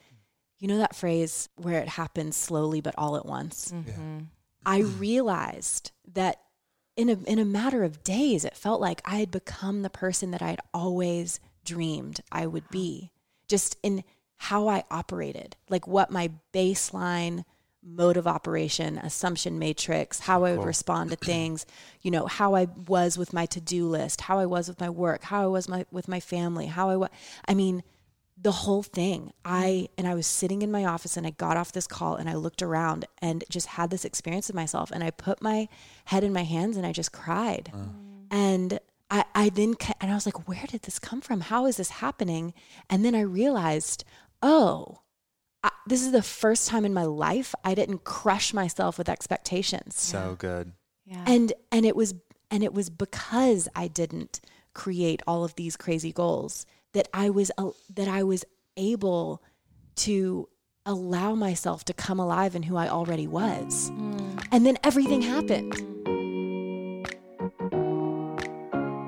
you 0.59 0.67
know, 0.67 0.79
that 0.79 0.97
phrase 0.97 1.49
where 1.57 1.81
it 1.81 1.89
happens 1.89 2.37
slowly 2.37 2.81
but 2.81 2.95
all 2.99 3.17
at 3.17 3.27
once. 3.27 3.73
Mm-hmm. 3.73 4.19
I 4.67 4.81
realized 4.81 5.93
that 6.15 6.41
in 6.97 7.09
a 7.09 7.19
in 7.25 7.39
a 7.39 7.45
matter 7.45 7.85
of 7.85 8.03
days, 8.03 8.45
it 8.45 8.57
felt 8.57 8.81
like 8.81 9.01
I 9.05 9.17
had 9.17 9.31
become 9.31 9.83
the 9.83 9.91
person 9.91 10.33
that 10.33 10.43
I 10.43 10.49
had 10.49 10.61
always 10.75 11.39
dreamed 11.69 12.21
I 12.33 12.47
would 12.47 12.69
be, 12.71 13.11
just 13.47 13.77
in 13.83 14.05
how 14.37 14.69
I 14.69 14.85
operated, 14.91 15.57
like 15.69 15.87
what 15.87 16.11
my 16.11 16.31
baseline 16.53 17.45
mode 17.83 18.17
of 18.17 18.27
operation, 18.27 18.99
assumption 18.99 19.59
matrix, 19.59 20.21
how 20.21 20.45
I 20.45 20.57
would 20.57 20.67
respond 20.67 21.11
to 21.11 21.17
things, 21.33 21.67
you 22.03 22.11
know, 22.11 22.27
how 22.27 22.55
I 22.55 22.67
was 22.87 23.19
with 23.19 23.33
my 23.33 23.47
to-do 23.47 23.87
list, 23.89 24.23
how 24.23 24.39
I 24.39 24.47
was 24.47 24.69
with 24.69 24.81
my 24.81 24.91
work, 24.91 25.25
how 25.25 25.43
I 25.43 25.47
was 25.47 25.69
my, 25.69 25.87
with 25.91 26.09
my 26.09 26.21
family, 26.21 26.67
how 26.67 26.91
I 26.91 26.97
was, 26.97 27.09
I 27.47 27.55
mean, 27.55 27.83
the 28.41 28.53
whole 28.53 28.83
thing. 28.83 29.33
I, 29.45 29.89
and 29.99 30.07
I 30.07 30.15
was 30.15 30.27
sitting 30.27 30.63
in 30.63 30.71
my 30.71 30.85
office 30.85 31.17
and 31.17 31.27
I 31.27 31.31
got 31.31 31.57
off 31.57 31.73
this 31.73 31.87
call 31.87 32.17
and 32.17 32.29
I 32.29 32.35
looked 32.35 32.63
around 32.63 33.07
and 33.21 33.43
just 33.49 33.67
had 33.67 33.91
this 33.91 34.05
experience 34.05 34.49
of 34.49 34.55
myself 34.55 34.91
and 34.93 35.03
I 35.03 35.11
put 35.11 35.43
my 35.43 35.69
head 36.05 36.25
in 36.25 36.33
my 36.33 36.45
hands 36.45 36.77
and 36.77 36.87
I 36.87 36.93
just 36.93 37.13
cried. 37.13 37.71
Uh-huh. 37.73 37.85
And 38.31 38.79
I, 39.11 39.25
I 39.35 39.49
then, 39.49 39.75
ca- 39.75 39.95
and 40.01 40.11
I 40.11 40.15
was 40.15 40.27
like, 40.27 40.49
where 40.49 40.65
did 40.69 40.83
this 40.83 40.99
come 40.99 41.21
from? 41.21 41.41
How 41.41 41.67
is 41.67 41.79
this 41.79 41.91
happening? 41.91 42.53
And 42.91 43.05
then 43.05 43.15
I 43.15 43.21
realized, 43.23 44.05
oh, 44.43 45.01
I, 45.63 45.71
this 45.87 46.03
is 46.03 46.13
the 46.13 46.23
first 46.23 46.69
time 46.69 46.85
in 46.85 46.95
my 46.95 47.05
life 47.05 47.55
I 47.65 47.75
didn't 47.75 48.05
crush 48.05 48.53
myself 48.53 48.99
with 48.99 49.09
expectations. 49.09 49.99
So 49.99 50.37
good. 50.39 50.73
Yeah. 51.07 51.25
And 51.27 51.53
and 51.73 51.87
it 51.87 51.97
was 51.97 52.15
and 52.51 52.63
it 52.63 52.73
was 52.75 52.91
because 52.91 53.69
I 53.75 53.89
didn't 53.89 54.41
create 54.75 55.23
all 55.27 55.45
of 55.45 55.55
these 55.57 55.77
crazy 55.77 56.13
goals 56.13 56.67
that 56.93 57.09
I 57.13 57.31
was 57.31 57.51
uh, 57.59 57.71
that 57.95 58.09
I 58.09 58.23
was 58.23 58.45
able 58.77 59.43
to 59.97 60.49
allow 60.87 61.35
myself 61.35 61.85
to 61.87 61.93
come 61.93 62.21
alive 62.21 62.55
in 62.55 62.63
who 62.63 62.77
I 62.77 62.89
already 62.89 63.27
was. 63.27 63.91
And 64.53 64.65
then 64.65 64.79
everything 64.85 65.23
happened. 65.23 65.75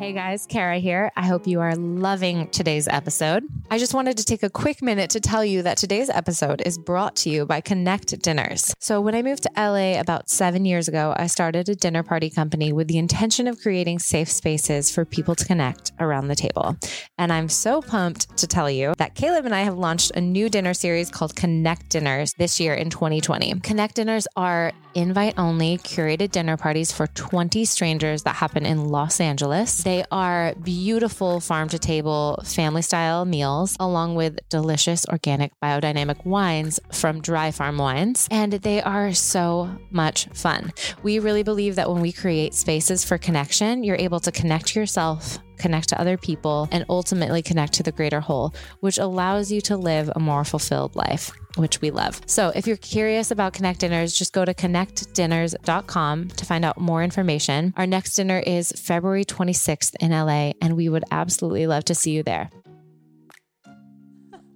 Hey 0.01 0.15
guys, 0.15 0.47
Kara 0.47 0.79
here. 0.79 1.13
I 1.15 1.27
hope 1.27 1.47
you 1.47 1.61
are 1.61 1.77
loving 1.77 2.49
today's 2.49 2.89
episode. 2.89 3.45
I 3.71 3.77
just 3.77 3.93
wanted 3.93 4.17
to 4.17 4.25
take 4.25 4.43
a 4.43 4.49
quick 4.49 4.81
minute 4.81 5.11
to 5.11 5.21
tell 5.21 5.45
you 5.45 5.61
that 5.61 5.77
today's 5.77 6.09
episode 6.09 6.63
is 6.65 6.79
brought 6.79 7.17
to 7.17 7.29
you 7.29 7.45
by 7.45 7.61
Connect 7.61 8.19
Dinners. 8.23 8.75
So, 8.79 9.03
when 9.03 9.15
I 9.15 9.21
moved 9.21 9.43
to 9.43 9.51
LA 9.59 10.01
about 10.01 10.31
seven 10.31 10.65
years 10.65 10.89
ago, 10.89 11.13
I 11.19 11.27
started 11.27 11.69
a 11.69 11.75
dinner 11.75 12.03
party 12.03 12.31
company 12.31 12.73
with 12.73 12.89
the 12.89 12.97
intention 12.97 13.47
of 13.47 13.61
creating 13.61 13.99
safe 13.99 14.31
spaces 14.31 14.91
for 14.91 15.05
people 15.05 15.35
to 15.35 15.45
connect 15.45 15.93
around 16.01 16.29
the 16.29 16.35
table. 16.35 16.79
And 17.19 17.31
I'm 17.31 17.51
so 17.51 17.83
pumped 17.83 18.39
to 18.39 18.47
tell 18.47 18.71
you 18.71 18.95
that 18.97 19.15
Caleb 19.15 19.45
and 19.45 19.55
I 19.55 19.65
have 19.65 19.77
launched 19.77 20.13
a 20.13 20.21
new 20.23 20.49
dinner 20.49 20.73
series 20.73 21.11
called 21.11 21.37
Connect 21.37 21.91
Dinners 21.91 22.33
this 22.39 22.59
year 22.59 22.73
in 22.73 22.89
2020. 22.89 23.61
Connect 23.61 23.97
Dinners 23.97 24.27
are 24.35 24.73
invite 24.95 25.39
only 25.39 25.79
curated 25.79 26.31
dinner 26.31 26.57
parties 26.57 26.91
for 26.91 27.07
20 27.09 27.65
strangers 27.65 28.23
that 28.25 28.37
happen 28.37 28.67
in 28.67 28.87
Los 28.87 29.21
Angeles. 29.21 29.83
They 29.83 29.90
are 30.11 30.55
beautiful 30.63 31.41
farm 31.41 31.69
to 31.69 31.79
table 31.79 32.41
family 32.45 32.83
style 32.83 33.25
meals 33.25 33.77
along 33.81 34.15
with 34.15 34.39
delicious 34.49 35.05
organic 35.07 35.53
biodynamic 35.63 36.25
wines 36.25 36.81
from 36.93 37.21
Dry 37.21 37.51
Farm 37.51 37.77
Wines 37.79 38.29
and 38.31 38.53
they 38.53 38.81
are 38.83 39.13
so 39.13 39.69
much 39.91 40.29
fun. 40.33 40.73
We 41.03 41.19
really 41.19 41.43
believe 41.43 41.77
that 41.77 41.91
when 41.91 42.01
we 42.01 42.13
create 42.13 42.55
spaces 42.55 43.05
for 43.05 43.19
connection, 43.19 43.85
you're 43.85 43.97
able 43.97 44.21
to 44.21 44.33
connect 44.33 44.77
yourself 44.77 45.39
connect 45.61 45.89
to 45.91 46.01
other 46.01 46.17
people, 46.17 46.69
and 46.73 46.85
ultimately 46.89 47.43
connect 47.43 47.75
to 47.75 47.83
the 47.83 47.93
greater 47.93 48.21
whole, 48.21 48.55
which 48.81 48.99
allows 48.99 49.53
you 49.53 49.61
to 49.63 49.77
live 49.77 50.11
a 50.17 50.21
more 50.21 50.45
fulfilled 50.45 50.97
life, 50.97 51.31
which 51.57 51.81
we 51.81 51.91
love. 51.91 52.21
So 52.27 52.51
if 52.55 52.67
you're 52.67 52.77
curious 52.77 53.31
about 53.31 53.53
Connect 53.53 53.79
Dinners, 53.81 54.15
just 54.15 54.33
go 54.33 54.45
to 54.45 54.55
connectdinners.com 54.55 56.29
to 56.29 56.45
find 56.47 56.65
out 56.65 56.81
more 56.81 57.05
information. 57.05 57.73
Our 57.77 57.87
next 57.87 58.15
dinner 58.15 58.39
is 58.41 58.73
February 58.73 59.25
26th 59.25 59.95
in 60.01 60.11
LA, 60.11 60.53
and 60.61 60.77
we 60.77 60.89
would 60.89 61.05
absolutely 61.11 61.67
love 61.67 61.85
to 61.87 61.95
see 61.95 62.13
you 62.13 62.23
there. 62.23 62.51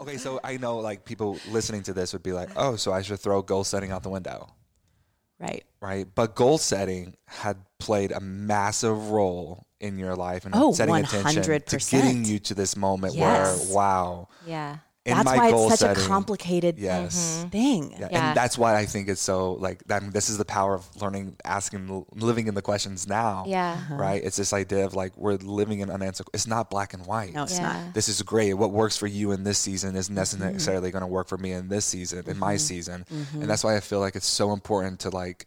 Okay, 0.01 0.19
so 0.19 0.39
I 0.45 0.59
know 0.59 0.81
like 0.81 1.07
people 1.07 1.39
listening 1.51 1.83
to 1.85 1.95
this 1.95 2.13
would 2.13 2.23
be 2.23 2.33
like, 2.33 2.51
oh, 2.57 2.77
so 2.77 2.93
I 2.93 3.01
should 3.01 3.21
throw 3.21 3.41
goal 3.41 3.65
setting 3.65 3.91
out 3.91 4.03
the 4.03 4.11
window, 4.11 4.49
Right. 5.41 5.65
right? 5.81 6.07
But 6.15 6.35
goal 6.35 6.59
setting 6.59 7.15
had 7.27 7.57
played 7.79 8.13
a 8.13 8.21
massive 8.21 9.11
role 9.11 9.65
in 9.85 9.99
your 9.99 10.17
life 10.17 10.45
and 10.47 10.55
Oh, 10.57 10.73
setting 10.73 10.95
attention 10.97 11.43
to 11.43 11.79
getting 11.79 12.25
you 12.25 12.39
to 12.41 12.55
this 12.55 12.77
moment 12.77 13.15
Yes. 13.15 13.67
where, 13.69 13.77
wow, 13.77 14.29
Yeah. 14.47 14.79
in 15.07 15.15
That's 15.15 15.27
my 15.27 15.37
why 15.37 15.51
goal 15.51 15.71
it's 15.71 15.81
such 15.81 15.89
setting, 15.91 16.05
a 16.05 16.07
complicated 16.09 16.79
yes. 16.79 17.13
Mm-hmm. 17.41 17.49
thing. 17.51 17.83
Yeah, 17.93 18.09
Yeah. 18.11 18.29
and 18.29 18.37
that's 18.37 18.57
why 18.57 18.75
I 18.83 18.87
think 18.87 19.09
it's 19.09 19.21
so 19.21 19.53
like 19.67 19.85
that. 19.89 20.01
This 20.15 20.31
is 20.31 20.39
the 20.39 20.47
power 20.47 20.73
of 20.75 20.85
learning, 20.97 21.37
asking, 21.45 22.07
living 22.15 22.47
in 22.49 22.55
the 22.55 22.63
questions 22.63 23.07
now. 23.07 23.45
Yeah. 23.47 23.73
Uh-huh. 23.77 23.97
right. 23.97 24.25
It's 24.25 24.39
this 24.39 24.55
idea 24.55 24.87
of 24.87 24.95
like 24.95 25.13
we're 25.19 25.35
living 25.35 25.81
in 25.81 25.91
unanswered. 25.91 26.29
It's 26.33 26.47
not 26.47 26.71
black 26.71 26.95
and 26.95 27.05
white. 27.05 27.35
No, 27.35 27.43
it's 27.43 27.59
Yeah. 27.59 27.73
not. 27.85 27.93
This 27.95 28.09
is 28.09 28.23
great. 28.23 28.55
What 28.55 28.73
works 28.73 28.97
for 28.97 29.07
you 29.07 29.33
in 29.33 29.45
this 29.45 29.59
season 29.59 29.95
isn't 29.95 30.15
Mm-hmm. 30.17 30.53
necessarily 30.53 30.91
going 30.91 31.03
to 31.09 31.13
work 31.19 31.29
for 31.29 31.37
me 31.37 31.53
in 31.53 31.69
this 31.69 31.85
season, 31.85 32.25
in 32.27 32.39
my 32.39 32.55
mm-hmm. 32.55 32.59
season, 32.71 33.05
and 33.11 33.27
mm-hmm. 33.27 33.47
that's 33.47 33.63
why 33.63 33.77
I 33.77 33.81
feel 33.81 34.01
like 34.01 34.17
it's 34.17 34.27
so 34.43 34.53
important 34.55 35.01
to 35.01 35.11
like 35.11 35.47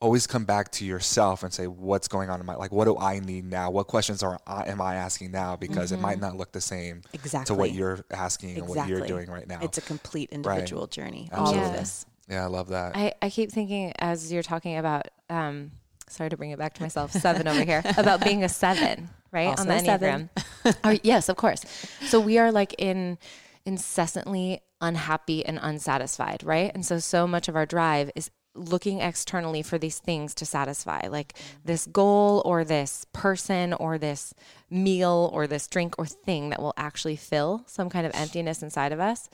always 0.00 0.26
come 0.26 0.44
back 0.44 0.70
to 0.70 0.84
yourself 0.84 1.42
and 1.42 1.52
say 1.52 1.66
what's 1.66 2.06
going 2.06 2.28
on 2.28 2.38
in 2.38 2.46
my 2.46 2.54
like 2.54 2.70
what 2.72 2.84
do 2.84 2.98
I 2.98 3.18
need 3.20 3.44
now? 3.44 3.70
What 3.70 3.86
questions 3.86 4.22
are 4.22 4.38
I, 4.46 4.68
am 4.68 4.80
I 4.80 4.96
asking 4.96 5.30
now? 5.30 5.56
Because 5.56 5.92
it 5.92 6.00
might 6.00 6.20
not 6.20 6.36
look 6.36 6.52
the 6.52 6.60
same 6.60 7.02
exactly 7.12 7.46
to 7.46 7.52
Mm-hmm. 7.52 7.60
What 7.60 7.72
you're 7.72 8.04
asking 8.10 8.58
and 8.58 8.68
what 8.68 8.88
you're 8.88 9.06
doing 9.06 9.30
right 9.30 9.48
now. 9.48 9.60
It's 9.62 9.78
a 9.78 9.82
complete 9.82 10.30
individual 10.30 10.86
journey. 10.86 11.30
All 11.32 11.54
of 11.56 11.72
this. 11.72 12.04
yeah, 12.28 12.44
I 12.44 12.46
love 12.46 12.68
that. 12.68 12.94
I, 12.94 13.14
I 13.22 13.30
keep 13.30 13.50
thinking 13.50 13.92
as 13.98 14.30
you're 14.32 14.42
talking 14.42 14.76
about 14.76 15.08
um 15.30 15.70
sorry 16.08 16.30
to 16.30 16.36
bring 16.36 16.50
it 16.50 16.58
back 16.58 16.74
to 16.74 16.82
myself, 16.82 17.12
seven 17.12 17.48
over 17.48 17.64
here, 17.64 17.82
about 17.96 18.22
being 18.22 18.44
a 18.44 18.48
seven, 18.48 19.08
right? 19.32 19.48
Also 19.48 19.62
on 19.62 19.68
the 19.68 19.76
a 19.76 19.84
seven. 19.84 20.30
Enneagram. 20.64 20.76
or, 20.84 21.00
yes, 21.02 21.28
of 21.28 21.36
course. 21.36 21.64
So 22.02 22.20
we 22.20 22.38
are 22.38 22.52
like 22.52 22.74
in 22.78 23.18
incessantly 23.64 24.60
unhappy 24.80 25.44
and 25.44 25.58
unsatisfied, 25.60 26.44
right? 26.44 26.70
And 26.74 26.84
so 26.84 26.98
so 26.98 27.26
much 27.26 27.48
of 27.48 27.56
our 27.56 27.66
drive 27.66 28.10
is 28.14 28.30
looking 28.56 29.00
externally 29.00 29.62
for 29.62 29.78
these 29.78 29.98
things 29.98 30.34
to 30.36 30.46
satisfy, 30.46 31.08
like 31.08 31.34
this 31.64 31.86
goal 31.86 32.42
or 32.44 32.64
this 32.64 33.06
person 33.12 33.72
or 33.74 33.98
this 33.98 34.34
meal 34.70 35.30
or 35.32 35.46
this 35.46 35.66
drink 35.68 35.94
or 35.98 36.06
thing 36.06 36.50
that 36.50 36.60
will 36.60 36.74
actually 36.76 37.16
fill 37.16 37.62
some 37.66 37.88
kind 37.88 38.06
of 38.06 38.12
emptiness 38.14 38.62
inside 38.62 38.92
of 38.92 39.00
us. 39.00 39.28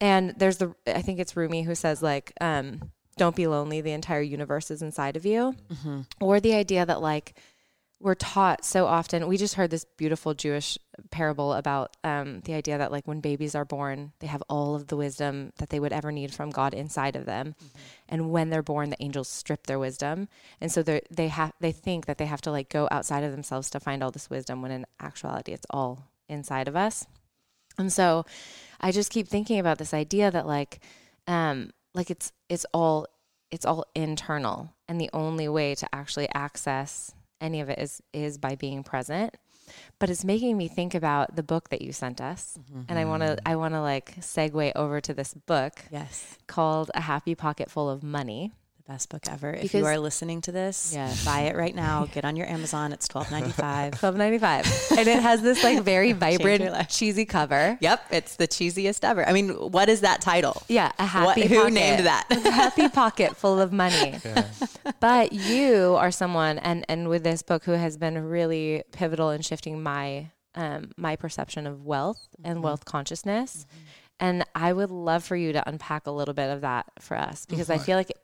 And 0.00 0.34
there's 0.36 0.56
the 0.58 0.74
I 0.86 1.02
think 1.02 1.20
it's 1.20 1.36
Rumi 1.36 1.62
who 1.62 1.74
says 1.74 2.02
like 2.02 2.32
um 2.40 2.90
don't 3.16 3.36
be 3.36 3.46
lonely 3.46 3.82
the 3.82 3.92
entire 3.92 4.22
universe 4.22 4.70
is 4.70 4.80
inside 4.80 5.16
of 5.16 5.26
you. 5.26 5.54
Or 6.20 6.40
the 6.40 6.54
idea 6.54 6.86
that 6.86 7.02
like 7.02 7.34
we're 8.02 8.14
taught 8.16 8.64
so 8.64 8.86
often. 8.86 9.28
We 9.28 9.36
just 9.36 9.54
heard 9.54 9.70
this 9.70 9.84
beautiful 9.96 10.34
jewish 10.34 10.76
parable 11.10 11.52
about 11.52 11.96
um, 12.02 12.40
the 12.40 12.54
idea 12.54 12.76
that 12.76 12.90
like 12.90 13.06
when 13.06 13.20
babies 13.20 13.54
are 13.54 13.64
born 13.64 14.12
they 14.18 14.26
have 14.26 14.42
all 14.48 14.74
of 14.74 14.88
the 14.88 14.96
wisdom 14.96 15.52
that 15.58 15.70
they 15.70 15.80
would 15.80 15.92
ever 15.92 16.12
need 16.12 16.34
from 16.34 16.50
god 16.50 16.74
inside 16.74 17.16
of 17.16 17.24
them. 17.24 17.54
And 18.08 18.30
when 18.30 18.50
they're 18.50 18.62
born 18.62 18.90
the 18.90 19.02
angels 19.02 19.28
strip 19.28 19.66
their 19.66 19.78
wisdom. 19.78 20.28
And 20.60 20.70
so 20.70 20.82
they 20.82 21.02
they 21.10 21.28
have 21.28 21.52
they 21.60 21.72
think 21.72 22.06
that 22.06 22.18
they 22.18 22.26
have 22.26 22.40
to 22.42 22.50
like 22.50 22.68
go 22.68 22.88
outside 22.90 23.24
of 23.24 23.30
themselves 23.30 23.70
to 23.70 23.80
find 23.80 24.02
all 24.02 24.10
this 24.10 24.28
wisdom 24.28 24.62
when 24.62 24.72
in 24.72 24.86
actuality 25.00 25.52
it's 25.52 25.66
all 25.70 26.08
inside 26.28 26.68
of 26.68 26.76
us. 26.76 27.06
And 27.78 27.92
so 27.92 28.26
I 28.80 28.90
just 28.90 29.12
keep 29.12 29.28
thinking 29.28 29.60
about 29.60 29.78
this 29.78 29.94
idea 29.94 30.30
that 30.30 30.46
like 30.46 30.80
um 31.28 31.70
like 31.94 32.10
it's 32.10 32.32
it's 32.48 32.66
all 32.74 33.06
it's 33.52 33.64
all 33.64 33.84
internal. 33.94 34.74
And 34.88 35.00
the 35.00 35.10
only 35.12 35.48
way 35.48 35.74
to 35.76 35.88
actually 35.94 36.28
access 36.34 37.14
any 37.42 37.60
of 37.60 37.68
it 37.68 37.78
is 37.78 38.00
is 38.12 38.38
by 38.38 38.54
being 38.54 38.82
present. 38.82 39.36
But 39.98 40.10
it's 40.10 40.24
making 40.24 40.56
me 40.56 40.68
think 40.68 40.94
about 40.94 41.36
the 41.36 41.42
book 41.42 41.70
that 41.70 41.82
you 41.82 41.92
sent 41.92 42.20
us. 42.20 42.58
And 42.88 42.98
I 42.98 43.04
want 43.04 43.22
to 43.22 43.30
mm-hmm. 43.30 43.48
I 43.48 43.56
want 43.56 43.74
to 43.74 43.80
like 43.80 44.16
segue 44.20 44.72
over 44.74 45.00
to 45.00 45.14
this 45.14 45.34
book 45.34 45.72
Yes. 45.90 46.38
called 46.46 46.90
A 46.94 47.00
Happy 47.00 47.34
Pocket 47.34 47.70
Full 47.70 47.88
of 47.88 48.02
Money. 48.02 48.52
The 48.84 48.92
best 48.92 49.10
book 49.10 49.22
ever. 49.30 49.52
if 49.52 49.74
you 49.74 49.84
are 49.86 49.98
listening 49.98 50.40
to 50.42 50.52
this, 50.52 50.92
Yes. 50.94 51.24
buy 51.24 51.42
it 51.42 51.56
right 51.56 51.74
now. 51.74 52.06
Get 52.06 52.24
on 52.24 52.36
your 52.36 52.46
Amazon. 52.48 52.92
It's 52.92 53.06
twelve 53.06 53.30
ninety 53.30 53.52
five. 53.52 53.98
Twelve 53.98 54.16
ninety 54.16 54.38
five, 54.38 54.66
and 54.96 55.06
it 55.06 55.20
has 55.20 55.40
this 55.42 55.62
like 55.62 55.82
very 55.82 56.12
vibrant, 56.24 56.88
cheesy 56.88 57.24
cover. 57.24 57.78
Yep, 57.80 58.06
it's 58.10 58.36
the 58.36 58.48
cheesiest 58.48 59.04
ever. 59.04 59.26
I 59.26 59.32
mean, 59.32 59.50
what 59.50 59.88
is 59.88 60.00
that 60.00 60.20
title? 60.20 60.62
Yeah, 60.68 60.90
a 60.98 61.06
happy 61.06 61.42
What- 61.42 61.50
who 61.50 61.56
pocket. 61.58 61.72
named 61.72 62.06
that? 62.06 62.26
A 62.30 62.50
happy 62.50 62.88
pocket 62.88 63.36
full 63.36 63.60
of 63.60 63.72
money. 63.72 64.18
But 65.00 65.32
you 65.32 65.96
are 65.98 66.10
someone, 66.10 66.58
and 66.58 66.84
and 66.88 67.08
with 67.08 67.24
this 67.24 67.42
book, 67.42 67.64
who 67.64 67.72
has 67.72 67.96
been 67.96 68.18
really 68.18 68.82
pivotal 68.92 69.30
in 69.30 69.42
shifting 69.42 69.82
my 69.82 70.30
um, 70.54 70.90
my 70.96 71.16
perception 71.16 71.66
of 71.66 71.84
wealth 71.84 72.28
and 72.44 72.56
mm-hmm. 72.56 72.64
wealth 72.64 72.84
consciousness. 72.84 73.66
Mm-hmm. 73.68 73.84
And 74.20 74.46
I 74.54 74.72
would 74.72 74.90
love 74.90 75.24
for 75.24 75.34
you 75.34 75.52
to 75.52 75.68
unpack 75.68 76.06
a 76.06 76.10
little 76.10 76.34
bit 76.34 76.50
of 76.50 76.60
that 76.60 76.86
for 77.00 77.16
us 77.16 77.46
because 77.46 77.70
I 77.70 77.76
mm-hmm. 77.76 77.84
feel 77.84 77.96
like 77.96 78.10
it, 78.10 78.16
it- 78.16 78.22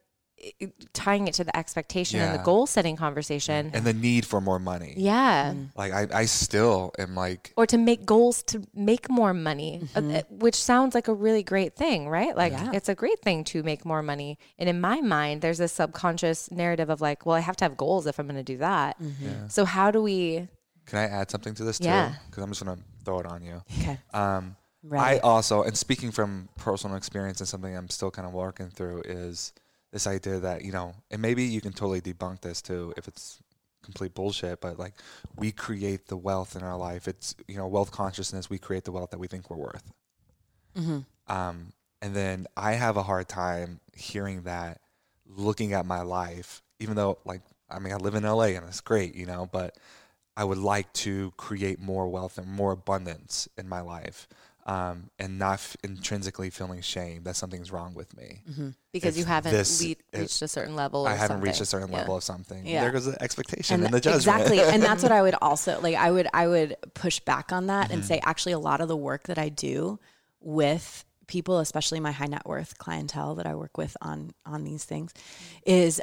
tying 0.93 1.29
it 1.29 1.35
to 1.35 1.45
the 1.45 1.57
expectation 1.57 2.21
and 2.21 2.39
the 2.39 2.43
goal 2.43 2.67
setting 2.67 2.97
conversation. 2.97 3.71
and 3.75 3.85
the 3.85 3.93
need 3.93 4.25
for 4.27 4.41
more 4.41 4.59
money. 4.59 4.95
Yeah. 4.97 5.55
Like 5.77 5.93
I, 5.93 6.07
I 6.13 6.25
still 6.27 6.93
am 6.99 7.15
like 7.15 7.53
Or 7.57 7.67
to 7.67 7.79
make 7.79 8.07
goals 8.07 8.43
to 8.45 8.63
make 8.75 9.11
more 9.11 9.35
money, 9.35 9.81
uh, 9.95 10.01
Mm-hmm. 10.01 10.17
uh, 10.17 10.21
which 10.31 10.55
sounds 10.55 10.95
like 10.95 11.09
a 11.09 11.15
really 11.15 11.43
great 11.43 11.75
thing, 11.77 12.09
right? 12.09 12.37
Like 12.37 12.53
Yeah. 12.53 12.71
it's 12.73 12.89
a 12.89 12.95
great 12.95 13.21
thing 13.21 13.45
to 13.45 13.63
make 13.63 13.85
more 13.85 14.03
money. 14.03 14.39
And 14.59 14.69
in 14.69 14.81
my 14.81 15.01
mind, 15.01 15.43
there's 15.43 15.59
this 15.59 15.73
subconscious 15.73 16.51
narrative 16.51 16.89
of 16.91 17.01
like, 17.01 17.27
well, 17.27 17.37
I 17.37 17.41
have 17.41 17.57
to 17.57 17.65
have 17.65 17.77
goals 17.77 18.07
if 18.07 18.19
I'm 18.19 18.27
going 18.27 18.37
to 18.37 18.43
do 18.43 18.59
that. 18.59 19.01
Mm-hmm. 19.03 19.49
So 19.49 19.65
how 19.65 19.91
do 19.91 20.03
we? 20.03 20.49
Can 20.87 20.99
I 20.99 21.05
add 21.05 21.31
something 21.31 21.55
to 21.55 21.65
this 21.65 21.79
too? 21.79 21.87
Yeah. 21.87 22.15
Because 22.31 22.43
I'm 22.43 22.51
just 22.51 22.65
gonna 22.65 22.79
throw 23.05 23.19
it 23.21 23.27
on 23.27 23.43
you. 23.43 23.63
Okay. 23.81 23.99
Um, 24.15 24.57
I 24.93 25.19
also, 25.19 25.63
and 25.65 25.77
speaking 25.77 26.11
from 26.13 26.49
personal 26.57 26.97
experience 26.97 27.41
and 27.41 27.49
something 27.49 27.77
I'm 27.77 27.91
still 27.91 28.11
kind 28.11 28.27
of 28.27 28.33
working 28.33 28.71
through, 28.71 29.03
is 29.05 29.53
this 29.93 30.07
idea 30.07 30.39
that 30.41 30.65
you 30.65 30.73
know, 30.73 30.95
and 31.11 31.23
maybe 31.23 31.45
you 31.45 31.61
can 31.61 31.73
totally 31.73 32.01
debunk 32.01 32.41
this 32.41 32.63
too 32.63 32.93
if 32.97 33.09
it's 33.09 33.43
complete 33.83 34.15
bullshit. 34.15 34.61
But 34.61 34.79
like, 34.79 34.95
we 35.37 35.53
create 35.53 36.07
the 36.07 36.17
wealth 36.17 36.57
in 36.57 36.63
our 36.63 36.77
life. 36.77 37.09
It's 37.09 37.35
you 37.47 37.57
know, 37.57 37.67
wealth 37.67 37.91
consciousness. 37.91 38.51
We 38.51 38.59
create 38.59 38.85
the 38.85 38.93
wealth 38.93 39.11
that 39.11 39.19
we 39.19 39.29
think 39.29 39.51
we're 39.51 39.57
worth. 39.57 39.93
Mm-hmm. 40.77 41.33
Um, 41.35 41.73
and 42.01 42.15
then 42.15 42.47
I 42.57 42.73
have 42.73 42.97
a 42.97 43.03
hard 43.03 43.29
time 43.29 43.81
hearing 43.95 44.43
that, 44.43 44.81
looking 45.27 45.73
at 45.73 45.85
my 45.85 46.03
life, 46.03 46.63
even 46.81 46.97
though 46.97 47.19
like 47.25 47.43
I 47.71 47.79
mean 47.79 47.93
I 47.93 47.97
live 47.97 48.15
in 48.15 48.25
LA 48.25 48.57
and 48.57 48.67
it's 48.67 48.81
great, 48.81 49.15
you 49.15 49.27
know, 49.27 49.49
but 49.51 49.77
I 50.37 50.45
would 50.45 50.59
like 50.59 50.93
to 50.95 51.33
create 51.37 51.81
more 51.81 52.09
wealth 52.09 52.39
and 52.39 52.47
more 52.47 52.73
abundance 52.73 53.49
in 53.59 53.69
my 53.69 53.81
life, 53.81 54.29
um, 54.69 55.09
and 55.19 55.39
not 55.39 55.55
f- 55.55 55.77
intrinsically 55.83 56.51
feeling 56.51 56.81
shame 56.83 57.23
that 57.25 57.37
something's 57.37 57.73
wrong 57.73 57.95
with 57.95 58.15
me. 58.17 58.43
Because 58.93 59.15
If 59.17 59.21
you 59.21 59.25
haven't 59.25 59.53
this- 59.53 59.83
le- 59.83 59.95
reached 60.21 60.43
a 60.43 60.49
certain 60.49 60.77
level. 60.77 61.07
I 61.07 61.15
haven't 61.15 61.41
reached 61.41 61.61
a 61.63 61.65
certain 61.65 61.91
Yeah. 61.91 61.99
level 62.01 62.17
of 62.17 62.23
something. 62.23 62.67
Yeah. 62.67 62.83
There 62.83 62.91
goes 62.93 63.07
the 63.07 63.21
expectation 63.23 63.75
and 63.77 63.85
and, 63.87 63.95
the 63.95 64.01
judgment. 64.01 64.23
exactly 64.41 64.61
and 64.73 64.83
that's 64.83 65.03
what 65.03 65.13
i 65.13 65.23
would 65.23 65.37
also 65.41 65.81
like 65.81 65.95
i 65.97 66.11
would 66.11 66.29
i 66.35 66.47
would 66.47 66.77
push 66.95 67.19
back 67.21 67.51
on 67.53 67.67
that 67.69 67.87
Mm-hmm. 67.87 67.93
and 67.95 68.05
say 68.05 68.21
actually 68.23 68.53
a 68.53 68.59
lot 68.59 68.81
of 68.83 68.89
the 68.89 68.97
work 68.97 69.23
that 69.29 69.39
i 69.39 69.49
do 69.49 69.99
with 70.41 71.05
people 71.27 71.59
especially 71.61 71.99
my 72.01 72.13
high 72.13 72.27
net 72.27 72.45
worth 72.47 72.77
clientele 72.79 73.35
that 73.37 73.47
i 73.47 73.55
work 73.55 73.77
with 73.79 73.97
on 74.03 74.33
on 74.45 74.65
these 74.65 74.85
things 74.85 75.13
is 75.65 76.01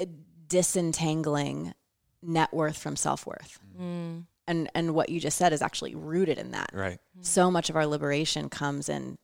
uh, 0.00 0.04
disentangling 0.48 1.74
net 2.22 2.52
worth 2.52 2.78
from 2.78 2.96
self-worth 2.96 3.58
Mm. 3.80 4.24
And 4.46 4.70
and 4.74 4.94
what 4.94 5.08
you 5.08 5.20
just 5.20 5.36
said 5.38 5.52
is 5.52 5.62
actually 5.62 5.94
rooted 5.94 6.38
in 6.38 6.50
that 6.52 6.70
right. 6.72 6.98
so 7.20 7.50
much 7.50 7.70
of 7.70 7.76
our 7.76 7.86
liberation 7.86 8.48
comes 8.48 8.88
in 8.88 9.16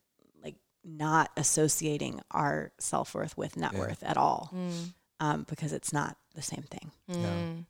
like 0.42 0.56
not 0.84 1.30
associating 1.36 2.20
our 2.30 2.72
self-worth 2.78 3.36
with 3.36 3.56
net 3.56 3.72
Yeah. 3.72 3.78
worth 3.80 4.02
at 4.02 4.16
all 4.16 4.50
Mm. 4.54 4.92
um, 5.20 5.46
because 5.48 5.72
it's 5.72 5.92
not 5.92 6.16
the 6.34 6.42
same 6.42 6.62
thing 6.62 6.90
Mm. 7.10 7.64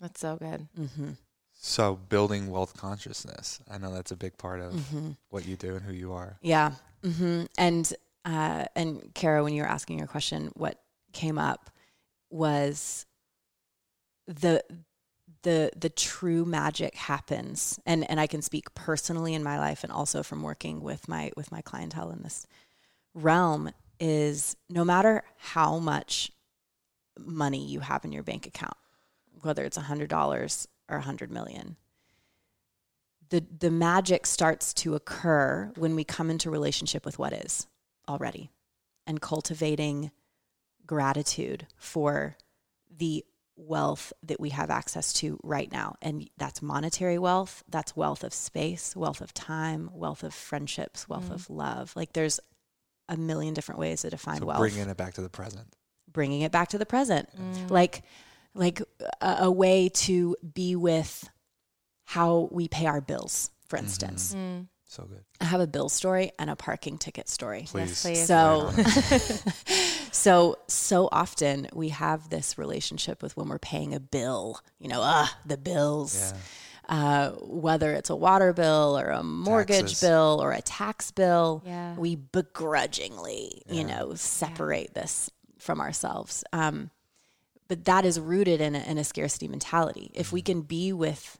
That's 0.00 0.20
so 0.20 0.36
good. 0.36 0.68
mm-hmm. 0.78 1.10
So 1.60 1.96
building 1.96 2.50
wealth 2.52 2.76
consciousness. 2.76 3.58
I 3.68 3.78
know 3.78 3.92
that's 3.92 4.12
a 4.12 4.16
big 4.16 4.38
part 4.38 4.60
of 4.60 4.72
Mm-hmm. 4.74 5.10
what 5.30 5.44
you 5.46 5.56
do 5.56 5.74
and 5.74 5.84
who 5.84 5.92
you 5.92 6.12
are. 6.12 6.38
Yeah. 6.40 6.72
hmm 7.02 7.44
And 7.58 7.92
uh, 8.24 8.66
and 8.76 9.12
Kara, 9.14 9.42
when 9.42 9.54
you 9.54 9.62
were 9.62 9.68
asking 9.68 9.98
your 9.98 10.06
question, 10.06 10.50
what 10.54 10.78
came 11.12 11.38
up 11.38 11.70
was 12.30 13.06
the 14.26 14.62
the 15.42 15.70
the 15.76 15.88
true 15.88 16.44
magic 16.44 16.94
happens, 16.94 17.78
and 17.86 18.08
and 18.10 18.20
I 18.20 18.26
can 18.26 18.42
speak 18.42 18.74
personally 18.74 19.34
in 19.34 19.42
my 19.42 19.58
life, 19.58 19.84
and 19.84 19.92
also 19.92 20.22
from 20.22 20.42
working 20.42 20.80
with 20.82 21.08
my 21.08 21.30
with 21.36 21.52
my 21.52 21.60
clientele 21.60 22.10
in 22.10 22.22
this 22.22 22.46
realm 23.14 23.70
is 24.00 24.56
no 24.68 24.84
matter 24.84 25.22
how 25.38 25.78
much 25.78 26.30
money 27.18 27.64
you 27.64 27.80
have 27.80 28.04
in 28.04 28.12
your 28.12 28.22
bank 28.22 28.46
account, 28.46 28.76
whether 29.42 29.64
it's 29.64 29.76
a 29.76 29.82
hundred 29.82 30.08
dollars 30.08 30.68
or 30.88 30.98
a 30.98 31.02
hundred 31.02 31.30
million, 31.30 31.76
the 33.30 33.44
the 33.58 33.70
magic 33.70 34.26
starts 34.26 34.72
to 34.74 34.94
occur 34.94 35.72
when 35.76 35.94
we 35.94 36.04
come 36.04 36.30
into 36.30 36.50
relationship 36.50 37.04
with 37.04 37.18
what 37.18 37.32
is 37.32 37.66
already 38.08 38.50
and 39.06 39.20
cultivating 39.20 40.10
gratitude 40.86 41.66
for 41.76 42.36
the 42.96 43.24
wealth 43.58 44.12
that 44.22 44.38
we 44.40 44.50
have 44.50 44.70
access 44.70 45.12
to 45.14 45.38
right 45.42 45.70
now. 45.70 45.96
And 46.00 46.30
that's 46.38 46.62
monetary 46.62 47.18
wealth, 47.18 47.64
that's 47.68 47.96
wealth 47.96 48.22
of 48.22 48.32
space, 48.32 48.94
wealth 48.94 49.20
of 49.20 49.34
time, 49.34 49.90
wealth 49.92 50.22
of 50.22 50.32
friendships, 50.32 51.08
wealth 51.08 51.30
of 51.30 51.48
mm. 51.48 51.56
love. 51.56 51.92
Like 51.96 52.12
there's 52.12 52.40
a 53.08 53.16
million 53.16 53.54
different 53.54 53.80
ways 53.80 54.02
to 54.02 54.10
define 54.10 54.38
So 54.38 54.46
wealth. 54.46 54.60
bringing 54.60 54.88
it 54.88 54.96
back 54.96 55.14
to 55.14 55.22
the 55.22 55.28
present. 55.28 55.66
bringing 56.10 56.42
it 56.42 56.52
back 56.52 56.68
to 56.68 56.78
the 56.78 56.86
present. 56.86 57.28
Mm. 57.36 57.70
Like 57.70 58.02
like 58.54 58.80
a, 59.20 59.36
a 59.40 59.50
way 59.50 59.88
to 59.88 60.36
be 60.54 60.74
with 60.76 61.28
how 62.04 62.48
we 62.50 62.68
pay 62.68 62.86
our 62.86 63.00
bills, 63.00 63.50
for 63.66 63.76
mm-hmm. 63.76 63.86
instance. 63.86 64.34
Mm. 64.34 64.68
So 64.88 65.04
good. 65.04 65.22
I 65.38 65.44
have 65.44 65.60
a 65.60 65.66
bill 65.66 65.90
story 65.90 66.32
and 66.38 66.48
a 66.48 66.56
parking 66.56 66.96
ticket 66.96 67.28
story. 67.28 67.64
Please. 67.66 68.00
please. 68.02 68.26
So, 68.26 68.72
so, 70.12 70.56
so 70.66 71.10
often 71.12 71.68
we 71.74 71.90
have 71.90 72.30
this 72.30 72.56
relationship 72.56 73.22
with 73.22 73.36
when 73.36 73.48
we're 73.48 73.58
paying 73.58 73.94
a 73.94 74.00
bill, 74.00 74.58
you 74.78 74.88
know, 74.88 75.00
ah, 75.02 75.38
the 75.44 75.58
bills, 75.58 76.32
uh, 76.88 77.32
whether 77.32 77.92
it's 77.92 78.08
a 78.08 78.16
water 78.16 78.54
bill 78.54 78.98
or 78.98 79.10
a 79.10 79.22
mortgage 79.22 79.80
Taxes. 79.80 80.00
bill 80.00 80.40
or 80.42 80.52
a 80.52 80.62
tax 80.62 81.10
bill, 81.10 81.62
Yeah. 81.66 81.94
we 81.96 82.16
begrudgingly, 82.16 83.62
you 83.68 83.84
know, 83.84 84.14
separate 84.14 84.94
this 84.94 85.28
from 85.58 85.82
ourselves. 85.82 86.44
Um, 86.54 86.90
but 87.68 87.84
that 87.84 88.06
is 88.06 88.18
rooted 88.18 88.62
in 88.62 88.74
a, 88.74 88.78
in 88.78 88.96
a 88.96 89.04
scarcity 89.04 89.48
mentality. 89.48 90.10
If 90.14 90.32
we 90.32 90.40
can 90.40 90.62
be 90.62 90.94
with 90.94 91.36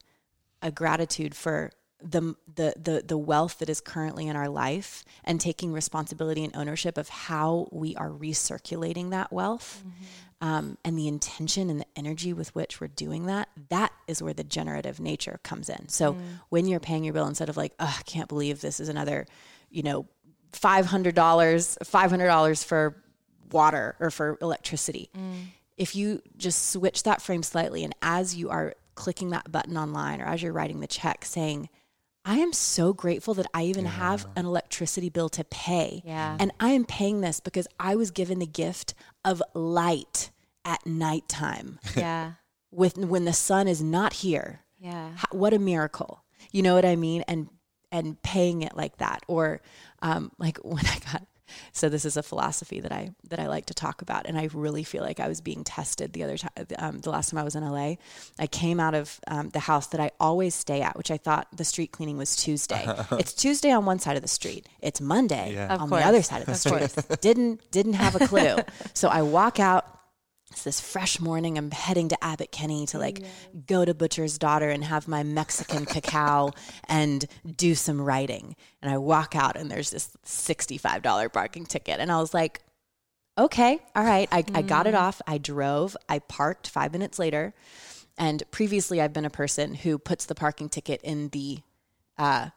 a 0.60 0.70
gratitude 0.70 1.34
for 1.34 1.70
the, 2.02 2.36
the 2.54 2.74
the 2.80 3.02
the 3.04 3.18
wealth 3.18 3.58
that 3.58 3.68
is 3.68 3.80
currently 3.80 4.28
in 4.28 4.36
our 4.36 4.48
life 4.48 5.04
and 5.24 5.40
taking 5.40 5.72
responsibility 5.72 6.44
and 6.44 6.54
ownership 6.54 6.96
of 6.96 7.08
how 7.08 7.68
we 7.72 7.96
are 7.96 8.10
recirculating 8.10 9.10
that 9.10 9.32
wealth 9.32 9.82
mm-hmm. 9.84 10.48
um, 10.48 10.78
and 10.84 10.96
the 10.96 11.08
intention 11.08 11.68
and 11.70 11.80
the 11.80 11.86
energy 11.96 12.32
with 12.32 12.54
which 12.54 12.80
we're 12.80 12.86
doing 12.86 13.26
that 13.26 13.48
that 13.68 13.92
is 14.06 14.22
where 14.22 14.32
the 14.32 14.44
generative 14.44 15.00
nature 15.00 15.40
comes 15.42 15.68
in. 15.68 15.88
So 15.88 16.14
mm. 16.14 16.20
when 16.50 16.66
you're 16.66 16.80
paying 16.80 17.02
your 17.02 17.14
bill 17.14 17.26
instead 17.26 17.48
of 17.48 17.56
like 17.56 17.72
oh, 17.80 17.96
i 17.98 18.02
can't 18.02 18.28
believe 18.28 18.60
this 18.60 18.78
is 18.78 18.88
another 18.88 19.26
you 19.70 19.82
know 19.82 20.06
$500 20.52 21.12
$500 21.14 22.64
for 22.64 23.02
water 23.50 23.96
or 23.98 24.10
for 24.10 24.38
electricity 24.40 25.10
mm. 25.16 25.46
if 25.76 25.96
you 25.96 26.22
just 26.36 26.70
switch 26.70 27.02
that 27.02 27.20
frame 27.20 27.42
slightly 27.42 27.82
and 27.82 27.94
as 28.02 28.36
you 28.36 28.50
are 28.50 28.74
clicking 28.94 29.30
that 29.30 29.50
button 29.50 29.76
online 29.76 30.20
or 30.20 30.26
as 30.26 30.42
you're 30.42 30.52
writing 30.52 30.80
the 30.80 30.86
check 30.86 31.24
saying 31.24 31.68
i 32.28 32.36
am 32.38 32.52
so 32.52 32.92
grateful 32.92 33.34
that 33.34 33.46
i 33.54 33.62
even 33.64 33.86
have 33.86 34.26
an 34.36 34.44
electricity 34.46 35.08
bill 35.08 35.28
to 35.30 35.42
pay. 35.44 36.02
Yeah. 36.04 36.36
and 36.38 36.52
i 36.60 36.70
am 36.70 36.84
paying 36.84 37.20
this 37.22 37.40
because 37.40 37.66
i 37.80 37.96
was 37.96 38.10
given 38.12 38.38
the 38.38 38.46
gift 38.46 38.94
of 39.24 39.42
light 39.54 40.30
at 40.64 40.84
nighttime. 40.86 41.78
Yeah. 41.96 42.32
with 42.70 42.96
when 42.98 43.24
the 43.24 43.32
sun 43.32 43.66
is 43.68 43.80
not 43.82 44.12
here. 44.24 44.60
Yeah. 44.78 45.10
H- 45.14 45.32
what 45.32 45.52
a 45.54 45.58
miracle. 45.58 46.22
You 46.52 46.62
know 46.62 46.74
what 46.74 46.84
i 46.84 46.94
mean? 46.96 47.24
And 47.26 47.48
and 47.90 48.20
paying 48.22 48.60
it 48.62 48.76
like 48.76 48.98
that. 48.98 49.20
Or 49.28 49.60
um, 50.02 50.30
like 50.38 50.58
when 50.62 50.84
i 50.86 50.98
got 51.10 51.22
so 51.72 51.88
this 51.88 52.04
is 52.04 52.16
a 52.16 52.22
philosophy 52.22 52.80
that 52.80 52.92
i 52.92 53.10
that 53.28 53.38
i 53.38 53.46
like 53.46 53.66
to 53.66 53.74
talk 53.74 54.02
about 54.02 54.26
and 54.26 54.38
i 54.38 54.48
really 54.52 54.82
feel 54.84 55.02
like 55.02 55.20
i 55.20 55.28
was 55.28 55.40
being 55.40 55.64
tested 55.64 56.12
the 56.12 56.22
other 56.22 56.36
time 56.36 56.50
um, 56.78 56.98
the 57.00 57.10
last 57.10 57.30
time 57.30 57.38
i 57.38 57.42
was 57.42 57.54
in 57.54 57.62
la 57.68 57.94
i 58.38 58.46
came 58.50 58.80
out 58.80 58.94
of 58.94 59.20
um, 59.28 59.48
the 59.50 59.60
house 59.60 59.86
that 59.88 60.00
i 60.00 60.10
always 60.20 60.54
stay 60.54 60.80
at 60.82 60.96
which 60.96 61.10
i 61.10 61.16
thought 61.16 61.46
the 61.56 61.64
street 61.64 61.92
cleaning 61.92 62.16
was 62.18 62.36
tuesday. 62.36 62.86
It's 63.12 63.32
tuesday 63.34 63.70
on 63.72 63.84
one 63.84 63.98
side 63.98 64.16
of 64.16 64.22
the 64.22 64.28
street. 64.28 64.68
It's 64.80 65.00
monday 65.00 65.54
Yeah. 65.54 65.76
On 65.76 65.88
course. 65.88 66.02
the 66.02 66.08
other 66.08 66.22
side 66.22 66.40
of 66.40 66.46
the 66.46 66.52
Of 66.52 66.90
street. 66.90 67.20
Didn't 67.20 67.70
didn't 67.70 67.94
have 67.94 68.14
a 68.14 68.26
clue. 68.26 68.56
So 68.94 69.08
i 69.08 69.22
walk 69.22 69.58
out 69.60 69.97
it's 70.50 70.64
this 70.64 70.80
fresh 70.80 71.20
morning. 71.20 71.58
I'm 71.58 71.70
heading 71.70 72.08
to 72.08 72.24
Abbot 72.24 72.50
Kinney 72.50 72.86
to 72.86 72.98
like 72.98 73.22
go 73.66 73.84
to 73.84 73.94
Butcher's 73.94 74.38
Daughter 74.38 74.70
and 74.70 74.82
have 74.84 75.06
my 75.06 75.22
Mexican 75.22 75.84
cacao 75.84 76.52
and 76.88 77.24
do 77.56 77.74
some 77.74 78.00
writing. 78.00 78.56
And 78.80 78.90
I 78.90 78.98
walk 78.98 79.36
out 79.36 79.56
and 79.56 79.70
there's 79.70 79.90
this 79.90 80.10
$65 80.24 81.32
parking 81.32 81.66
ticket. 81.66 82.00
And 82.00 82.10
I 82.10 82.18
was 82.18 82.32
like, 82.32 82.62
okay, 83.36 83.78
all 83.94 84.04
right. 84.04 84.28
I, 84.32 84.44
I 84.54 84.62
got 84.62 84.86
it 84.86 84.94
off. 84.94 85.20
I 85.26 85.38
drove. 85.38 85.96
I 86.08 86.18
parked 86.20 86.68
five 86.68 86.92
minutes 86.92 87.18
later. 87.18 87.54
And 88.16 88.42
previously, 88.50 89.00
I've 89.00 89.12
been 89.12 89.24
a 89.24 89.30
person 89.30 89.74
who 89.74 89.96
puts 89.98 90.26
the 90.26 90.34
parking 90.34 90.68
ticket 90.68 91.00
in 91.02 91.28
the 91.28 91.60
uh, 92.18 92.48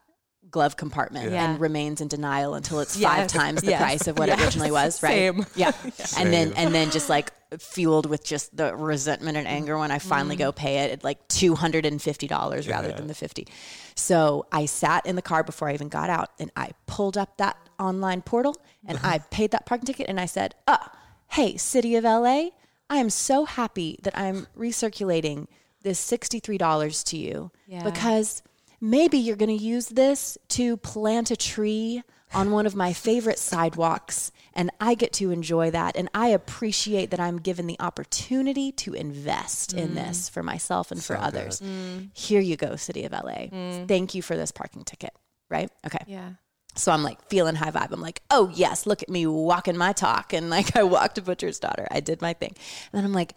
glove 0.49 0.75
compartment 0.75 1.31
Yeah. 1.31 1.51
and 1.51 1.59
remains 1.61 2.01
in 2.01 2.07
denial 2.07 2.55
until 2.55 2.79
it's 2.81 2.97
five 2.99 3.27
times 3.27 3.61
the 3.61 3.69
Yes. 3.71 3.81
price 3.81 4.07
of 4.07 4.17
what 4.19 4.27
it 4.29 4.39
originally 4.41 4.71
was, 4.71 5.01
right? 5.03 5.11
Same. 5.11 5.45
Yeah. 5.55 5.71
And 6.17 6.33
then 6.33 6.53
and 6.53 6.73
then 6.75 6.91
just 6.91 7.09
like 7.09 7.31
fueled 7.59 8.05
with 8.05 8.23
just 8.23 8.55
the 8.55 8.75
resentment 8.75 9.37
and 9.37 9.47
anger 9.47 9.77
when 9.77 9.91
I 9.91 9.99
finally 9.99 10.35
go 10.35 10.51
pay 10.51 10.79
it 10.79 10.91
at 10.91 11.03
like 11.03 11.25
two 11.27 11.55
hundred 11.55 11.85
and 11.85 12.01
fifty 12.01 12.27
dollars 12.27 12.67
rather 12.67 12.91
than 12.91 13.07
the 13.07 13.13
fifty. 13.13 13.47
So 13.95 14.45
I 14.51 14.65
sat 14.65 15.05
in 15.05 15.15
the 15.15 15.21
car 15.21 15.43
before 15.43 15.69
I 15.69 15.73
even 15.73 15.89
got 15.89 16.09
out 16.09 16.29
and 16.39 16.49
I 16.55 16.71
pulled 16.85 17.17
up 17.17 17.37
that 17.37 17.55
online 17.79 18.21
portal 18.21 18.55
and 18.85 18.99
I 19.03 19.19
paid 19.31 19.51
that 19.51 19.65
parking 19.65 19.85
ticket 19.85 20.07
and 20.09 20.19
I 20.19 20.25
said, 20.25 20.55
"Ah, 20.67 20.91
hey, 21.29 21.55
City 21.57 21.95
of 21.95 22.03
LA, 22.03 22.49
I 22.89 22.97
am 22.97 23.09
so 23.09 23.45
happy 23.45 23.99
that 24.03 24.17
I'm 24.17 24.47
recirculating 24.57 25.47
this 25.83 25.99
sixty-three 25.99 26.57
dollars 26.57 27.03
to 27.05 27.17
you 27.17 27.51
Yeah. 27.67 27.83
because 27.83 28.43
maybe 28.81 29.17
you're 29.17 29.35
going 29.35 29.55
to 29.55 29.63
use 29.63 29.87
this 29.87 30.37
to 30.49 30.75
plant 30.77 31.31
a 31.31 31.37
tree 31.37 32.03
on 32.33 32.51
one 32.51 32.65
of 32.65 32.75
my 32.75 32.93
favorite 32.93 33.37
sidewalks 33.37 34.31
and 34.53 34.71
I 34.79 34.95
get 34.95 35.13
to 35.13 35.31
enjoy 35.31 35.71
that 35.71 35.95
and 35.95 36.09
I 36.13 36.27
appreciate 36.27 37.11
that 37.11 37.19
I'm 37.19 37.37
given 37.37 37.67
the 37.67 37.79
opportunity 37.79 38.71
to 38.73 38.93
invest 38.93 39.73
in 39.73 39.89
mm. 39.89 39.95
this 39.95 40.29
for 40.29 40.41
myself 40.41 40.91
and 40.91 41.03
for 41.03 41.15
So 41.15 41.21
others. 41.21 41.59
Mm. 41.59 42.09
Here 42.13 42.41
you 42.41 42.55
go 42.55 42.75
City 42.75 43.03
of 43.03 43.11
LA. 43.11 43.49
Mm. 43.51 43.87
Thank 43.87 44.15
you 44.15 44.21
for 44.21 44.35
this 44.35 44.51
parking 44.51 44.83
ticket, 44.83 45.11
right? 45.49 45.69
Okay. 45.85 46.03
Yeah. 46.07 46.31
So 46.75 46.91
I'm 46.91 47.03
like 47.03 47.27
feeling 47.27 47.55
high 47.55 47.71
vibe. 47.71 47.91
I'm 47.91 48.01
like, 48.01 48.21
oh 48.29 48.49
yes, 48.53 48.85
look 48.85 49.03
at 49.03 49.09
me 49.09 49.27
walking 49.27 49.77
my 49.77 49.91
talk. 49.91 50.33
And 50.33 50.49
like 50.49 50.75
I 50.77 50.83
walked 50.83 51.15
to 51.15 51.21
Butcher's 51.21 51.59
daughter. 51.59 51.87
I 51.91 51.99
did 51.99 52.21
my 52.21 52.33
thing. 52.33 52.55
And 52.91 52.99
then 52.99 53.05
I'm 53.05 53.13
like, 53.13 53.35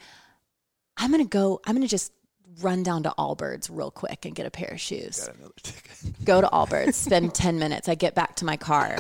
I'm 0.97 1.11
gonna 1.11 1.25
go, 1.25 1.61
I'm 1.67 1.75
gonna 1.75 1.89
just 1.89 2.13
run 2.61 2.83
down 2.83 3.03
to 3.05 3.15
Allbirds 3.19 3.69
real 3.71 3.91
quick 3.91 4.25
and 4.25 4.35
get 4.35 4.47
a 4.47 4.51
pair 4.51 4.71
of 4.73 4.81
shoes. 4.81 5.27
Got 5.27 5.37
another 5.37 5.55
ticket. 5.63 6.25
Go 6.25 6.41
to 6.41 6.47
Allbirds, 6.49 6.95
spend 6.95 7.35
10 7.35 7.59
minutes. 7.59 7.89
I 7.89 7.95
get 7.95 8.15
back 8.15 8.37
to 8.37 8.45
my 8.45 8.57
car. 8.57 8.99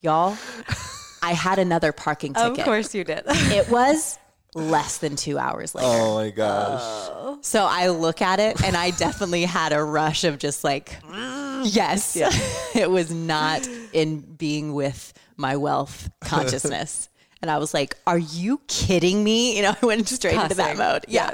Y'all, 0.00 0.36
I 1.22 1.32
had 1.32 1.58
another 1.58 1.92
parking 1.92 2.34
ticket. 2.34 2.58
Of 2.58 2.64
course 2.64 2.94
you 2.94 3.04
did. 3.04 3.22
It 3.26 3.68
was 3.70 4.18
less 4.54 4.98
than 4.98 5.16
two 5.16 5.38
hours 5.38 5.74
later. 5.74 5.88
Oh 5.90 6.14
my 6.14 6.30
gosh. 6.30 6.80
Oh. 6.82 7.38
So 7.42 7.64
I 7.64 7.88
look 7.88 8.22
at 8.22 8.40
it 8.40 8.62
and 8.62 8.76
I 8.76 8.90
definitely 8.90 9.44
had 9.44 9.72
a 9.72 9.82
rush 9.82 10.24
of 10.24 10.38
just 10.38 10.62
like, 10.64 10.96
yes, 11.64 12.16
it 12.74 12.90
was 12.90 13.10
not 13.10 13.66
in 13.92 14.20
being 14.20 14.74
with 14.74 15.12
my 15.36 15.56
wealth 15.56 16.10
consciousness. 16.20 17.08
And 17.44 17.50
I 17.50 17.58
was 17.58 17.74
like, 17.74 17.98
are 18.06 18.16
you 18.16 18.62
kidding 18.68 19.22
me? 19.22 19.44
You 19.54 19.62
know, 19.62 19.74
I 19.80 19.86
went 19.86 20.08
straight 20.08 20.40
into 20.40 20.54
that 20.54 20.78
mode. 20.78 21.04
Yeah. 21.06 21.30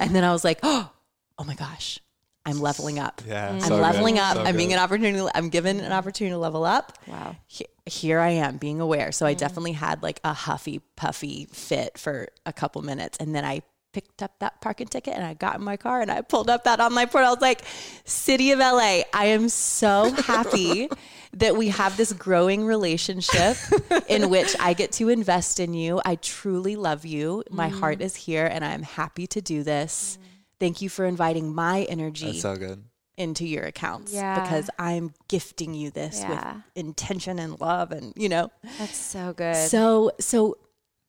And 0.00 0.16
then 0.16 0.24
I 0.24 0.32
was 0.32 0.44
like, 0.44 0.60
oh, 0.62 0.90
oh 1.38 1.44
my 1.44 1.54
gosh, 1.54 2.00
I'm 2.46 2.58
leveling 2.58 2.98
up. 2.98 3.20
Yeah, 3.26 3.50
I'm 3.50 3.60
so 3.60 3.68
good. 3.68 3.82
leveling 3.82 4.18
up. 4.18 4.36
So 4.36 4.42
I'm 4.42 4.56
being 4.56 4.70
good. 4.70 4.76
an 4.76 4.80
opportunity. 4.80 5.30
I'm 5.34 5.50
given 5.50 5.80
an 5.80 5.92
opportunity 5.92 6.32
to 6.32 6.38
level 6.38 6.64
up. 6.64 6.98
Wow. 7.06 7.36
He- 7.46 7.66
Here 7.84 8.18
I 8.18 8.30
am 8.30 8.56
being 8.56 8.80
aware. 8.80 9.12
So 9.12 9.26
I 9.26 9.34
mm. 9.34 9.38
definitely 9.38 9.72
had 9.72 10.02
like 10.02 10.20
a 10.24 10.32
huffy 10.32 10.80
puffy 10.96 11.46
fit 11.52 11.98
for 11.98 12.28
a 12.46 12.52
couple 12.52 12.80
minutes. 12.80 13.18
And 13.18 13.34
then 13.34 13.44
I 13.44 13.60
picked 13.92 14.22
up 14.22 14.38
that 14.40 14.60
parking 14.60 14.86
ticket 14.86 15.14
and 15.14 15.24
I 15.24 15.34
got 15.34 15.56
in 15.56 15.64
my 15.64 15.76
car 15.76 16.00
and 16.00 16.10
I 16.10 16.22
pulled 16.22 16.48
up 16.48 16.64
that 16.64 16.80
online 16.80 17.08
portal. 17.08 17.28
I 17.28 17.32
was 17.32 17.40
like, 17.40 17.62
City 18.04 18.50
of 18.52 18.58
LA, 18.58 19.02
I 19.12 19.26
am 19.26 19.48
so 19.48 20.10
happy 20.12 20.88
that 21.34 21.56
we 21.56 21.68
have 21.68 21.96
this 21.96 22.12
growing 22.12 22.64
relationship 22.64 23.56
in 24.08 24.30
which 24.30 24.54
I 24.60 24.74
get 24.74 24.92
to 24.92 25.08
invest 25.08 25.60
in 25.60 25.74
you. 25.74 26.00
I 26.04 26.16
truly 26.16 26.76
love 26.76 27.04
you. 27.04 27.44
My 27.50 27.70
mm. 27.70 27.78
heart 27.78 28.00
is 28.00 28.16
here 28.16 28.46
and 28.46 28.64
I'm 28.64 28.82
happy 28.82 29.26
to 29.28 29.40
do 29.40 29.62
this. 29.62 30.18
Mm. 30.20 30.26
Thank 30.60 30.82
you 30.82 30.88
for 30.88 31.04
inviting 31.04 31.54
my 31.54 31.82
energy 31.82 32.26
That's 32.26 32.42
so 32.42 32.56
good. 32.56 32.84
into 33.16 33.46
your 33.46 33.64
accounts 33.64 34.12
Yeah. 34.12 34.40
because 34.40 34.70
I'm 34.78 35.12
gifting 35.28 35.74
you 35.74 35.90
this 35.90 36.20
Yeah. 36.20 36.28
with 36.54 36.62
intention 36.76 37.38
and 37.38 37.60
love 37.60 37.92
and 37.92 38.12
you 38.16 38.28
know. 38.28 38.50
That's 38.78 38.96
so 38.96 39.32
good. 39.32 39.68
So 39.68 40.12
so 40.20 40.56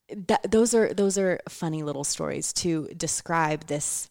that 0.09 0.51
those 0.51 0.73
are 0.73 0.93
those 0.93 1.17
are 1.17 1.39
funny 1.49 1.83
little 1.83 2.03
stories 2.03 2.53
to 2.53 2.87
describe 2.95 3.67
this 3.67 4.09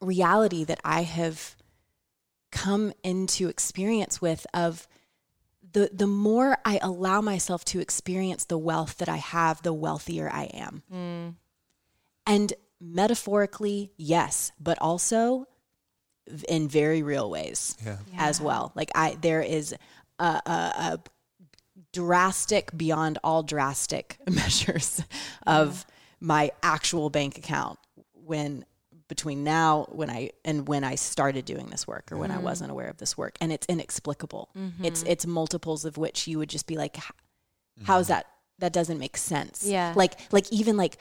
reality 0.00 0.64
that 0.64 0.80
I 0.84 1.02
have 1.02 1.56
come 2.52 2.92
into 3.02 3.48
experience 3.48 4.20
with 4.20 4.46
of 4.52 4.86
the 5.72 5.90
the 5.92 6.06
more 6.06 6.58
I 6.64 6.78
allow 6.82 7.20
myself 7.20 7.64
to 7.66 7.80
experience 7.80 8.44
the 8.44 8.58
wealth 8.58 8.98
that 8.98 9.08
I 9.08 9.16
have, 9.16 9.62
the 9.62 9.72
wealthier 9.72 10.28
I 10.32 10.44
am. 10.44 10.82
Mm. 10.92 11.34
And 12.26 12.52
metaphorically, 12.80 13.92
yes, 13.96 14.52
but 14.60 14.78
also 14.80 15.46
in 16.48 16.68
very 16.68 17.02
real 17.02 17.30
ways 17.30 17.76
Yeah. 17.84 17.98
as 18.18 18.40
well. 18.40 18.72
Like 18.74 18.90
I, 18.94 19.16
there 19.20 19.42
is 19.42 19.74
a, 20.18 20.24
a, 20.24 20.50
a 20.50 20.98
drastic 22.00 22.70
beyond 22.76 23.18
all 23.24 23.42
drastic 23.42 24.18
measures 24.30 25.02
of 25.46 25.86
my 26.20 26.50
actual 26.62 27.08
bank 27.10 27.38
account 27.38 27.78
when 28.12 28.64
between 29.08 29.44
now 29.44 29.86
when 29.90 30.10
I 30.10 30.30
and 30.44 30.66
when 30.68 30.82
I 30.84 30.96
started 30.96 31.44
doing 31.44 31.66
this 31.66 31.86
work 31.86 32.10
or 32.10 32.16
when 32.18 32.30
Mm-hmm. 32.30 32.40
I 32.40 32.50
wasn't 32.50 32.70
aware 32.72 32.88
of 32.88 32.96
this 32.98 33.16
work 33.16 33.36
and 33.40 33.52
it's 33.52 33.66
inexplicable. 33.68 34.50
It's 34.82 35.02
it's 35.04 35.24
multiples 35.26 35.84
of 35.84 35.96
which 35.96 36.26
you 36.26 36.38
would 36.38 36.48
just 36.50 36.66
be 36.66 36.76
like 36.76 36.96
how's 37.84 38.08
that 38.08 38.26
that 38.58 38.72
doesn't 38.72 38.98
make 38.98 39.16
sense. 39.16 39.64
Yeah. 39.64 39.92
Like 39.96 40.14
like 40.32 40.50
even 40.52 40.76
like 40.76 40.98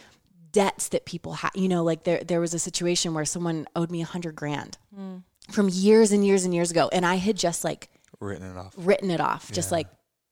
debts 0.51 0.89
that 0.89 1.05
people 1.05 1.33
have, 1.33 1.51
you 1.55 1.67
know, 1.67 1.83
like 1.83 2.03
there 2.03 2.23
there 2.23 2.39
was 2.39 2.53
a 2.53 2.59
situation 2.59 3.13
where 3.15 3.25
someone 3.25 3.67
owed 3.75 3.89
me 3.91 3.99
a 4.01 4.05
100 4.05 4.35
grand 4.35 4.77
Mm. 4.97 5.23
from 5.51 5.67
years 5.69 6.11
and 6.13 6.25
years 6.25 6.45
and 6.45 6.53
years 6.53 6.71
ago 6.71 6.89
and 6.93 7.05
I 7.05 7.15
had 7.15 7.35
just 7.37 7.63
like 7.63 7.89
Written 8.21 8.49
it 8.51 8.57
off. 8.57 8.73
written 8.77 9.09
it 9.11 9.19
off. 9.19 9.51
Just 9.51 9.71
like 9.71 9.87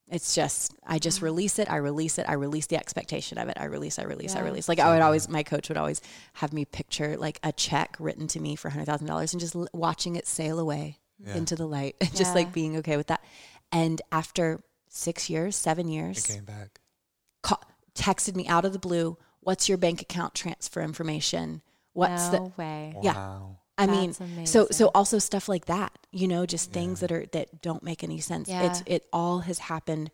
it's 0.09 0.35
just 0.35 0.73
I 0.85 0.99
just 0.99 1.19
mm. 1.19 1.23
release 1.23 1.59
it. 1.59 1.69
I 1.71 1.77
release 1.77 2.17
it. 2.19 2.27
I 2.29 2.33
release 2.33 2.67
the 2.67 2.75
expectation 2.77 3.37
of 3.37 3.49
it. 3.49 3.57
I 3.59 3.65
release. 3.65 3.97
I 3.99 4.03
release. 4.03 4.35
I 4.35 4.41
release. 4.41 4.67
Like 4.69 4.79
I 4.79 4.93
would 4.93 5.01
always, 5.01 5.27
my 5.29 5.43
coach 5.43 5.69
would 5.69 5.77
always 5.77 6.01
have 6.33 6.53
me 6.53 6.65
picture 6.65 7.17
like 7.17 7.39
a 7.43 7.51
check 7.51 7.95
written 7.99 8.27
to 8.27 8.39
me 8.39 8.55
for 8.55 8.69
hundred 8.69 8.85
thousand 8.85 9.07
dollars 9.07 9.33
and 9.33 9.39
just 9.39 9.55
l- 9.55 9.67
watching 9.73 10.15
it 10.15 10.27
sail 10.27 10.59
away 10.59 10.99
Yeah. 11.25 11.35
into 11.35 11.55
the 11.55 11.65
light, 11.67 11.95
and 12.01 12.09
just 12.15 12.31
Yeah. 12.31 12.33
like 12.33 12.53
being 12.53 12.77
okay 12.77 12.97
with 12.97 13.07
that. 13.07 13.23
And 13.71 14.01
after 14.11 14.61
six 14.89 15.29
years, 15.29 15.55
seven 15.55 15.87
It 15.87 15.93
years, 15.93 16.25
came 16.25 16.43
back. 16.45 16.79
ca- 17.41 17.57
texted 17.95 18.35
me 18.35 18.47
out 18.47 18.65
of 18.65 18.73
the 18.73 18.79
blue. 18.79 19.17
What's 19.39 19.67
your 19.67 19.77
bank 19.77 20.01
account 20.01 20.35
transfer 20.35 20.81
information? 20.81 21.61
What's 21.93 22.27
the 22.29 22.39
no 22.39 22.53
way. 22.57 22.95
Yeah. 23.01 23.39
Wow. 23.77 23.83
I 23.83 23.87
mean, 23.87 24.11
That's 24.11 24.51
so 24.51 24.67
so 24.71 24.91
also 24.93 25.17
stuff 25.19 25.49
like 25.49 25.65
that, 25.65 25.91
you 26.11 26.27
know, 26.27 26.45
just 26.45 26.71
things 26.71 26.99
that 26.99 27.11
are 27.11 27.25
that 27.31 27.61
don't 27.61 27.83
make 27.83 28.03
any 28.03 28.19
sense. 28.19 28.47
It's 28.49 28.83
Yeah. 28.85 28.95
it 28.95 29.07
all 29.11 29.39
has 29.39 29.59
happened 29.59 30.11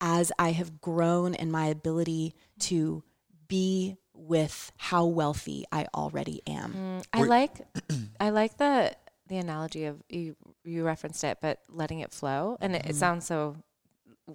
as 0.00 0.30
I 0.38 0.52
have 0.52 0.80
grown 0.80 1.34
in 1.34 1.50
my 1.50 1.66
ability 1.66 2.34
to 2.60 3.02
be 3.48 3.96
with 4.14 4.72
how 4.76 5.06
wealthy 5.06 5.64
I 5.72 5.86
already 5.94 6.42
am. 6.46 6.74
Mm, 6.74 7.04
I 7.12 7.18
We're- 7.18 7.28
like 7.28 7.60
I 8.20 8.30
like 8.30 8.56
the 8.58 8.94
the 9.26 9.38
analogy 9.38 9.86
of 9.86 10.00
you 10.08 10.36
you 10.64 10.84
referenced 10.84 11.24
it, 11.24 11.38
but 11.40 11.58
letting 11.68 12.00
it 12.00 12.12
flow, 12.12 12.56
and 12.60 12.76
it, 12.76 12.86
it 12.86 12.96
sounds 12.96 13.26
so 13.26 13.56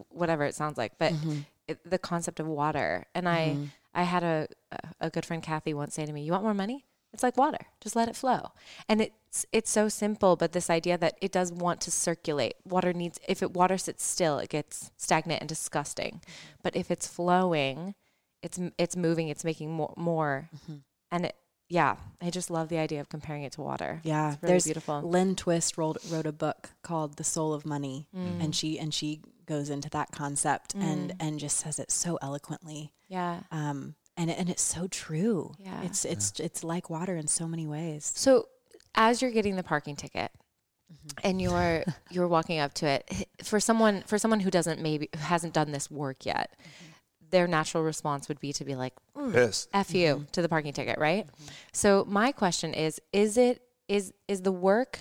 whatever 0.09 0.43
it 0.43 0.55
sounds 0.55 0.77
like, 0.77 0.97
but 0.97 1.13
Mm-hmm. 1.13 1.39
it, 1.67 1.79
the 1.89 1.97
concept 1.97 2.39
of 2.41 2.47
water. 2.47 3.05
And 3.15 3.29
I 3.29 3.57
I 3.93 4.03
had 4.03 4.23
a 4.23 4.47
a 4.99 5.09
good 5.09 5.25
friend 5.25 5.41
Kathy 5.41 5.73
once 5.73 5.93
say 5.95 6.05
to 6.05 6.11
me, 6.11 6.23
"You 6.23 6.31
want 6.33 6.43
more 6.43 6.53
money? 6.53 6.85
It's 7.17 7.23
like 7.23 7.35
water. 7.35 7.65
Just 7.81 7.95
let 7.95 8.07
it 8.09 8.15
flow." 8.15 8.51
And 8.87 9.01
it's 9.01 9.45
it's 9.51 9.71
so 9.71 9.89
simple, 9.89 10.35
but 10.35 10.51
this 10.51 10.69
idea 10.69 10.97
that 10.99 11.17
it 11.19 11.31
does 11.31 11.51
want 11.51 11.81
to 11.81 11.91
circulate. 11.91 12.53
Water 12.63 12.93
needs 12.93 13.17
if 13.27 13.41
it 13.41 13.53
water 13.53 13.77
sits 13.79 14.05
still, 14.05 14.37
it 14.37 14.49
gets 14.49 14.91
stagnant 14.97 15.41
and 15.41 15.49
disgusting. 15.49 16.21
But 16.61 16.75
if 16.75 16.91
it's 16.91 17.07
flowing, 17.07 17.95
it's 18.43 18.59
it's 18.77 18.95
moving, 18.95 19.29
it's 19.29 19.43
making 19.43 19.71
more 19.71 19.93
more. 19.97 20.49
And 21.11 21.25
it 21.25 21.35
yeah, 21.69 21.97
I 22.21 22.29
just 22.29 22.49
love 22.49 22.69
the 22.69 22.77
idea 22.77 23.01
of 23.01 23.09
comparing 23.09 23.43
it 23.43 23.53
to 23.53 23.61
water. 23.61 23.99
Yeah, 24.03 24.33
It's 24.33 24.41
really 24.43 24.51
there's 24.51 24.63
beautiful. 24.65 25.01
Lynn 25.01 25.35
Twist 25.35 25.77
wrote 25.77 25.97
wrote 26.11 26.27
a 26.27 26.31
book 26.31 26.69
called 26.83 27.17
The 27.17 27.23
Soul 27.25 27.51
of 27.53 27.65
Money, 27.65 28.07
Mm. 28.15 28.43
and 28.43 28.55
she 28.55 28.77
and 28.79 28.93
she 28.93 29.21
goes 29.47 29.69
into 29.69 29.89
that 29.89 30.11
concept 30.11 30.75
and 30.75 31.13
and 31.19 31.39
just 31.39 31.57
says 31.57 31.79
it 31.79 31.89
so 31.91 32.17
eloquently. 32.21 32.93
Yeah. 33.07 33.41
Um, 33.51 33.95
and 34.17 34.29
and 34.29 34.49
it's 34.49 34.61
so 34.63 34.87
true. 34.87 35.53
Yeah. 35.59 35.81
It's 35.83 36.03
it's 36.05 36.39
it's 36.39 36.63
like 36.63 36.89
water 36.89 37.15
in 37.15 37.27
so 37.27 37.47
many 37.47 37.67
ways. 37.67 38.11
So 38.15 38.49
as 38.95 39.21
you're 39.21 39.31
getting 39.31 39.55
the 39.55 39.63
parking 39.63 39.95
ticket 39.95 40.31
Mm-hmm. 40.89 41.27
and 41.27 41.41
you're 41.41 41.83
you're 42.11 42.29
walking 42.29 42.59
up 42.59 42.73
to 42.75 42.85
it 42.87 43.27
for 43.43 43.59
someone 43.59 44.03
for 44.07 44.17
someone 44.17 44.39
who 44.39 44.49
doesn't 44.49 44.81
maybe 44.81 45.09
who 45.13 45.19
hasn't 45.19 45.53
done 45.53 45.71
this 45.73 45.91
work 45.91 46.25
yet, 46.25 46.55
Mm-hmm. 46.57 47.29
their 47.31 47.45
natural 47.45 47.83
response 47.83 48.29
would 48.29 48.39
be 48.39 48.53
to 48.53 48.63
be 48.63 48.73
like, 48.75 48.93
"Mm, 49.13 49.33
Pissed. 49.33 49.67
F 49.73 49.93
you 49.93 50.15
Mm-hmm. 50.15 50.23
to 50.31 50.41
the 50.41 50.47
parking 50.47 50.71
ticket, 50.71 50.97
right? 50.97 51.27
So 51.73 52.05
my 52.07 52.31
question 52.31 52.73
is, 52.73 53.01
is 53.11 53.37
it 53.37 53.61
is 53.89 54.13
is 54.29 54.43
the 54.43 54.51
work 54.53 54.99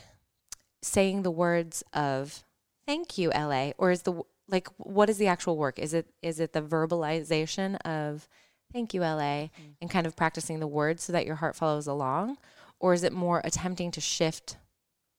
saying 0.83 1.23
the 1.23 1.31
words 1.31 1.85
of 1.93 2.43
thank 2.85 3.17
you, 3.17 3.31
LA, 3.31 3.71
or 3.79 3.93
is 3.93 4.03
the 4.03 4.23
like 4.49 4.67
what 4.79 5.09
is 5.09 5.19
the 5.19 5.29
actual 5.29 5.57
work? 5.57 5.79
Is 5.79 5.95
it 5.95 6.07
is 6.21 6.41
it 6.41 6.53
the 6.53 6.63
verbalization 6.63 7.77
of 7.85 8.29
thank 8.73 8.95
you, 8.95 9.01
LA, 9.01 9.49
and 9.81 9.83
mm. 9.83 9.91
kind 9.91 10.07
of 10.07 10.17
practicing 10.17 10.61
the 10.61 10.67
words 10.67 11.05
so 11.05 11.13
that 11.13 11.27
your 11.27 11.37
heart 11.37 11.57
follows 11.57 11.87
along? 11.87 12.39
Or 12.79 12.93
is 12.93 13.03
it 13.03 13.13
more 13.13 13.41
attempting 13.45 13.91
to 13.93 14.01
shift 14.01 14.57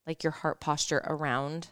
like 0.05 0.23
your 0.23 0.31
heart 0.31 0.59
posture 0.59 1.01
around? 1.05 1.69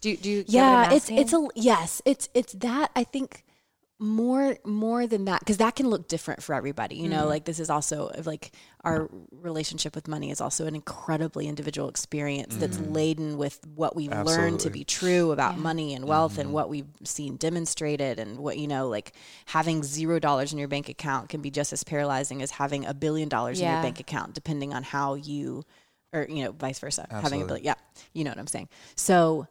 Do 0.00 0.10
you 0.10 0.16
do 0.16 0.30
you 0.30 0.42
get 0.42 0.52
yeah 0.52 0.92
it's 0.92 1.10
it's 1.10 1.32
a 1.32 1.48
yes 1.54 2.02
it's 2.04 2.28
it's 2.34 2.52
that 2.52 2.90
i 2.94 3.04
think 3.04 3.42
more 4.00 4.56
more 4.64 5.06
than 5.06 5.26
that 5.26 5.38
because 5.38 5.58
that 5.58 5.76
can 5.76 5.88
look 5.88 6.08
different 6.08 6.42
for 6.42 6.52
everybody 6.52 6.96
you 6.96 7.06
Mm. 7.06 7.10
know 7.10 7.26
like 7.28 7.44
this 7.44 7.60
is 7.60 7.70
also 7.70 8.10
like 8.24 8.50
our 8.82 9.08
relationship 9.30 9.94
with 9.94 10.08
money 10.08 10.30
is 10.32 10.40
also 10.40 10.66
an 10.66 10.74
incredibly 10.74 11.46
individual 11.46 11.88
experience 11.88 12.56
that's 12.56 12.78
laden 12.80 13.38
with 13.38 13.60
what 13.74 13.94
we've 13.94 14.10
learned 14.10 14.58
to 14.60 14.68
be 14.70 14.82
true 14.84 15.30
about 15.30 15.58
money 15.58 15.94
and 15.94 16.06
wealth 16.06 16.32
Mm-hmm. 16.32 16.40
and 16.40 16.52
what 16.52 16.68
we've 16.68 16.88
seen 17.04 17.36
demonstrated 17.36 18.18
and 18.18 18.38
what 18.40 18.58
you 18.58 18.66
know 18.66 18.88
like 18.88 19.12
having 19.46 19.84
zero 19.84 20.18
dollars 20.18 20.52
in 20.52 20.58
your 20.58 20.68
bank 20.68 20.88
account 20.88 21.28
can 21.28 21.40
be 21.40 21.50
just 21.50 21.72
as 21.72 21.84
paralyzing 21.84 22.42
as 22.42 22.50
having 22.50 22.84
a 22.86 22.94
billion 22.94 23.28
dollars 23.28 23.60
in 23.60 23.70
your 23.70 23.80
bank 23.80 24.00
account 24.00 24.34
depending 24.34 24.74
on 24.74 24.82
how 24.82 25.14
you 25.14 25.62
or 26.12 26.26
you 26.28 26.42
know 26.44 26.50
vice 26.50 26.80
versa 26.80 27.06
having 27.10 27.20
a 27.20 27.24
Absolutely. 27.44 27.46
billion 27.46 27.64
yeah 27.64 27.74
you 28.12 28.24
know 28.24 28.30
what 28.30 28.38
i'm 28.38 28.48
saying 28.48 28.68
so 28.96 29.46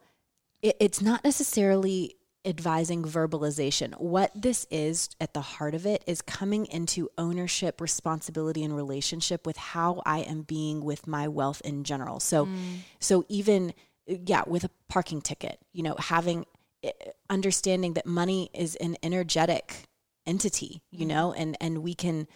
it, 0.60 0.76
it's 0.80 1.00
not 1.00 1.24
necessarily 1.24 2.14
advising 2.44 3.02
verbalization. 3.02 3.98
What 4.00 4.30
this 4.34 4.66
is 4.70 5.08
at 5.20 5.34
the 5.34 5.40
heart 5.40 5.74
of 5.74 5.86
it 5.86 6.02
is 6.06 6.22
coming 6.22 6.66
into 6.66 7.08
ownership, 7.16 7.80
responsibility, 7.80 8.62
and 8.62 8.76
relationship 8.76 9.46
with 9.46 9.56
how 9.56 10.02
I 10.04 10.20
am 10.20 10.42
being 10.42 10.84
with 10.84 11.06
my 11.06 11.28
wealth 11.28 11.60
in 11.64 11.84
general. 11.84 12.20
So, 12.20 12.48
so 13.00 13.24
even 13.28 13.72
yeah, 14.06 14.42
with 14.46 14.64
a 14.64 14.70
parking 14.88 15.20
ticket, 15.20 15.58
you 15.72 15.82
know, 15.82 15.96
having 15.98 16.46
eh, 16.82 16.92
understanding 17.30 17.94
that 17.94 18.06
money 18.06 18.50
is 18.52 18.76
an 18.76 18.96
energetic 19.02 19.88
entity, 20.26 20.82
you 20.90 21.06
know, 21.06 21.32
and 21.32 21.56
and 21.60 21.78
we 21.78 21.94
can 21.94 22.26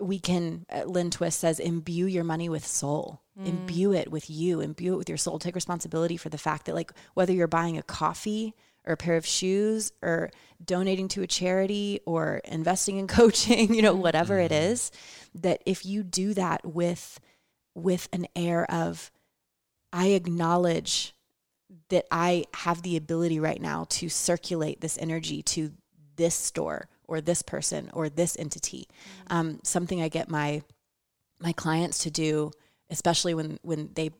we 0.00 0.18
can 0.18 0.64
uh, 0.72 0.84
lynn 0.84 1.10
twist 1.10 1.40
says 1.40 1.60
imbue 1.60 2.06
your 2.06 2.24
money 2.24 2.48
with 2.48 2.66
soul. 2.66 3.20
Imbue 3.42 3.92
it 3.92 4.10
with 4.10 4.28
you. 4.28 4.60
Imbue 4.60 4.94
it 4.94 4.96
with 4.96 5.08
your 5.08 5.18
soul. 5.18 5.38
Take 5.38 5.54
responsibility 5.54 6.16
for 6.16 6.28
the 6.28 6.38
fact 6.38 6.66
that 6.66 6.74
like 6.74 6.92
whether 7.14 7.32
you're 7.32 7.46
buying 7.46 7.78
a 7.78 7.82
coffee 7.82 8.54
or 8.86 8.94
a 8.94 8.96
pair 8.96 9.16
of 9.16 9.26
shoes 9.26 9.92
or 10.02 10.30
donating 10.64 11.08
to 11.08 11.22
a 11.22 11.26
charity 11.26 12.00
or 12.06 12.40
investing 12.44 12.96
in 12.96 13.06
coaching 13.20 13.74
you 13.74 13.82
know 13.82 13.94
whatever 13.94 14.38
it 14.38 14.52
is 14.52 14.90
that 15.34 15.62
if 15.66 15.84
you 15.84 16.02
do 16.02 16.34
that 16.34 16.64
with 16.64 17.20
with 17.74 18.08
an 18.12 18.26
air 18.34 18.70
of 18.70 19.10
i 19.92 20.08
acknowledge 20.08 21.14
that 21.88 22.04
i 22.10 22.44
have 22.54 22.82
the 22.82 22.96
ability 22.96 23.38
right 23.38 23.60
now 23.60 23.86
to 23.88 24.08
circulate 24.08 24.80
this 24.80 24.98
energy 24.98 25.42
to 25.42 25.72
this 26.16 26.34
store 26.34 26.88
or 27.10 27.20
this 27.20 27.42
person 27.42 27.90
or 27.92 28.08
this 28.08 28.36
entity. 28.38 28.86
Um, 29.28 29.58
something 29.64 30.00
I 30.00 30.08
get 30.08 30.30
my 30.30 30.62
my 31.40 31.52
clients 31.52 32.00
to 32.04 32.10
do, 32.10 32.52
especially 32.90 33.34
when 33.34 33.58
when 33.62 33.90
they 33.94 34.10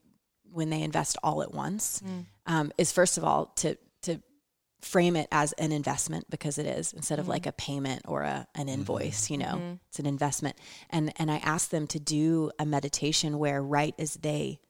when 0.51 0.71
they 0.71 0.83
invest 0.83 1.17
all 1.23 1.43
at 1.43 1.55
once, 1.55 2.03
um, 2.47 2.73
is 2.77 2.91
first 2.91 3.17
of 3.17 3.23
all 3.25 3.47
to 3.57 3.77
frame 4.81 5.17
it 5.17 5.29
as 5.31 5.53
an 5.55 5.73
investment 5.73 6.27
because 6.31 6.59
it 6.59 6.67
is 6.67 6.93
instead 6.93 7.19
of 7.19 7.29
like 7.29 7.43
mm-hmm. 7.43 7.51
a 7.51 7.53
payment 7.53 8.03
or 8.07 8.23
a 8.23 8.47
an 8.55 8.67
mm-hmm. 8.67 8.69
invoice. 8.69 9.31
You 9.31 9.39
know, 9.39 9.55
mm-hmm. 9.55 9.75
it's 9.89 9.99
an 9.99 10.07
investment. 10.07 10.57
And 10.91 11.13
and 11.17 11.31
I 11.31 11.37
ask 11.39 11.71
them 11.71 11.87
to 11.89 12.01
do 12.01 12.51
a 12.59 12.67
meditation 12.67 13.39
where 13.39 13.63
right 13.63 13.95
as 13.99 14.15
they 14.15 14.61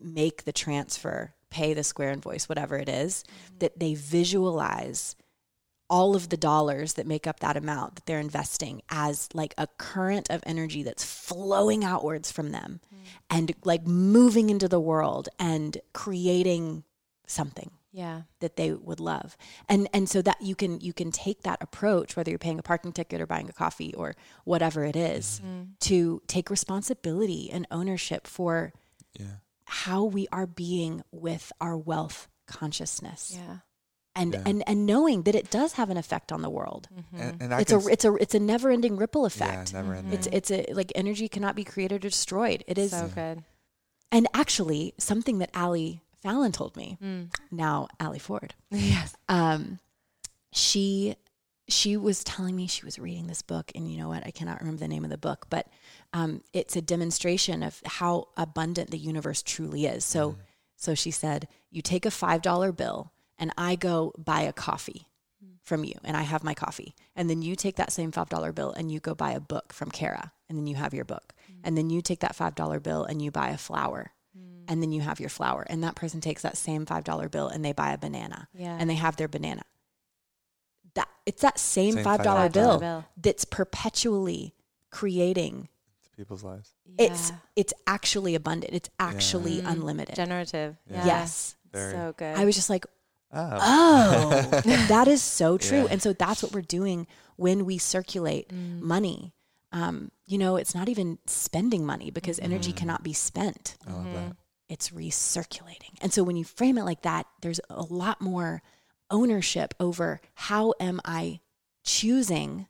make 0.00 0.44
the 0.44 0.52
transfer, 0.52 1.34
pay 1.50 1.74
the 1.74 1.84
square 1.84 2.10
invoice, 2.10 2.48
whatever 2.48 2.76
it 2.76 2.88
is, 2.88 3.24
that 3.58 3.78
they 3.78 3.94
visualize 3.94 5.16
all 5.88 6.16
of 6.16 6.28
the 6.30 6.36
dollars 6.36 6.94
that 6.94 7.06
make 7.06 7.26
up 7.26 7.40
that 7.40 7.56
amount 7.56 7.94
that 7.94 8.06
they're 8.06 8.18
investing 8.18 8.82
as 8.90 9.28
like 9.34 9.54
a 9.56 9.68
current 9.78 10.28
of 10.30 10.42
energy 10.44 10.82
that's 10.82 11.04
flowing 11.04 11.84
outwards 11.84 12.32
from 12.32 12.50
them 12.50 12.80
mm. 12.92 12.98
and 13.30 13.54
like 13.64 13.86
moving 13.86 14.50
into 14.50 14.66
the 14.66 14.80
world 14.80 15.28
and 15.38 15.78
creating 15.92 16.82
something 17.26 17.70
yeah. 17.96 18.22
that 18.40 18.56
they 18.56 18.72
would 18.72 19.00
love 19.00 19.36
and 19.68 19.88
and 19.94 20.08
so 20.08 20.20
that 20.22 20.36
you 20.40 20.54
can 20.54 20.80
you 20.80 20.92
can 20.92 21.10
take 21.10 21.42
that 21.42 21.58
approach 21.66 22.14
whether 22.16 22.30
you're 22.30 22.38
paying 22.46 22.58
a 22.58 22.62
parking 22.62 22.92
ticket 22.92 23.20
or 23.20 23.26
buying 23.26 23.48
a 23.48 23.52
coffee 23.52 23.92
or 23.94 24.14
whatever 24.44 24.84
it 24.84 24.96
is, 24.96 25.40
mm-hmm. 25.44 25.62
to 25.80 26.20
take 26.26 26.50
responsibility 26.50 27.50
and 27.50 27.66
ownership 27.70 28.26
for 28.26 28.72
Yeah. 29.18 29.36
how 29.64 30.04
we 30.04 30.28
are 30.30 30.46
being 30.46 31.02
with 31.10 31.50
our 31.60 31.76
wealth 31.90 32.28
consciousness 32.46 33.32
Yeah. 33.34 33.56
and 34.14 34.34
Yeah. 34.34 34.42
and 34.48 34.58
and 34.68 34.78
knowing 34.86 35.22
that 35.22 35.34
it 35.34 35.50
does 35.50 35.72
have 35.80 35.88
an 35.90 35.96
effect 35.96 36.28
on 36.32 36.42
the 36.42 36.50
world 36.58 36.88
mm-hmm. 36.94 37.20
And, 37.22 37.42
and 37.42 37.52
it's 37.62 37.72
a 37.72 37.78
it's 37.94 38.04
a 38.04 38.12
it's 38.24 38.34
a 38.34 38.40
never 38.52 38.70
ending 38.70 38.96
ripple 38.96 39.22
yeah, 39.22 39.32
effect 39.32 39.72
never 39.72 39.94
ending. 39.94 40.12
it's 40.12 40.26
it's 40.38 40.50
a 40.50 40.66
like 40.80 40.92
energy 40.94 41.28
cannot 41.28 41.54
be 41.56 41.64
created 41.64 42.04
or 42.04 42.08
destroyed 42.10 42.62
it 42.66 42.78
is 42.78 42.90
So 42.92 43.08
good. 43.14 43.42
and 44.12 44.28
actually 44.34 44.94
something 44.98 45.38
that 45.38 45.50
Allie 45.54 46.02
Fallon 46.22 46.52
told 46.52 46.76
me 46.76 46.98
Mm. 47.02 47.34
now 47.50 47.88
Allie 48.00 48.18
Ford 48.18 48.54
Yes. 48.70 49.14
um, 49.28 49.78
she 50.52 51.16
she 51.68 51.96
was 51.96 52.22
telling 52.22 52.54
me 52.54 52.68
she 52.68 52.84
was 52.84 52.96
reading 52.96 53.26
this 53.26 53.42
book, 53.42 53.72
and 53.74 53.90
you 53.90 53.98
know 53.98 54.08
what? 54.08 54.24
I 54.24 54.30
cannot 54.30 54.60
remember 54.60 54.78
the 54.78 54.86
name 54.88 55.02
of 55.02 55.10
the 55.10 55.18
book, 55.18 55.46
but 55.50 55.66
um, 56.12 56.42
it's 56.52 56.76
a 56.76 56.80
demonstration 56.80 57.64
of 57.64 57.80
how 57.84 58.28
abundant 58.36 58.90
the 58.92 58.98
universe 58.98 59.42
truly 59.42 59.84
is. 59.86 60.04
So, 60.04 60.36
so 60.76 60.94
she 60.94 61.10
said, 61.10 61.48
you 61.72 61.82
take 61.82 62.06
a 62.06 62.10
five 62.12 62.40
dollar 62.42 62.70
bill, 62.70 63.10
and 63.36 63.52
I 63.58 63.74
go 63.74 64.12
buy 64.16 64.42
a 64.42 64.52
coffee 64.52 65.08
from 65.64 65.82
you, 65.82 65.94
and 66.04 66.16
I 66.16 66.22
have 66.22 66.44
my 66.44 66.54
coffee, 66.54 66.94
and 67.16 67.28
then 67.28 67.42
you 67.42 67.56
take 67.56 67.74
that 67.76 67.90
same 67.90 68.12
five 68.12 68.28
dollar 68.28 68.52
bill 68.52 68.70
and 68.72 68.88
you 68.92 69.00
go 69.00 69.16
buy 69.16 69.32
a 69.32 69.40
book 69.40 69.72
from 69.72 69.90
Kara, 69.90 70.30
and 70.48 70.56
then 70.56 70.68
you 70.68 70.76
have 70.76 70.94
your 70.94 71.04
book, 71.04 71.34
and 71.64 71.76
then 71.76 71.90
you 71.90 72.00
take 72.00 72.20
that 72.20 72.36
five 72.36 72.54
dollar 72.54 72.78
bill 72.78 73.02
and 73.04 73.20
you 73.20 73.32
buy 73.32 73.48
a 73.48 73.58
flower. 73.58 74.12
And 74.68 74.82
then 74.82 74.92
you 74.92 75.00
have 75.02 75.20
your 75.20 75.28
flower, 75.28 75.64
and 75.68 75.82
that 75.84 75.94
person 75.96 76.20
takes 76.20 76.42
that 76.42 76.56
same 76.56 76.86
five 76.86 77.04
dollar 77.04 77.28
bill 77.28 77.48
and 77.48 77.64
they 77.64 77.72
buy 77.72 77.92
a 77.92 77.98
banana, 77.98 78.48
Yeah. 78.54 78.76
and 78.78 78.88
they 78.90 78.94
have 78.96 79.16
their 79.16 79.28
banana. 79.28 79.62
That 80.94 81.08
it's 81.26 81.42
that 81.42 81.58
same, 81.58 81.94
Same 81.94 82.04
five 82.04 82.22
dollar 82.22 82.48
$5 82.48 82.52
bill, 82.52 82.78
bill. 82.78 83.04
that's 83.16 83.44
perpetually 83.44 84.54
creating. 84.90 85.68
people's 86.16 86.42
lives. 86.42 86.72
It's 86.98 87.28
Yeah. 87.30 87.36
it's 87.56 87.74
actually 87.86 88.34
abundant. 88.34 88.72
It's 88.72 88.88
actually 88.98 89.60
Mm. 89.60 89.70
unlimited. 89.72 90.16
generative. 90.16 90.78
Yeah. 90.90 91.04
Yes. 91.04 91.56
Very. 91.70 91.92
So 91.92 92.14
good. 92.16 92.34
I 92.38 92.46
was 92.46 92.54
just 92.54 92.70
like, 92.70 92.86
Oh. 93.30 93.58
oh, 93.60 94.60
that 94.88 95.08
is 95.08 95.22
so 95.22 95.58
true. 95.58 95.82
Yeah. 95.82 95.88
And 95.90 96.00
so 96.00 96.14
that's 96.14 96.42
what 96.42 96.52
we're 96.54 96.62
doing 96.62 97.06
when 97.36 97.66
we 97.66 97.76
circulate 97.76 98.48
Mm. 98.48 98.80
money. 98.80 99.34
Um, 99.72 100.10
you 100.24 100.38
know, 100.38 100.56
it's 100.56 100.74
not 100.74 100.88
even 100.88 101.18
spending 101.26 101.84
money 101.84 102.10
because 102.10 102.38
energy 102.38 102.72
Mm. 102.72 102.76
cannot 102.78 103.02
be 103.02 103.12
spent. 103.12 103.76
I 103.86 103.92
love 103.92 104.04
that. 104.14 104.36
It's 104.68 104.90
recirculating. 104.90 105.94
And 106.00 106.12
so 106.12 106.22
when 106.22 106.36
you 106.36 106.44
frame 106.44 106.78
it 106.78 106.84
like 106.84 107.02
that, 107.02 107.26
there's 107.40 107.60
a 107.70 107.82
lot 107.82 108.20
more 108.20 108.62
ownership 109.10 109.74
over 109.78 110.20
how 110.34 110.74
am 110.80 111.00
I 111.04 111.40
choosing 111.84 112.66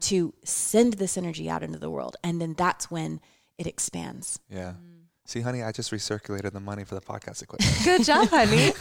to 0.00 0.34
send 0.44 0.94
this 0.94 1.16
energy 1.16 1.48
out 1.48 1.62
into 1.62 1.78
the 1.78 1.90
world. 1.90 2.16
And 2.22 2.40
then 2.40 2.54
that's 2.54 2.90
when 2.90 3.20
it 3.58 3.66
expands. 3.66 4.40
Yeah. 4.48 4.72
Mm. 4.72 4.96
See, 5.26 5.40
honey, 5.40 5.62
I 5.62 5.72
just 5.72 5.90
recirculated 5.90 6.52
the 6.52 6.60
money 6.60 6.84
for 6.84 6.94
the 6.94 7.00
podcast 7.00 7.42
equipment. 7.42 7.76
Good 7.84 8.04
job, 8.04 8.28
honey. 8.28 8.72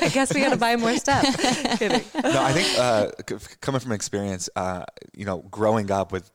I 0.00 0.08
guess 0.08 0.32
we 0.32 0.40
got 0.40 0.50
to 0.50 0.56
buy 0.56 0.76
more 0.76 0.96
stuff. 0.96 1.22
Kidding. 1.78 2.02
no, 2.22 2.42
I 2.42 2.52
think 2.52 2.78
uh, 2.78 3.10
c- 3.28 3.56
coming 3.60 3.80
from 3.80 3.92
experience, 3.92 4.48
uh, 4.56 4.84
you 5.14 5.26
know, 5.26 5.40
growing 5.50 5.90
up 5.90 6.10
with, 6.10 6.30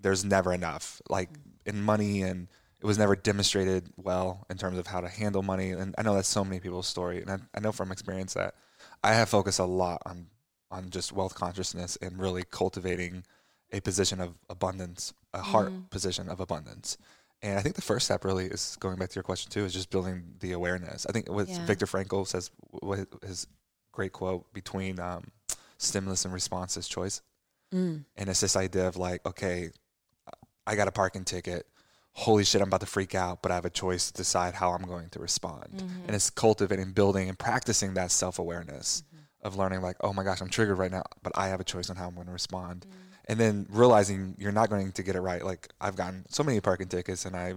there's 0.00 0.24
never 0.24 0.52
enough. 0.52 1.00
Like 1.08 1.30
in 1.64 1.82
money, 1.82 2.22
and 2.22 2.48
it 2.84 2.86
was 2.86 2.98
never 2.98 3.16
demonstrated 3.16 3.88
well 3.96 4.46
in 4.50 4.58
terms 4.58 4.76
of 4.76 4.86
how 4.86 5.00
to 5.00 5.08
handle 5.08 5.42
money. 5.42 5.70
And 5.70 5.94
I 5.96 6.02
know 6.02 6.14
that's 6.14 6.28
so 6.28 6.44
many 6.44 6.60
people's 6.60 6.86
story, 6.86 7.22
and 7.22 7.30
I, 7.30 7.38
I 7.54 7.60
know 7.60 7.72
from 7.72 7.90
experience 7.90 8.34
that 8.34 8.54
I 9.02 9.14
have 9.14 9.30
focused 9.30 9.58
a 9.58 9.64
lot 9.64 10.02
on 10.04 10.26
on 10.70 10.90
just 10.90 11.10
wealth 11.12 11.34
consciousness 11.34 11.96
and 12.02 12.20
really 12.20 12.42
cultivating 12.50 13.24
a 13.72 13.80
position 13.80 14.20
of 14.20 14.34
abundance, 14.50 15.14
a 15.32 15.40
heart 15.40 15.72
position 15.88 16.28
of 16.28 16.40
abundance. 16.40 16.98
And 17.40 17.58
I 17.58 17.62
think 17.62 17.74
the 17.74 17.82
first 17.82 18.04
step 18.06 18.24
really 18.24 18.46
is 18.46 18.76
going 18.80 18.96
back 18.96 19.08
to 19.10 19.14
your 19.14 19.22
question 19.22 19.50
too, 19.50 19.64
is 19.64 19.72
just 19.72 19.90
building 19.90 20.34
the 20.40 20.52
awareness. 20.52 21.06
I 21.06 21.12
think 21.12 21.30
what 21.30 21.48
Yeah. 21.48 21.64
Viktor 21.64 21.86
Frankl 21.86 22.26
says, 22.26 22.50
what 22.70 23.06
his 23.24 23.46
great 23.92 24.12
quote 24.12 24.52
between 24.52 24.98
um, 24.98 25.24
stimulus 25.78 26.24
and 26.24 26.34
response 26.34 26.76
is 26.76 26.88
choice. 26.88 27.22
Mm. 27.72 28.04
And 28.16 28.28
it's 28.28 28.40
this 28.40 28.56
idea 28.56 28.88
of 28.88 28.96
like, 28.96 29.24
okay, 29.24 29.70
I 30.66 30.76
got 30.76 30.88
a 30.88 30.92
parking 30.92 31.24
ticket. 31.24 31.66
Holy 32.16 32.44
shit, 32.44 32.60
I'm 32.60 32.68
about 32.68 32.80
to 32.80 32.86
freak 32.86 33.14
out, 33.14 33.42
but 33.42 33.50
I 33.50 33.56
have 33.56 33.64
a 33.64 33.70
choice 33.70 34.10
to 34.10 34.12
decide 34.12 34.54
how 34.54 34.72
I'm 34.72 34.84
going 34.84 35.10
to 35.10 35.18
respond. 35.18 35.70
Mm-hmm. 35.76 36.06
And 36.06 36.14
it's 36.14 36.30
cultivating, 36.30 36.92
building, 36.92 37.28
and 37.28 37.38
practicing 37.38 37.94
that 37.94 38.12
self 38.12 38.38
awareness 38.38 39.02
of 39.42 39.56
learning, 39.56 39.82
like, 39.82 39.96
oh 40.00 40.12
my 40.12 40.22
gosh, 40.22 40.40
I'm 40.40 40.48
triggered 40.48 40.78
right 40.78 40.90
now, 40.90 41.02
but 41.22 41.32
I 41.34 41.48
have 41.48 41.60
a 41.60 41.64
choice 41.64 41.90
on 41.90 41.96
how 41.96 42.06
I'm 42.06 42.14
going 42.14 42.26
to 42.26 42.32
respond. 42.32 42.86
And 43.26 43.38
then 43.38 43.66
realizing 43.70 44.36
you're 44.38 44.52
not 44.52 44.70
going 44.70 44.92
to 44.92 45.02
get 45.02 45.16
it 45.16 45.20
right. 45.20 45.44
Like, 45.44 45.68
I've 45.80 45.96
gotten 45.96 46.24
so 46.28 46.42
many 46.42 46.60
parking 46.60 46.88
tickets 46.88 47.24
and 47.24 47.34
I, 47.34 47.54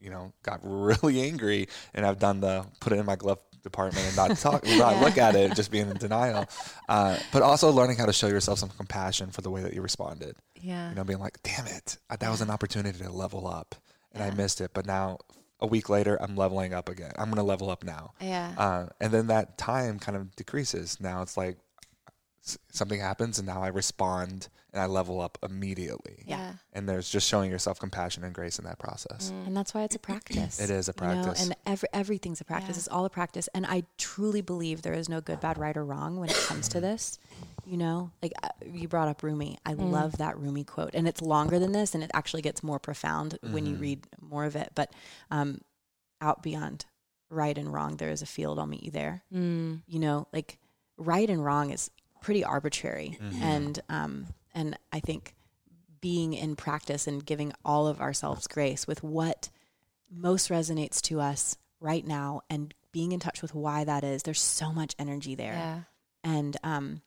you 0.00 0.10
know, 0.10 0.32
got 0.42 0.60
really 0.62 1.20
angry 1.28 1.68
and 1.94 2.06
I've 2.06 2.18
done 2.18 2.40
the 2.40 2.66
put 2.80 2.92
it 2.92 2.98
in 2.98 3.06
my 3.06 3.16
glove 3.16 3.38
department 3.64 4.06
and 4.06 4.16
not 4.16 4.36
talk, 4.38 4.64
not 4.64 5.00
look 5.00 5.18
at 5.18 5.34
it, 5.34 5.56
just 5.56 5.72
being 5.72 5.90
in 5.90 5.96
denial. 5.96 6.46
Uh, 6.88 7.18
but 7.32 7.42
also 7.42 7.70
learning 7.70 7.96
how 7.96 8.06
to 8.06 8.12
show 8.12 8.28
yourself 8.28 8.60
some 8.60 8.68
compassion 8.68 9.30
for 9.30 9.40
the 9.40 9.50
way 9.50 9.62
that 9.62 9.74
you 9.74 9.82
responded. 9.82 10.36
Yeah. 10.60 10.90
You 10.90 10.94
know, 10.94 11.04
being 11.04 11.18
like, 11.18 11.42
damn 11.42 11.66
it, 11.66 11.98
that 12.08 12.30
was 12.30 12.40
an 12.40 12.50
opportunity 12.50 12.98
to 13.00 13.10
level 13.10 13.48
up 13.48 13.74
and 14.14 14.22
I 14.22 14.30
missed 14.30 14.60
it. 14.60 14.70
But 14.72 14.86
now, 14.86 15.18
a 15.60 15.66
week 15.66 15.88
later, 15.88 16.20
I'm 16.20 16.36
leveling 16.36 16.72
up 16.72 16.88
again. 16.88 17.12
I'm 17.18 17.26
going 17.26 17.36
to 17.36 17.42
level 17.42 17.70
up 17.70 17.84
now. 17.84 18.12
Yeah. 18.20 18.54
Uh, 18.56 18.86
and 19.00 19.12
then 19.12 19.26
that 19.28 19.58
time 19.58 19.98
kind 19.98 20.16
of 20.16 20.34
decreases. 20.36 21.00
Now 21.00 21.22
it's 21.22 21.36
like 21.36 21.58
something 22.70 23.00
happens 23.00 23.38
and 23.38 23.46
now 23.46 23.62
I 23.62 23.68
respond 23.68 24.48
and 24.72 24.82
I 24.82 24.86
level 24.86 25.20
up 25.20 25.38
immediately. 25.42 26.24
yeah. 26.26 26.54
And 26.72 26.88
there's 26.88 27.08
just 27.08 27.28
showing 27.28 27.48
yourself 27.50 27.78
compassion 27.78 28.24
and 28.24 28.34
grace 28.34 28.58
in 28.58 28.64
that 28.64 28.78
process. 28.80 29.30
And 29.46 29.56
that's 29.56 29.72
why 29.72 29.84
it's 29.84 29.94
a 29.94 30.00
practice. 30.00 30.60
It 30.60 30.68
is 30.68 30.88
a 30.88 30.94
you 31.00 31.06
know, 31.06 31.22
practice. 31.22 31.44
and 31.44 31.56
every, 31.64 31.88
everything's 31.92 32.40
a 32.40 32.44
practice. 32.44 32.76
Yeah. 32.76 32.80
It's 32.80 32.88
all 32.88 33.04
a 33.04 33.10
practice. 33.10 33.48
And 33.54 33.64
I 33.64 33.84
truly 33.98 34.40
believe 34.40 34.82
there 34.82 34.92
is 34.92 35.08
no 35.08 35.20
good, 35.20 35.40
bad, 35.40 35.58
right, 35.58 35.76
or 35.76 35.84
wrong 35.84 36.18
when 36.18 36.28
it 36.28 36.36
comes 36.48 36.68
to 36.70 36.80
this. 36.80 37.18
You 37.64 37.76
know, 37.76 38.10
like 38.20 38.32
uh, 38.42 38.48
you 38.66 38.88
brought 38.88 39.08
up 39.08 39.22
Rumi. 39.22 39.58
I 39.64 39.74
love 39.74 40.18
that 40.18 40.36
Rumi 40.38 40.64
quote. 40.64 40.90
And 40.92 41.06
it's 41.06 41.22
longer 41.22 41.58
than 41.58 41.72
this, 41.72 41.94
and 41.94 42.02
it 42.02 42.10
actually 42.12 42.42
gets 42.42 42.62
more 42.62 42.80
profound 42.80 43.38
when 43.42 43.64
you 43.64 43.76
read 43.76 44.06
more 44.20 44.44
of 44.44 44.56
it. 44.56 44.72
But 44.74 44.92
um, 45.30 45.60
out 46.20 46.42
beyond 46.42 46.84
right 47.30 47.56
and 47.56 47.72
wrong, 47.72 47.96
there 47.96 48.10
is 48.10 48.22
a 48.22 48.26
field. 48.26 48.58
I'll 48.58 48.66
meet 48.66 48.82
you 48.82 48.90
there. 48.90 49.22
Mm. 49.32 49.82
You 49.86 49.98
know, 50.00 50.26
like 50.32 50.58
right 50.98 51.30
and 51.30 51.44
wrong 51.44 51.70
is 51.70 51.90
pretty 52.24 52.42
arbitrary. 52.42 53.18
And, 53.42 53.80
um, 53.90 54.26
and 54.54 54.78
I 54.90 55.00
think 55.00 55.34
being 56.00 56.32
in 56.32 56.56
practice 56.56 57.06
and 57.06 57.24
giving 57.24 57.52
all 57.64 57.86
of 57.86 58.00
ourselves 58.00 58.46
grace 58.46 58.86
with 58.86 59.02
what 59.02 59.50
most 60.10 60.48
resonates 60.48 61.00
to 61.02 61.20
us 61.20 61.56
right 61.80 62.06
now 62.06 62.40
and 62.48 62.72
being 62.92 63.12
in 63.12 63.20
touch 63.20 63.42
with 63.42 63.54
why 63.54 63.84
that 63.84 64.04
is. 64.04 64.22
There's 64.22 64.40
so 64.40 64.72
much 64.72 64.94
energy 64.98 65.34
there. 65.34 65.52
Yeah. 65.52 65.80
And 66.22 66.56
um 66.64 67.02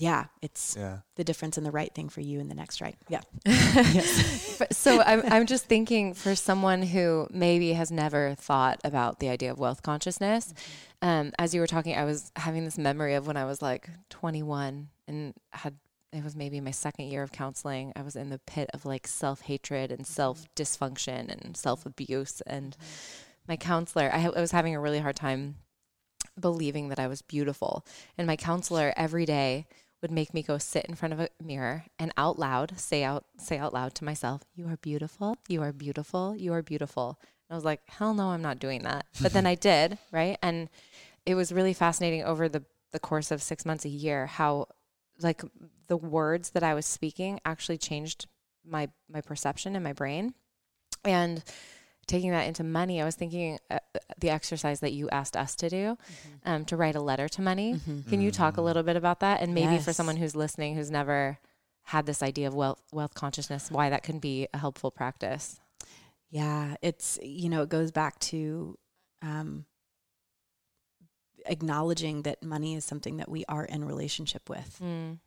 yeah, 0.00 0.24
it's 0.40 0.76
Yeah. 0.78 1.00
the 1.16 1.24
difference 1.24 1.58
in 1.58 1.64
the 1.64 1.70
right 1.70 1.94
thing 1.94 2.08
for 2.08 2.22
you 2.22 2.40
and 2.40 2.50
the 2.50 2.54
next 2.54 2.80
right. 2.80 2.96
Yeah. 3.08 3.20
But- 4.58 4.74
so 4.74 5.02
I'm 5.06 5.22
I'm 5.30 5.46
just 5.46 5.66
thinking 5.66 6.14
for 6.14 6.34
someone 6.34 6.82
who 6.82 7.26
maybe 7.30 7.74
has 7.74 7.92
never 7.92 8.34
thought 8.34 8.80
about 8.82 9.20
the 9.20 9.28
idea 9.28 9.52
of 9.52 9.58
wealth 9.58 9.82
consciousness. 9.82 10.54
Mm-hmm. 11.02 11.08
Um, 11.08 11.32
as 11.38 11.54
you 11.54 11.60
were 11.60 11.66
talking, 11.66 11.94
I 11.94 12.04
was 12.04 12.32
having 12.36 12.64
this 12.64 12.78
memory 12.78 13.14
of 13.14 13.26
when 13.26 13.36
I 13.36 13.44
was 13.44 13.60
like 13.60 13.90
21 14.08 14.88
and 15.06 15.34
had 15.52 15.76
it 16.12 16.24
was 16.24 16.34
maybe 16.34 16.60
my 16.60 16.72
second 16.72 17.06
year 17.06 17.22
of 17.22 17.30
counseling. 17.30 17.92
I 17.94 18.02
was 18.02 18.16
in 18.16 18.30
the 18.30 18.40
pit 18.40 18.70
of 18.72 18.86
like 18.86 19.06
self 19.06 19.42
hatred 19.42 19.92
and 19.92 20.00
mm-hmm. 20.00 20.12
self 20.12 20.46
dysfunction 20.56 21.30
and 21.30 21.56
self 21.56 21.84
abuse, 21.84 22.40
and 22.46 22.72
mm-hmm. 22.72 23.48
my 23.48 23.56
counselor, 23.58 24.10
I, 24.12 24.24
I 24.24 24.40
was 24.40 24.52
having 24.52 24.74
a 24.74 24.80
really 24.80 25.00
hard 25.00 25.16
time 25.16 25.56
believing 26.38 26.88
that 26.88 26.98
I 26.98 27.06
was 27.06 27.22
beautiful. 27.22 27.84
And 28.16 28.26
my 28.26 28.36
counselor 28.36 28.92
every 28.96 29.26
day 29.26 29.66
would 30.02 30.10
make 30.10 30.32
me 30.32 30.42
go 30.42 30.58
sit 30.58 30.86
in 30.86 30.94
front 30.94 31.12
of 31.12 31.20
a 31.20 31.28
mirror 31.42 31.84
and 31.98 32.12
out 32.16 32.38
loud 32.38 32.78
say 32.78 33.04
out 33.04 33.24
say 33.36 33.58
out 33.58 33.74
loud 33.74 33.94
to 33.96 34.04
myself, 34.04 34.42
"You 34.54 34.68
are 34.68 34.76
beautiful. 34.76 35.36
You 35.48 35.62
are 35.62 35.72
beautiful. 35.72 36.34
You 36.36 36.52
are 36.52 36.62
beautiful." 36.62 37.18
And 37.20 37.54
I 37.54 37.54
was 37.54 37.64
like, 37.64 37.82
"Hell 37.88 38.14
no, 38.14 38.28
I'm 38.28 38.42
not 38.42 38.58
doing 38.58 38.82
that." 38.82 39.06
But 39.22 39.32
then 39.32 39.46
I 39.46 39.54
did, 39.54 39.98
right? 40.12 40.38
And 40.42 40.68
it 41.26 41.34
was 41.34 41.52
really 41.52 41.74
fascinating 41.74 42.24
over 42.24 42.48
the 42.48 42.64
the 42.92 42.98
course 43.00 43.30
of 43.30 43.42
6 43.42 43.64
months 43.64 43.84
a 43.84 43.88
year 43.88 44.26
how 44.26 44.66
like 45.20 45.42
the 45.86 45.96
words 45.96 46.50
that 46.50 46.62
I 46.62 46.74
was 46.74 46.86
speaking 46.86 47.40
actually 47.44 47.78
changed 47.78 48.26
my 48.64 48.88
my 49.08 49.20
perception 49.20 49.76
in 49.76 49.82
my 49.82 49.92
brain. 49.92 50.34
And 51.04 51.42
taking 52.10 52.32
that 52.32 52.46
into 52.46 52.64
money, 52.64 53.00
I 53.00 53.04
was 53.04 53.14
thinking 53.14 53.58
uh, 53.70 53.78
the 54.18 54.30
exercise 54.30 54.80
that 54.80 54.92
you 54.92 55.08
asked 55.10 55.36
us 55.36 55.54
to 55.56 55.68
do, 55.68 55.96
um, 56.44 56.64
to 56.66 56.76
write 56.76 56.96
a 56.96 57.00
letter 57.00 57.28
to 57.28 57.40
money. 57.42 57.80
Can 58.08 58.20
you 58.20 58.30
talk 58.30 58.56
a 58.56 58.60
little 58.60 58.82
bit 58.82 58.96
about 58.96 59.20
that? 59.20 59.40
And 59.40 59.54
maybe 59.54 59.78
for 59.78 59.92
someone 59.92 60.16
who's 60.16 60.34
listening 60.34 60.74
who's 60.74 60.90
never 60.90 61.38
had 61.84 62.06
this 62.06 62.22
idea 62.22 62.48
of 62.48 62.54
wealth 62.54 62.82
wealth 62.92 63.14
consciousness, 63.14 63.70
why 63.70 63.90
that 63.90 64.02
can 64.02 64.18
be 64.18 64.48
a 64.52 64.58
helpful 64.58 64.90
practice. 64.90 65.60
Yeah, 66.30 66.74
it's 66.82 67.18
you 67.22 67.48
know, 67.48 67.62
it 67.62 67.68
goes 67.68 67.90
back 67.92 68.18
to 68.30 68.76
um 69.22 69.64
acknowledging 71.46 72.22
that 72.22 72.42
money 72.42 72.74
is 72.74 72.84
something 72.84 73.16
that 73.16 73.28
we 73.28 73.44
are 73.48 73.64
in 73.64 73.84
relationship 73.84 74.50
with. 74.50 74.78
Mm. 74.82 75.18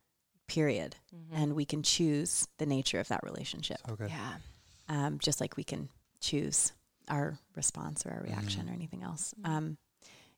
Period. 0.46 0.96
Mm-hmm. 1.14 1.42
And 1.42 1.54
we 1.54 1.64
can 1.64 1.82
choose 1.82 2.46
the 2.58 2.66
nature 2.66 3.00
of 3.00 3.08
that 3.08 3.20
relationship. 3.24 3.78
So 3.88 3.96
good. 3.96 4.10
Yeah. 4.10 4.34
um, 4.88 5.18
just 5.18 5.40
like 5.40 5.56
we 5.56 5.64
can 5.64 5.88
choose 6.24 6.72
our 7.08 7.38
response 7.54 8.06
or 8.06 8.10
our 8.12 8.22
reaction 8.22 8.68
or 8.68 8.72
anything 8.72 9.02
else. 9.02 9.34
Um, 9.44 9.76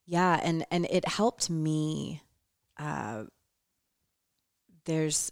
yeah, 0.05 0.39
and 0.43 0.65
and 0.71 0.85
it 0.89 1.07
helped 1.07 1.49
me. 1.49 2.21
Uh, 2.77 3.23
there's 4.85 5.31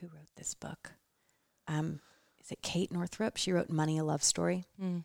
who 0.00 0.06
wrote 0.08 0.34
this 0.36 0.54
book? 0.54 0.92
Um, 1.68 2.00
is 2.42 2.50
it 2.52 2.62
Kate 2.62 2.92
Northrup? 2.92 3.36
She 3.36 3.52
wrote 3.52 3.70
"Money: 3.70 3.98
A 3.98 4.04
Love 4.04 4.22
Story," 4.22 4.64
Mm. 4.80 5.04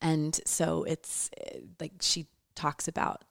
and 0.00 0.40
so 0.46 0.84
it's 0.84 1.30
uh, 1.40 1.58
like 1.80 1.92
she 2.00 2.26
talks 2.54 2.88
about 2.88 3.24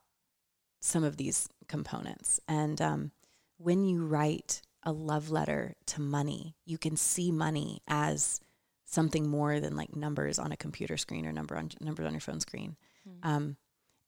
some 0.79 1.03
of 1.03 1.17
these 1.17 1.49
components. 1.67 2.39
And 2.47 2.81
um, 2.81 3.11
when 3.57 3.83
you 3.83 4.05
write 4.05 4.61
a 4.83 4.91
love 4.91 5.29
letter 5.29 5.75
to 5.85 5.99
money. 6.01 6.55
You 6.65 6.77
can 6.77 6.95
see 6.95 7.29
money 7.29 7.81
as 7.89 8.39
something 8.87 9.27
more 9.27 9.59
than 9.59 9.75
like 9.75 9.95
numbers 9.95 10.39
on 10.39 10.51
a 10.51 10.57
computer 10.57 10.97
screen 10.97 11.25
or 11.25 11.31
number 11.31 11.57
on 11.57 11.69
numbers 11.81 12.05
on 12.05 12.13
your 12.13 12.21
phone 12.21 12.39
screen. 12.39 12.77
Hmm. 13.03 13.29
Um, 13.29 13.57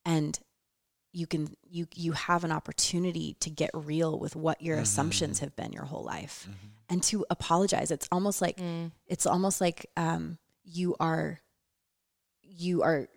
and 0.06 0.40
you 1.12 1.28
can 1.28 1.50
you 1.70 1.88
you 1.94 2.14
have 2.14 2.44
an 2.44 2.52
opportunity 2.52 3.36
to 3.42 3.50
get 3.50 3.72
real 3.74 4.18
with 4.18 4.36
what 4.36 4.62
your 4.62 4.78
mm-hmm. 4.78 4.84
assumptions 4.84 5.40
have 5.40 5.56
been 5.56 5.74
your 5.74 5.84
whole 5.84 6.04
life 6.04 6.48
mm-hmm. 6.50 6.68
and 6.90 7.04
to 7.04 7.26
apologize. 7.30 7.92
It's 7.92 8.08
almost 8.12 8.42
like 8.42 8.60
hmm. 8.60 8.88
it's 9.06 9.26
almost 9.26 9.60
like 9.60 9.86
um, 9.98 10.38
you 10.64 10.96
are 11.00 11.42
you 12.42 12.82
are 12.84 13.10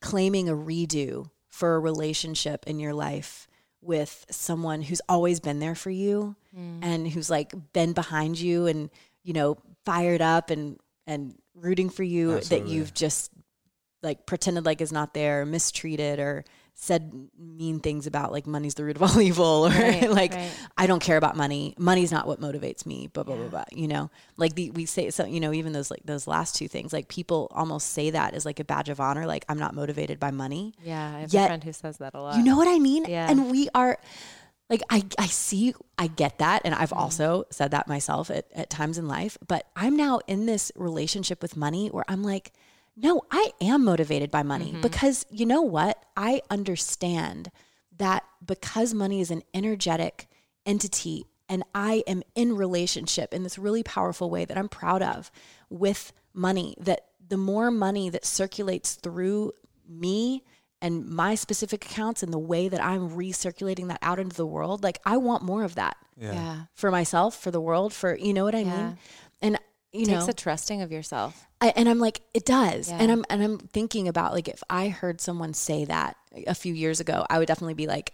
claiming 0.00 0.48
a 0.48 0.54
redo 0.54 1.30
for 1.48 1.74
a 1.74 1.80
relationship 1.80 2.64
in 2.66 2.78
your 2.78 2.94
life 2.94 3.48
with 3.80 4.24
someone 4.30 4.82
who's 4.82 5.00
always 5.08 5.40
been 5.40 5.58
there 5.58 5.74
for 5.74 5.90
you 5.90 6.36
hmm. 6.54 6.78
and 6.82 7.08
who's 7.08 7.28
like 7.28 7.52
been 7.72 7.92
behind 7.92 8.38
you 8.38 8.66
and 8.66 8.90
you 9.22 9.32
know 9.32 9.58
fired 9.84 10.22
up 10.22 10.50
and 10.50 10.78
and 11.06 11.34
rooting 11.54 11.90
for 11.90 12.02
you 12.02 12.40
that 12.40 12.66
you've 12.66 12.92
just 12.94 13.30
like 14.02 14.26
pretended 14.26 14.64
like 14.66 14.80
is 14.80 14.92
not 14.92 15.14
there 15.14 15.44
mistreated 15.46 16.18
or 16.18 16.44
said 16.76 17.12
mean 17.38 17.78
things 17.78 18.06
about 18.08 18.32
like 18.32 18.48
money's 18.48 18.74
the 18.74 18.82
root 18.84 18.96
of 18.96 19.02
all 19.02 19.20
evil 19.20 19.66
or 19.66 19.70
Right, 19.70 20.10
like 20.22 20.34
right. 20.34 20.50
I 20.76 20.86
don't 20.88 21.00
care 21.00 21.16
about 21.16 21.36
money. 21.36 21.74
Money's 21.78 22.10
not 22.10 22.26
what 22.26 22.40
motivates 22.40 22.84
me. 22.84 23.06
Blah 23.06 23.22
blah 23.22 23.36
blah 23.36 23.46
blah. 23.48 23.64
You 23.70 23.86
know, 23.86 24.10
like 24.36 24.54
the 24.56 24.70
we 24.72 24.84
say 24.84 25.10
so. 25.10 25.24
You 25.24 25.38
know, 25.38 25.52
even 25.52 25.72
those 25.72 25.90
like 25.90 26.02
those 26.04 26.26
last 26.26 26.56
two 26.56 26.66
things, 26.66 26.92
like 26.92 27.06
people 27.08 27.48
almost 27.54 27.90
say 27.92 28.10
that 28.10 28.34
as 28.34 28.44
like 28.44 28.58
a 28.58 28.64
badge 28.64 28.88
of 28.88 28.98
honor. 28.98 29.24
Like 29.24 29.44
I'm 29.48 29.58
not 29.58 29.74
motivated 29.74 30.18
by 30.18 30.32
money. 30.32 30.74
Yeah, 30.82 31.14
I 31.16 31.20
have 31.20 31.32
Yet- 31.32 31.44
a 31.44 31.46
friend 31.48 31.64
who 31.64 31.72
says 31.72 31.98
that 31.98 32.14
a 32.14 32.20
lot. 32.20 32.36
You 32.36 32.42
know 32.42 32.56
what 32.56 32.66
I 32.68 32.78
mean? 32.80 33.04
Yeah. 33.08 33.30
And 33.30 33.50
we 33.52 33.68
are 33.72 33.96
like 34.70 34.82
I 34.90 35.04
I 35.18 35.26
see 35.26 35.74
I 35.98 36.06
get 36.06 36.38
that 36.38 36.62
and 36.64 36.74
I've 36.74 36.90
mm-hmm. 36.90 36.98
also 36.98 37.44
said 37.50 37.72
that 37.72 37.88
myself 37.88 38.30
at, 38.30 38.46
at 38.54 38.70
times 38.70 38.98
in 38.98 39.08
life, 39.08 39.36
but 39.46 39.66
I'm 39.76 39.96
now 39.96 40.20
in 40.26 40.46
this 40.46 40.72
relationship 40.74 41.42
with 41.42 41.56
money 41.56 41.88
where 41.88 42.04
I'm 42.08 42.22
like, 42.22 42.52
no, 42.96 43.22
I 43.30 43.50
am 43.60 43.84
motivated 43.84 44.30
by 44.30 44.42
money 44.42 44.72
mm-hmm. 44.72 44.80
because 44.80 45.26
you 45.30 45.46
know 45.46 45.62
what? 45.62 46.02
I 46.16 46.42
understand 46.50 47.50
that 47.96 48.24
because 48.44 48.94
money 48.94 49.20
is 49.20 49.30
an 49.30 49.42
energetic 49.52 50.28
entity 50.66 51.26
and 51.48 51.62
I 51.74 52.02
am 52.06 52.22
in 52.34 52.56
relationship 52.56 53.34
in 53.34 53.42
this 53.42 53.58
really 53.58 53.82
powerful 53.82 54.30
way 54.30 54.44
that 54.44 54.56
I'm 54.56 54.68
proud 54.68 55.02
of 55.02 55.30
with 55.68 56.12
money 56.32 56.74
that 56.80 57.02
the 57.26 57.36
more 57.36 57.70
money 57.70 58.10
that 58.10 58.24
circulates 58.24 58.94
through 58.94 59.52
me 59.88 60.42
and 60.84 61.08
my 61.08 61.34
specific 61.34 61.84
accounts 61.86 62.22
and 62.22 62.32
the 62.32 62.38
way 62.52 62.68
that 62.68 62.82
I'm 62.82 63.10
recirculating 63.10 63.88
that 63.88 63.98
out 64.02 64.18
into 64.18 64.36
the 64.36 64.46
world, 64.46 64.82
like 64.82 64.98
I 65.04 65.16
want 65.16 65.42
more 65.42 65.64
of 65.64 65.74
that 65.76 65.96
Yeah. 66.16 66.32
Yeah. 66.34 66.56
for 66.74 66.90
myself, 66.90 67.30
for 67.44 67.50
the 67.50 67.60
world, 67.60 67.92
for 67.92 68.14
you 68.16 68.32
know 68.34 68.44
what 68.44 68.54
I 68.54 68.60
Yeah. 68.60 68.76
mean? 68.86 68.98
And 69.42 69.58
you 69.92 70.02
It 70.02 70.06
takes 70.06 70.24
know, 70.26 70.30
a 70.30 70.32
trusting 70.32 70.82
of 70.82 70.90
yourself. 70.92 71.46
I, 71.60 71.72
and 71.76 71.88
I'm 71.88 72.00
like, 72.00 72.20
it 72.34 72.44
does. 72.44 72.88
Yeah. 72.90 72.98
And 73.00 73.10
I'm 73.12 73.24
and 73.30 73.42
I'm 73.42 73.58
thinking 73.58 74.08
about 74.08 74.32
like 74.32 74.48
if 74.48 74.62
I 74.68 74.88
heard 74.88 75.20
someone 75.20 75.54
say 75.54 75.84
that 75.86 76.16
a 76.46 76.54
few 76.54 76.74
years 76.74 76.98
ago, 77.00 77.24
I 77.30 77.38
would 77.38 77.46
definitely 77.48 77.74
be 77.74 77.86
like, 77.86 78.12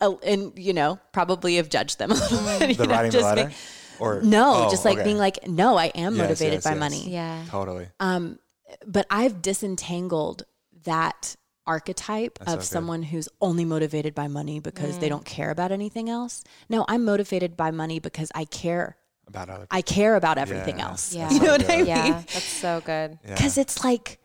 oh, 0.00 0.18
and 0.24 0.52
you 0.56 0.72
know, 0.72 0.98
probably 1.12 1.56
have 1.56 1.68
judged 1.68 1.98
them 1.98 2.10
a 2.12 2.14
little 2.14 2.38
bit. 2.58 2.76
The 2.78 2.86
know, 2.86 2.92
writing 2.94 3.10
just 3.12 3.24
letter? 3.24 3.44
being- 3.46 3.56
or 3.98 4.20
no, 4.22 4.66
Oh, 4.66 4.70
just 4.70 4.84
like 4.84 4.96
okay. 4.98 5.04
being 5.04 5.18
like, 5.18 5.46
no, 5.46 5.76
I 5.76 5.86
am 5.94 6.14
Yes, 6.16 6.22
motivated 6.22 6.54
yes, 6.54 6.64
by 6.64 6.70
yes. 6.70 6.78
money. 6.80 7.10
Yeah. 7.10 7.44
totally. 7.48 7.86
Um, 8.00 8.38
but 8.86 9.06
I've 9.10 9.42
disentangled 9.42 10.44
that 10.84 11.36
archetype 11.66 12.38
That's 12.38 12.52
of 12.52 12.58
good. 12.60 12.66
someone 12.66 13.02
who's 13.02 13.28
only 13.40 13.64
motivated 13.64 14.14
by 14.14 14.28
money 14.28 14.60
because 14.60 14.98
they 14.98 15.06
mm. 15.06 15.10
don't 15.10 15.24
care 15.24 15.50
about 15.50 15.72
anything 15.72 16.08
else. 16.08 16.42
No, 16.68 16.84
I'm 16.88 17.04
motivated 17.04 17.56
by 17.56 17.70
money 17.70 17.98
because 17.98 18.30
I 18.34 18.44
care. 18.44 18.96
About 19.28 19.48
other 19.48 19.66
I 19.70 19.82
care 19.82 20.16
about 20.16 20.38
everything 20.38 20.78
Yeah. 20.78 20.88
else. 20.88 21.14
Yeah. 21.14 21.30
You 21.30 21.38
know 21.38 21.46
so 21.46 21.52
what 21.52 21.70
I 21.70 21.76
mean? 21.76 21.86
Yeah. 21.86 22.10
That's 22.12 22.42
so 22.42 22.82
good. 22.84 23.18
Yeah. 23.24 23.34
Because 23.34 23.56
it's 23.58 23.84
like 23.84 24.18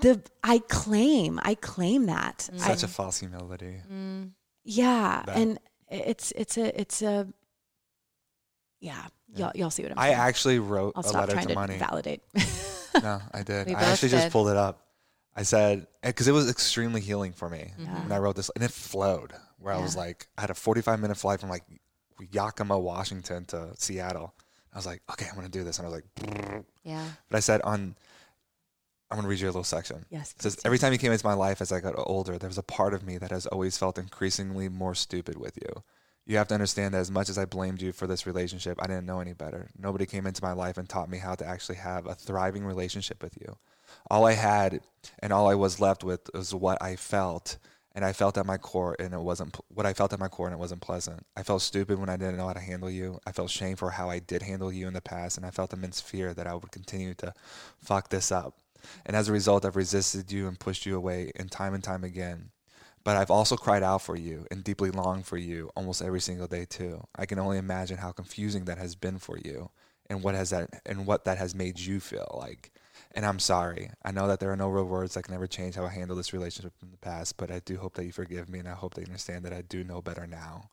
the 0.00 0.20
I 0.42 0.58
claim, 0.58 1.40
I 1.42 1.54
claim 1.54 2.06
that. 2.06 2.48
I, 2.52 2.56
such 2.58 2.82
a 2.82 2.88
false 2.88 3.20
humility. 3.20 3.76
Mm. 3.92 4.30
yeah, 4.64 5.22
that- 5.26 5.36
and 5.36 5.58
it's 5.88 6.32
it's 6.32 6.56
a 6.56 6.80
it's 6.80 7.02
a 7.02 7.28
yeah. 8.80 9.06
Y'all 9.36 9.52
y'all 9.54 9.70
see 9.70 9.82
what 9.82 9.92
I'm 9.92 9.98
I 9.98 10.10
actually 10.10 10.58
wrote 10.58 10.94
I'll 10.96 11.04
a 11.04 11.08
stop 11.08 11.20
letter 11.22 11.32
trying 11.32 11.46
to 11.46 11.54
to 11.54 11.60
money. 11.60 11.78
validate. 11.78 12.22
No, 13.02 13.20
I 13.32 13.42
did. 13.42 13.66
We 13.66 13.74
I 13.74 13.80
both 13.80 13.88
actually 13.88 14.10
just 14.10 14.30
pulled 14.30 14.48
it 14.48 14.56
up. 14.56 14.83
I 15.36 15.42
said 15.42 15.86
because 16.02 16.28
it 16.28 16.32
was 16.32 16.48
extremely 16.48 17.00
healing 17.00 17.32
for 17.32 17.48
me 17.50 17.72
Mm-hmm. 17.80 18.02
when 18.04 18.12
I 18.12 18.18
wrote 18.18 18.36
this, 18.36 18.50
and 18.54 18.62
it 18.64 18.70
flowed. 18.70 19.32
Where 19.58 19.72
I 19.74 19.80
was 19.80 19.96
like, 19.96 20.26
I 20.36 20.42
had 20.42 20.50
a 20.50 20.54
45 20.54 21.00
minute 21.00 21.16
flight 21.16 21.40
from 21.40 21.48
like 21.48 21.64
Yakima, 22.32 22.78
Washington 22.78 23.44
to 23.46 23.70
Seattle. 23.76 24.34
I 24.72 24.76
was 24.78 24.86
like, 24.86 25.02
okay, 25.10 25.26
I'm 25.28 25.34
gonna 25.36 25.48
do 25.48 25.64
this, 25.64 25.78
and 25.78 25.86
I 25.86 25.90
was 25.90 26.02
like, 26.02 26.64
Yeah. 26.82 27.04
but 27.30 27.36
I 27.36 27.40
said 27.40 27.62
on. 27.62 27.96
I'm 29.10 29.18
gonna 29.18 29.28
read 29.28 29.38
you 29.38 29.46
a 29.46 29.48
little 29.48 29.62
section. 29.64 30.06
yes. 30.10 30.32
It 30.32 30.42
says, 30.42 30.58
every 30.64 30.78
time 30.78 30.92
you 30.92 30.98
came 30.98 31.12
into 31.12 31.24
my 31.26 31.34
life 31.34 31.60
as 31.60 31.70
I 31.70 31.78
got 31.78 31.94
older, 31.96 32.36
there 32.36 32.48
was 32.48 32.58
a 32.58 32.62
part 32.64 32.94
of 32.94 33.04
me 33.04 33.16
that 33.18 33.30
has 33.30 33.46
always 33.46 33.78
felt 33.78 33.96
increasingly 33.98 34.68
more 34.68 34.94
stupid 34.94 35.36
with 35.38 35.56
you. 35.62 35.82
You 36.26 36.36
have 36.38 36.48
to 36.48 36.54
understand 36.54 36.94
that 36.94 36.98
as 37.00 37.10
much 37.12 37.28
as 37.28 37.38
I 37.38 37.44
blamed 37.44 37.80
you 37.82 37.92
for 37.92 38.06
this 38.08 38.26
relationship, 38.26 38.78
I 38.82 38.86
didn't 38.88 39.06
know 39.06 39.20
any 39.20 39.34
better. 39.34 39.68
Nobody 39.78 40.04
came 40.06 40.26
into 40.26 40.42
my 40.42 40.52
life 40.52 40.78
and 40.78 40.88
taught 40.88 41.10
me 41.10 41.18
how 41.18 41.34
to 41.36 41.46
actually 41.46 41.76
have 41.76 42.06
a 42.06 42.14
thriving 42.14 42.64
relationship 42.64 43.22
with 43.22 43.36
you. 43.40 43.56
All 44.10 44.26
I 44.26 44.32
had 44.32 44.80
and 45.18 45.32
all 45.32 45.48
I 45.48 45.54
was 45.54 45.80
left 45.80 46.04
with 46.04 46.30
was 46.34 46.54
what 46.54 46.82
I 46.82 46.96
felt, 46.96 47.58
and 47.94 48.04
I 48.04 48.12
felt 48.12 48.36
at 48.36 48.46
my 48.46 48.58
core, 48.58 48.96
and 48.98 49.14
it 49.14 49.20
wasn't 49.20 49.56
what 49.68 49.86
I 49.86 49.92
felt 49.92 50.12
at 50.12 50.18
my 50.18 50.28
core, 50.28 50.46
and 50.46 50.54
it 50.54 50.58
wasn't 50.58 50.80
pleasant. 50.80 51.24
I 51.36 51.42
felt 51.42 51.62
stupid 51.62 51.98
when 51.98 52.08
I 52.08 52.16
didn't 52.16 52.36
know 52.36 52.46
how 52.46 52.52
to 52.52 52.60
handle 52.60 52.90
you. 52.90 53.20
I 53.26 53.32
felt 53.32 53.50
shame 53.50 53.76
for 53.76 53.90
how 53.90 54.10
I 54.10 54.18
did 54.18 54.42
handle 54.42 54.72
you 54.72 54.88
in 54.88 54.94
the 54.94 55.00
past, 55.00 55.36
and 55.36 55.46
I 55.46 55.50
felt 55.50 55.72
immense 55.72 56.00
fear 56.00 56.34
that 56.34 56.46
I 56.46 56.54
would 56.54 56.72
continue 56.72 57.14
to 57.14 57.32
fuck 57.78 58.10
this 58.10 58.32
up. 58.32 58.58
And 59.06 59.16
as 59.16 59.28
a 59.28 59.32
result, 59.32 59.64
I've 59.64 59.76
resisted 59.76 60.30
you 60.30 60.46
and 60.48 60.58
pushed 60.58 60.86
you 60.86 60.96
away 60.96 61.32
and 61.36 61.50
time 61.50 61.74
and 61.74 61.82
time 61.82 62.04
again. 62.04 62.50
But 63.04 63.16
I've 63.16 63.30
also 63.30 63.56
cried 63.56 63.82
out 63.82 64.02
for 64.02 64.16
you 64.16 64.46
and 64.50 64.64
deeply 64.64 64.90
longed 64.90 65.26
for 65.26 65.36
you 65.36 65.70
almost 65.76 66.02
every 66.02 66.20
single 66.20 66.46
day 66.46 66.64
too. 66.64 67.04
I 67.14 67.26
can 67.26 67.38
only 67.38 67.58
imagine 67.58 67.98
how 67.98 68.12
confusing 68.12 68.64
that 68.64 68.78
has 68.78 68.94
been 68.94 69.18
for 69.18 69.38
you 69.38 69.70
and 70.08 70.22
what 70.22 70.34
has 70.34 70.50
that 70.50 70.82
and 70.86 71.06
what 71.06 71.24
that 71.26 71.38
has 71.38 71.54
made 71.54 71.78
you 71.78 72.00
feel 72.00 72.38
like. 72.40 72.72
And 73.14 73.24
I'm 73.24 73.38
sorry. 73.38 73.90
I 74.04 74.10
know 74.10 74.26
that 74.26 74.40
there 74.40 74.50
are 74.50 74.56
no 74.56 74.68
real 74.68 74.84
words 74.84 75.14
that 75.14 75.22
can 75.22 75.34
ever 75.34 75.46
change 75.46 75.76
how 75.76 75.84
I 75.84 75.88
handled 75.88 76.18
this 76.18 76.32
relationship 76.32 76.72
in 76.82 76.90
the 76.90 76.98
past, 76.98 77.36
but 77.36 77.50
I 77.50 77.60
do 77.60 77.76
hope 77.76 77.94
that 77.94 78.04
you 78.04 78.12
forgive 78.12 78.48
me 78.48 78.58
and 78.58 78.68
I 78.68 78.72
hope 78.72 78.94
that 78.94 79.02
you 79.02 79.06
understand 79.06 79.44
that 79.44 79.52
I 79.52 79.62
do 79.62 79.84
know 79.84 80.02
better 80.02 80.26
now. 80.26 80.70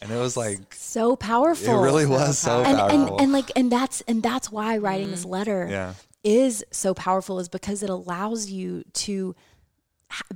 And 0.00 0.10
it 0.10 0.16
was 0.16 0.36
like 0.36 0.72
so 0.72 1.16
powerful. 1.16 1.80
it 1.80 1.82
really 1.82 2.06
was 2.06 2.38
so 2.38 2.62
and, 2.62 2.78
powerful. 2.78 2.98
and 3.00 3.20
and 3.20 3.32
like 3.32 3.50
and 3.54 3.70
that's 3.70 4.00
and 4.02 4.22
that's 4.22 4.50
why 4.50 4.78
writing 4.78 5.10
this 5.10 5.22
mm-hmm. 5.22 5.30
letter 5.30 5.68
yeah. 5.70 5.94
is 6.24 6.64
so 6.70 6.94
powerful 6.94 7.38
is 7.38 7.48
because 7.48 7.82
it 7.82 7.90
allows 7.90 8.50
you 8.50 8.82
to 8.94 9.34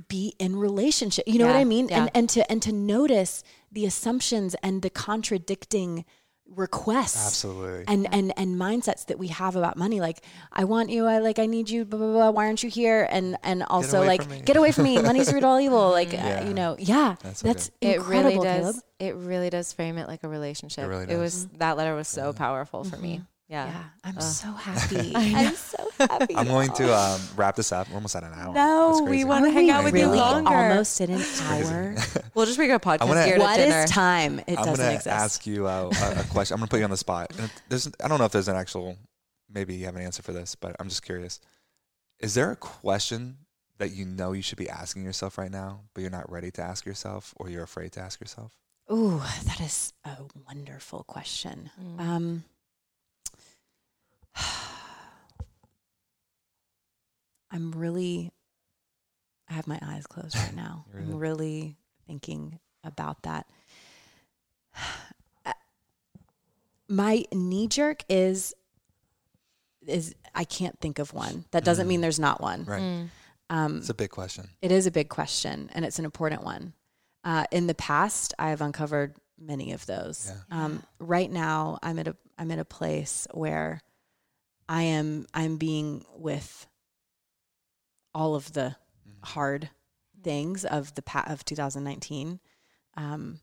be 0.07 0.35
in 0.39 0.55
relationship 0.55 1.25
you 1.27 1.37
know 1.37 1.47
what 1.47 1.55
i 1.57 1.65
mean 1.65 1.89
yeah. 1.89 2.03
and 2.03 2.11
and 2.13 2.29
to 2.29 2.49
and 2.49 2.61
to 2.61 2.71
notice 2.71 3.43
the 3.69 3.85
assumptions 3.85 4.55
and 4.63 4.81
the 4.83 4.89
contradicting 4.89 6.05
requests 6.53 7.25
Absolutely. 7.27 7.83
and 7.87 8.07
and 8.13 8.31
and 8.37 8.55
mindsets 8.55 9.07
that 9.07 9.17
we 9.17 9.27
have 9.29 9.55
about 9.55 9.77
money 9.77 9.99
like 9.99 10.23
i 10.53 10.63
want 10.63 10.89
you 10.89 11.05
i 11.05 11.17
like 11.19 11.39
i 11.39 11.47
need 11.47 11.69
you 11.69 11.83
blah 11.85 11.97
blah 11.97 12.11
blah 12.11 12.29
why 12.29 12.45
aren't 12.45 12.61
you 12.63 12.69
here 12.69 13.05
and 13.09 13.35
and 13.43 13.63
also 13.63 13.97
away 13.99 14.07
like 14.19 14.45
get 14.45 14.55
away 14.55 14.71
from 14.71 14.83
me 14.85 15.01
money's 15.01 15.33
root 15.33 15.43
all 15.43 15.59
evil 15.59 15.89
like 15.89 16.13
Yeah. 16.13 16.41
uh, 16.43 16.47
you 16.47 16.53
know 16.53 16.75
yeah 16.79 17.15
That's 17.23 17.41
that's, 17.41 17.71
It 17.81 17.95
incredible 17.97 18.29
really 18.43 18.45
Caleb. 18.45 18.75
does. 18.75 18.83
It 18.99 19.15
really 19.15 19.49
does 19.49 19.73
frame 19.73 19.97
it 19.97 20.07
like 20.07 20.23
a 20.23 20.29
relationship. 20.29 20.85
It 20.85 20.87
really 20.87 21.03
It 21.03 21.07
does. 21.07 21.19
was 21.19 21.47
that 21.57 21.75
letter 21.77 21.95
was 21.95 22.07
so 22.07 22.31
powerful 22.31 22.83
for 22.85 22.95
me. 22.97 23.21
Yeah. 23.47 23.67
yeah 23.67 23.83
i'm 24.03 24.17
Ugh. 24.17 24.23
so 24.23 24.51
happy 24.67 25.11
i'm 25.15 25.53
so 25.53 25.77
happy 25.99 26.35
I'm 26.35 26.47
going 26.47 26.71
to 26.73 26.93
um, 26.95 27.21
wrap 27.35 27.55
this 27.55 27.71
up. 27.71 27.87
We're 27.89 27.95
almost 27.95 28.15
at 28.15 28.23
an 28.23 28.33
hour. 28.33 28.53
No, 28.53 29.05
we 29.07 29.23
wanna 29.23 29.51
hang 29.51 29.69
out 29.69 29.83
with 29.83 29.95
you 29.95 30.07
longer. 30.07 30.49
almost 30.49 30.99
at 30.99 31.09
an 31.09 31.21
hour 31.41 31.95
We'll 32.33 32.45
just 32.47 32.57
make 32.59 32.71
a 32.71 32.79
podcast 32.79 33.07
wanna- 33.07 33.25
geared 33.25 33.39
What 33.39 33.59
at 33.59 33.67
is 33.67 33.73
dinner. 33.73 33.87
time? 33.87 34.39
It 34.39 34.57
I'm 34.57 34.65
doesn't 34.65 34.75
gonna 34.77 34.89
exist. 34.95 35.07
ask 35.07 35.45
you 35.47 35.67
uh, 35.67 35.91
a, 35.95 36.19
a 36.21 36.23
question. 36.25 36.55
I'm 36.55 36.59
gonna 36.59 36.67
put 36.69 36.79
you 36.79 36.83
on 36.85 36.89
the 36.91 36.97
spot. 36.97 37.31
And 37.39 37.49
There's, 37.69 37.87
I 38.03 38.07
don't 38.07 38.17
know 38.19 38.25
if 38.25 38.31
there's 38.31 38.47
an 38.47 38.55
actual, 38.57 38.97
maybe 39.49 39.75
you 39.75 39.85
have 39.85 39.95
an 39.95 40.01
answer 40.01 40.21
for 40.23 40.33
this, 40.33 40.55
but 40.55 40.75
I'm 40.79 40.89
just 40.89 41.03
curious. 41.05 41.39
Is 42.19 42.33
there 42.33 42.51
a 42.51 42.55
question 42.55 43.37
that 43.77 43.91
you 43.93 44.05
know 44.05 44.31
you 44.31 44.41
should 44.41 44.57
be 44.57 44.69
asking 44.69 45.03
yourself 45.03 45.37
right 45.37 45.51
now, 45.51 45.81
but 45.93 46.01
you're 46.01 46.09
not 46.09 46.29
ready 46.31 46.49
to 46.51 46.61
ask 46.61 46.85
yourself, 46.85 47.33
or 47.37 47.49
you're 47.49 47.63
afraid 47.63 47.91
to 47.93 47.99
ask 48.01 48.19
yourself? 48.19 48.57
Ooh, 48.91 49.21
that 49.45 49.61
is 49.61 49.93
a 50.03 50.17
wonderful 50.47 51.03
question. 51.07 51.69
Mm. 51.81 51.99
Um, 51.99 52.43
I'm 57.51 57.71
really, 57.71 58.31
I 59.49 59.53
have 59.53 59.67
my 59.67 59.79
eyes 59.81 60.05
closed 60.07 60.35
right 60.35 60.55
now. 60.55 60.85
You're 60.91 61.01
I'm 61.03 61.07
good. 61.11 61.19
really 61.19 61.77
thinking 62.07 62.59
about 62.83 63.23
that. 63.23 63.47
My 66.87 67.23
knee 67.33 67.67
jerk 67.67 68.03
is, 68.09 68.53
is 69.87 70.13
I 70.35 70.43
can't 70.43 70.79
think 70.79 70.99
of 70.99 71.13
one. 71.13 71.45
That 71.51 71.63
doesn't 71.63 71.87
mean 71.87 72.01
there's 72.01 72.19
not 72.19 72.41
one. 72.41 72.63
Right. 72.65 72.81
Mm. 72.81 73.09
Um, 73.49 73.77
It's 73.77 73.89
a 73.89 73.93
big 73.95 74.11
question. 74.11 74.49
It 74.61 74.71
is 74.71 74.85
a 74.85 74.91
big 74.91 75.09
question 75.09 75.71
and 75.73 75.83
it's 75.83 75.97
an 75.97 76.05
important 76.05 76.43
one. 76.43 76.73
Uh, 77.23 77.45
in 77.51 77.65
the 77.65 77.73
past, 77.73 78.35
I 78.37 78.49
have 78.49 78.61
uncovered 78.61 79.15
many 79.39 79.71
of 79.71 79.83
those. 79.87 80.31
Yeah. 80.51 80.65
Um, 80.65 80.83
right 80.99 81.31
now, 81.31 81.79
I'm 81.81 81.97
at 81.97 82.07
a 82.07 82.15
I'm 82.37 82.51
at 82.51 82.59
a 82.59 82.65
place 82.65 83.25
where 83.33 83.81
I 84.67 84.83
am 84.83 85.25
I'm 85.33 85.57
being 85.57 86.05
with 86.15 86.67
all 88.13 88.35
of 88.35 88.53
the 88.53 88.75
hard 89.23 89.69
things 90.23 90.65
of 90.65 90.95
the 90.95 91.01
pa- 91.01 91.25
of 91.27 91.45
2019, 91.45 92.39
um, 92.97 93.39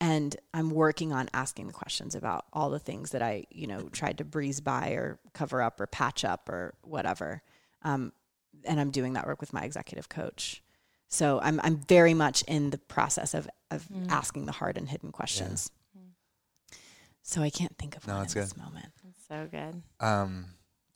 and 0.00 0.36
I'm 0.54 0.70
working 0.70 1.12
on 1.12 1.28
asking 1.34 1.66
the 1.66 1.72
questions 1.72 2.14
about 2.14 2.46
all 2.52 2.70
the 2.70 2.78
things 2.78 3.10
that 3.10 3.22
I 3.22 3.44
you 3.50 3.66
know 3.66 3.88
tried 3.90 4.18
to 4.18 4.24
breeze 4.24 4.60
by 4.60 4.90
or 4.90 5.18
cover 5.32 5.60
up 5.62 5.80
or 5.80 5.86
patch 5.86 6.24
up 6.24 6.48
or 6.48 6.74
whatever. 6.82 7.42
Um, 7.82 8.12
and 8.64 8.80
I'm 8.80 8.90
doing 8.90 9.12
that 9.14 9.26
work 9.26 9.40
with 9.40 9.52
my 9.52 9.62
executive 9.62 10.08
coach. 10.08 10.62
So 11.08 11.40
I'm 11.42 11.60
I'm 11.62 11.76
very 11.76 12.14
much 12.14 12.42
in 12.44 12.70
the 12.70 12.78
process 12.78 13.34
of 13.34 13.48
of 13.70 13.86
Mm. 13.88 14.08
asking 14.10 14.46
the 14.46 14.52
hard 14.52 14.78
and 14.78 14.88
hidden 14.88 15.10
questions. 15.12 15.70
So 17.22 17.40
I 17.42 17.48
can't 17.50 17.76
think 17.78 17.96
of 17.96 18.06
No, 18.06 18.14
one 18.16 18.24
it's 18.24 18.34
in 18.34 18.40
good. 18.42 18.50
this 18.50 18.56
moment. 18.56 18.86
So 19.28 19.48
good. 19.50 19.82
Um, 20.00 20.46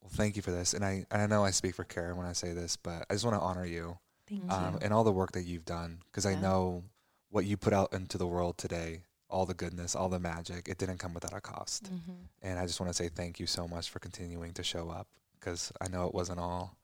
well, 0.02 0.10
thank 0.12 0.36
you 0.36 0.42
for 0.42 0.50
this, 0.50 0.74
and 0.74 0.84
I 0.84 1.06
and 1.10 1.22
I 1.22 1.26
know 1.26 1.44
I 1.44 1.50
speak 1.50 1.74
for 1.74 1.84
Kara 1.84 2.14
when 2.14 2.26
I 2.26 2.32
say 2.32 2.52
this, 2.52 2.76
but 2.76 3.04
I 3.10 3.14
just 3.14 3.24
want 3.24 3.36
to 3.36 3.40
honor 3.40 3.64
you 3.66 3.98
Thank 4.28 4.50
um, 4.52 4.74
you. 4.74 4.78
and 4.82 4.92
all 4.92 5.04
the 5.04 5.12
work 5.12 5.32
that 5.32 5.42
you've 5.44 5.64
done 5.64 5.98
because 6.06 6.26
I 6.26 6.34
know 6.34 6.84
what 7.30 7.44
you 7.44 7.56
put 7.56 7.72
out 7.72 7.92
into 7.92 8.16
the 8.18 8.26
world 8.26 8.56
today, 8.58 9.02
all 9.28 9.44
the 9.46 9.54
goodness, 9.54 9.94
all 9.94 10.08
the 10.08 10.18
magic. 10.20 10.68
It 10.68 10.78
didn't 10.78 10.98
come 10.98 11.14
without 11.14 11.32
a 11.34 11.40
cost, 11.40 11.84
Mm-hmm. 11.84 12.12
and 12.42 12.58
I 12.58 12.66
just 12.66 12.80
want 12.80 12.90
to 12.90 12.94
say 12.94 13.08
thank 13.08 13.40
you 13.40 13.46
so 13.46 13.66
much 13.68 13.90
for 13.90 13.98
continuing 13.98 14.52
to 14.54 14.62
show 14.62 14.88
up 14.90 15.08
because 15.38 15.72
I 15.80 15.88
know 15.88 16.06
it 16.06 16.14
wasn't 16.14 16.40
all 16.40 16.76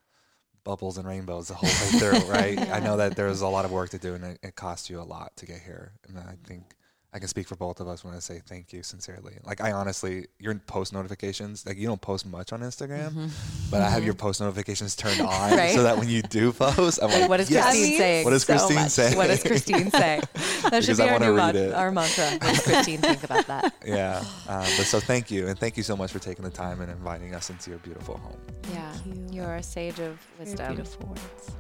bubbles 0.64 0.97
and 0.97 1.07
rainbows 1.07 1.49
the 1.49 1.55
whole 1.55 1.68
way 1.68 1.99
through, 1.99 2.30
right? 2.32 2.59
I 2.70 2.80
know 2.80 2.97
that 2.97 3.16
there 3.16 3.26
was 3.26 3.42
a 3.42 3.49
lot 3.49 3.64
of 3.66 3.70
work 3.70 3.90
to 3.90 3.99
do, 3.99 4.14
and 4.14 4.24
it, 4.24 4.38
it 4.42 4.57
cost 4.57 4.88
you 4.88 4.99
a 5.01 5.03
lot 5.05 5.32
to 5.36 5.47
get 5.47 5.61
here, 5.61 5.92
and 6.09 6.18
I 6.18 6.36
think. 6.47 6.74
I 7.14 7.20
can 7.20 7.28
speak 7.28 7.46
for 7.46 7.54
both 7.54 7.78
of 7.78 7.86
us 7.86 8.02
when 8.04 8.12
I 8.12 8.18
say 8.18 8.42
thank 8.44 8.72
you 8.72 8.82
sincerely. 8.82 9.34
Like 9.44 9.60
I 9.60 9.70
honestly, 9.70 10.26
your 10.40 10.52
post 10.56 10.92
notifications, 10.92 11.64
like 11.64 11.78
you 11.78 11.86
don't 11.86 12.00
post 12.00 12.26
much 12.26 12.52
on 12.52 12.60
Instagram, 12.62 13.10
Mm-hmm. 13.10 13.26
but 13.70 13.82
I 13.82 13.88
have 13.88 14.04
your 14.04 14.14
post 14.14 14.40
notifications 14.40 14.96
turned 14.96 15.20
on 15.36 15.52
Right. 15.56 15.74
so 15.76 15.84
that 15.84 15.96
when 15.96 16.08
you 16.08 16.22
do 16.22 16.52
post, 16.52 16.98
I'm 17.00 17.10
like, 17.10 17.28
What 17.28 17.38
is 17.38 17.48
yes. 17.50 17.66
Christine 17.66 17.98
saying? 17.98 18.24
What 18.24 18.30
does 18.32 18.42
so 18.42 18.52
Christine 18.54 18.76
much. 18.76 18.90
say? 18.90 19.16
What 19.16 19.28
does 19.28 19.42
Christine 19.44 19.90
say? 19.92 20.20
That 20.64 20.70
Because 20.70 20.84
should 20.86 20.96
be 20.96 21.02
our 21.04 21.12
wanna 21.12 21.26
new 21.26 21.36
mon- 21.36 21.56
it. 21.56 21.72
our 21.74 21.90
mantra. 21.92 22.24
What 22.30 22.40
does 22.40 22.62
Christine 22.64 22.98
think 23.00 23.22
about 23.22 23.46
that? 23.46 23.74
Yeah. 23.86 24.18
Um, 24.48 24.60
but 24.76 24.86
so 24.86 24.98
thank 24.98 25.30
you, 25.30 25.46
and 25.46 25.56
thank 25.58 25.76
you 25.76 25.82
so 25.84 25.96
much 25.96 26.10
for 26.10 26.18
taking 26.18 26.42
the 26.44 26.50
time 26.50 26.80
and 26.80 26.90
inviting 26.90 27.32
us 27.34 27.48
into 27.50 27.70
your 27.70 27.78
beautiful 27.80 28.16
home. 28.16 28.38
Yeah, 28.72 28.92
you. 29.06 29.26
you're 29.30 29.54
a 29.56 29.62
sage 29.62 30.00
of 30.00 30.18
Very 30.38 30.50
wisdom. 30.50 30.74
beautiful 30.74 31.06
words. 31.08 31.50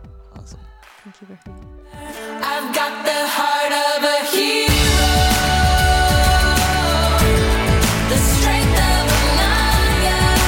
Thank 1.04 1.20
you, 1.20 1.26
Bertha. 1.26 1.50
The 8.08 8.16
strength 8.16 8.78
of 8.88 9.12
a 9.12 9.22
lion. 9.40 10.43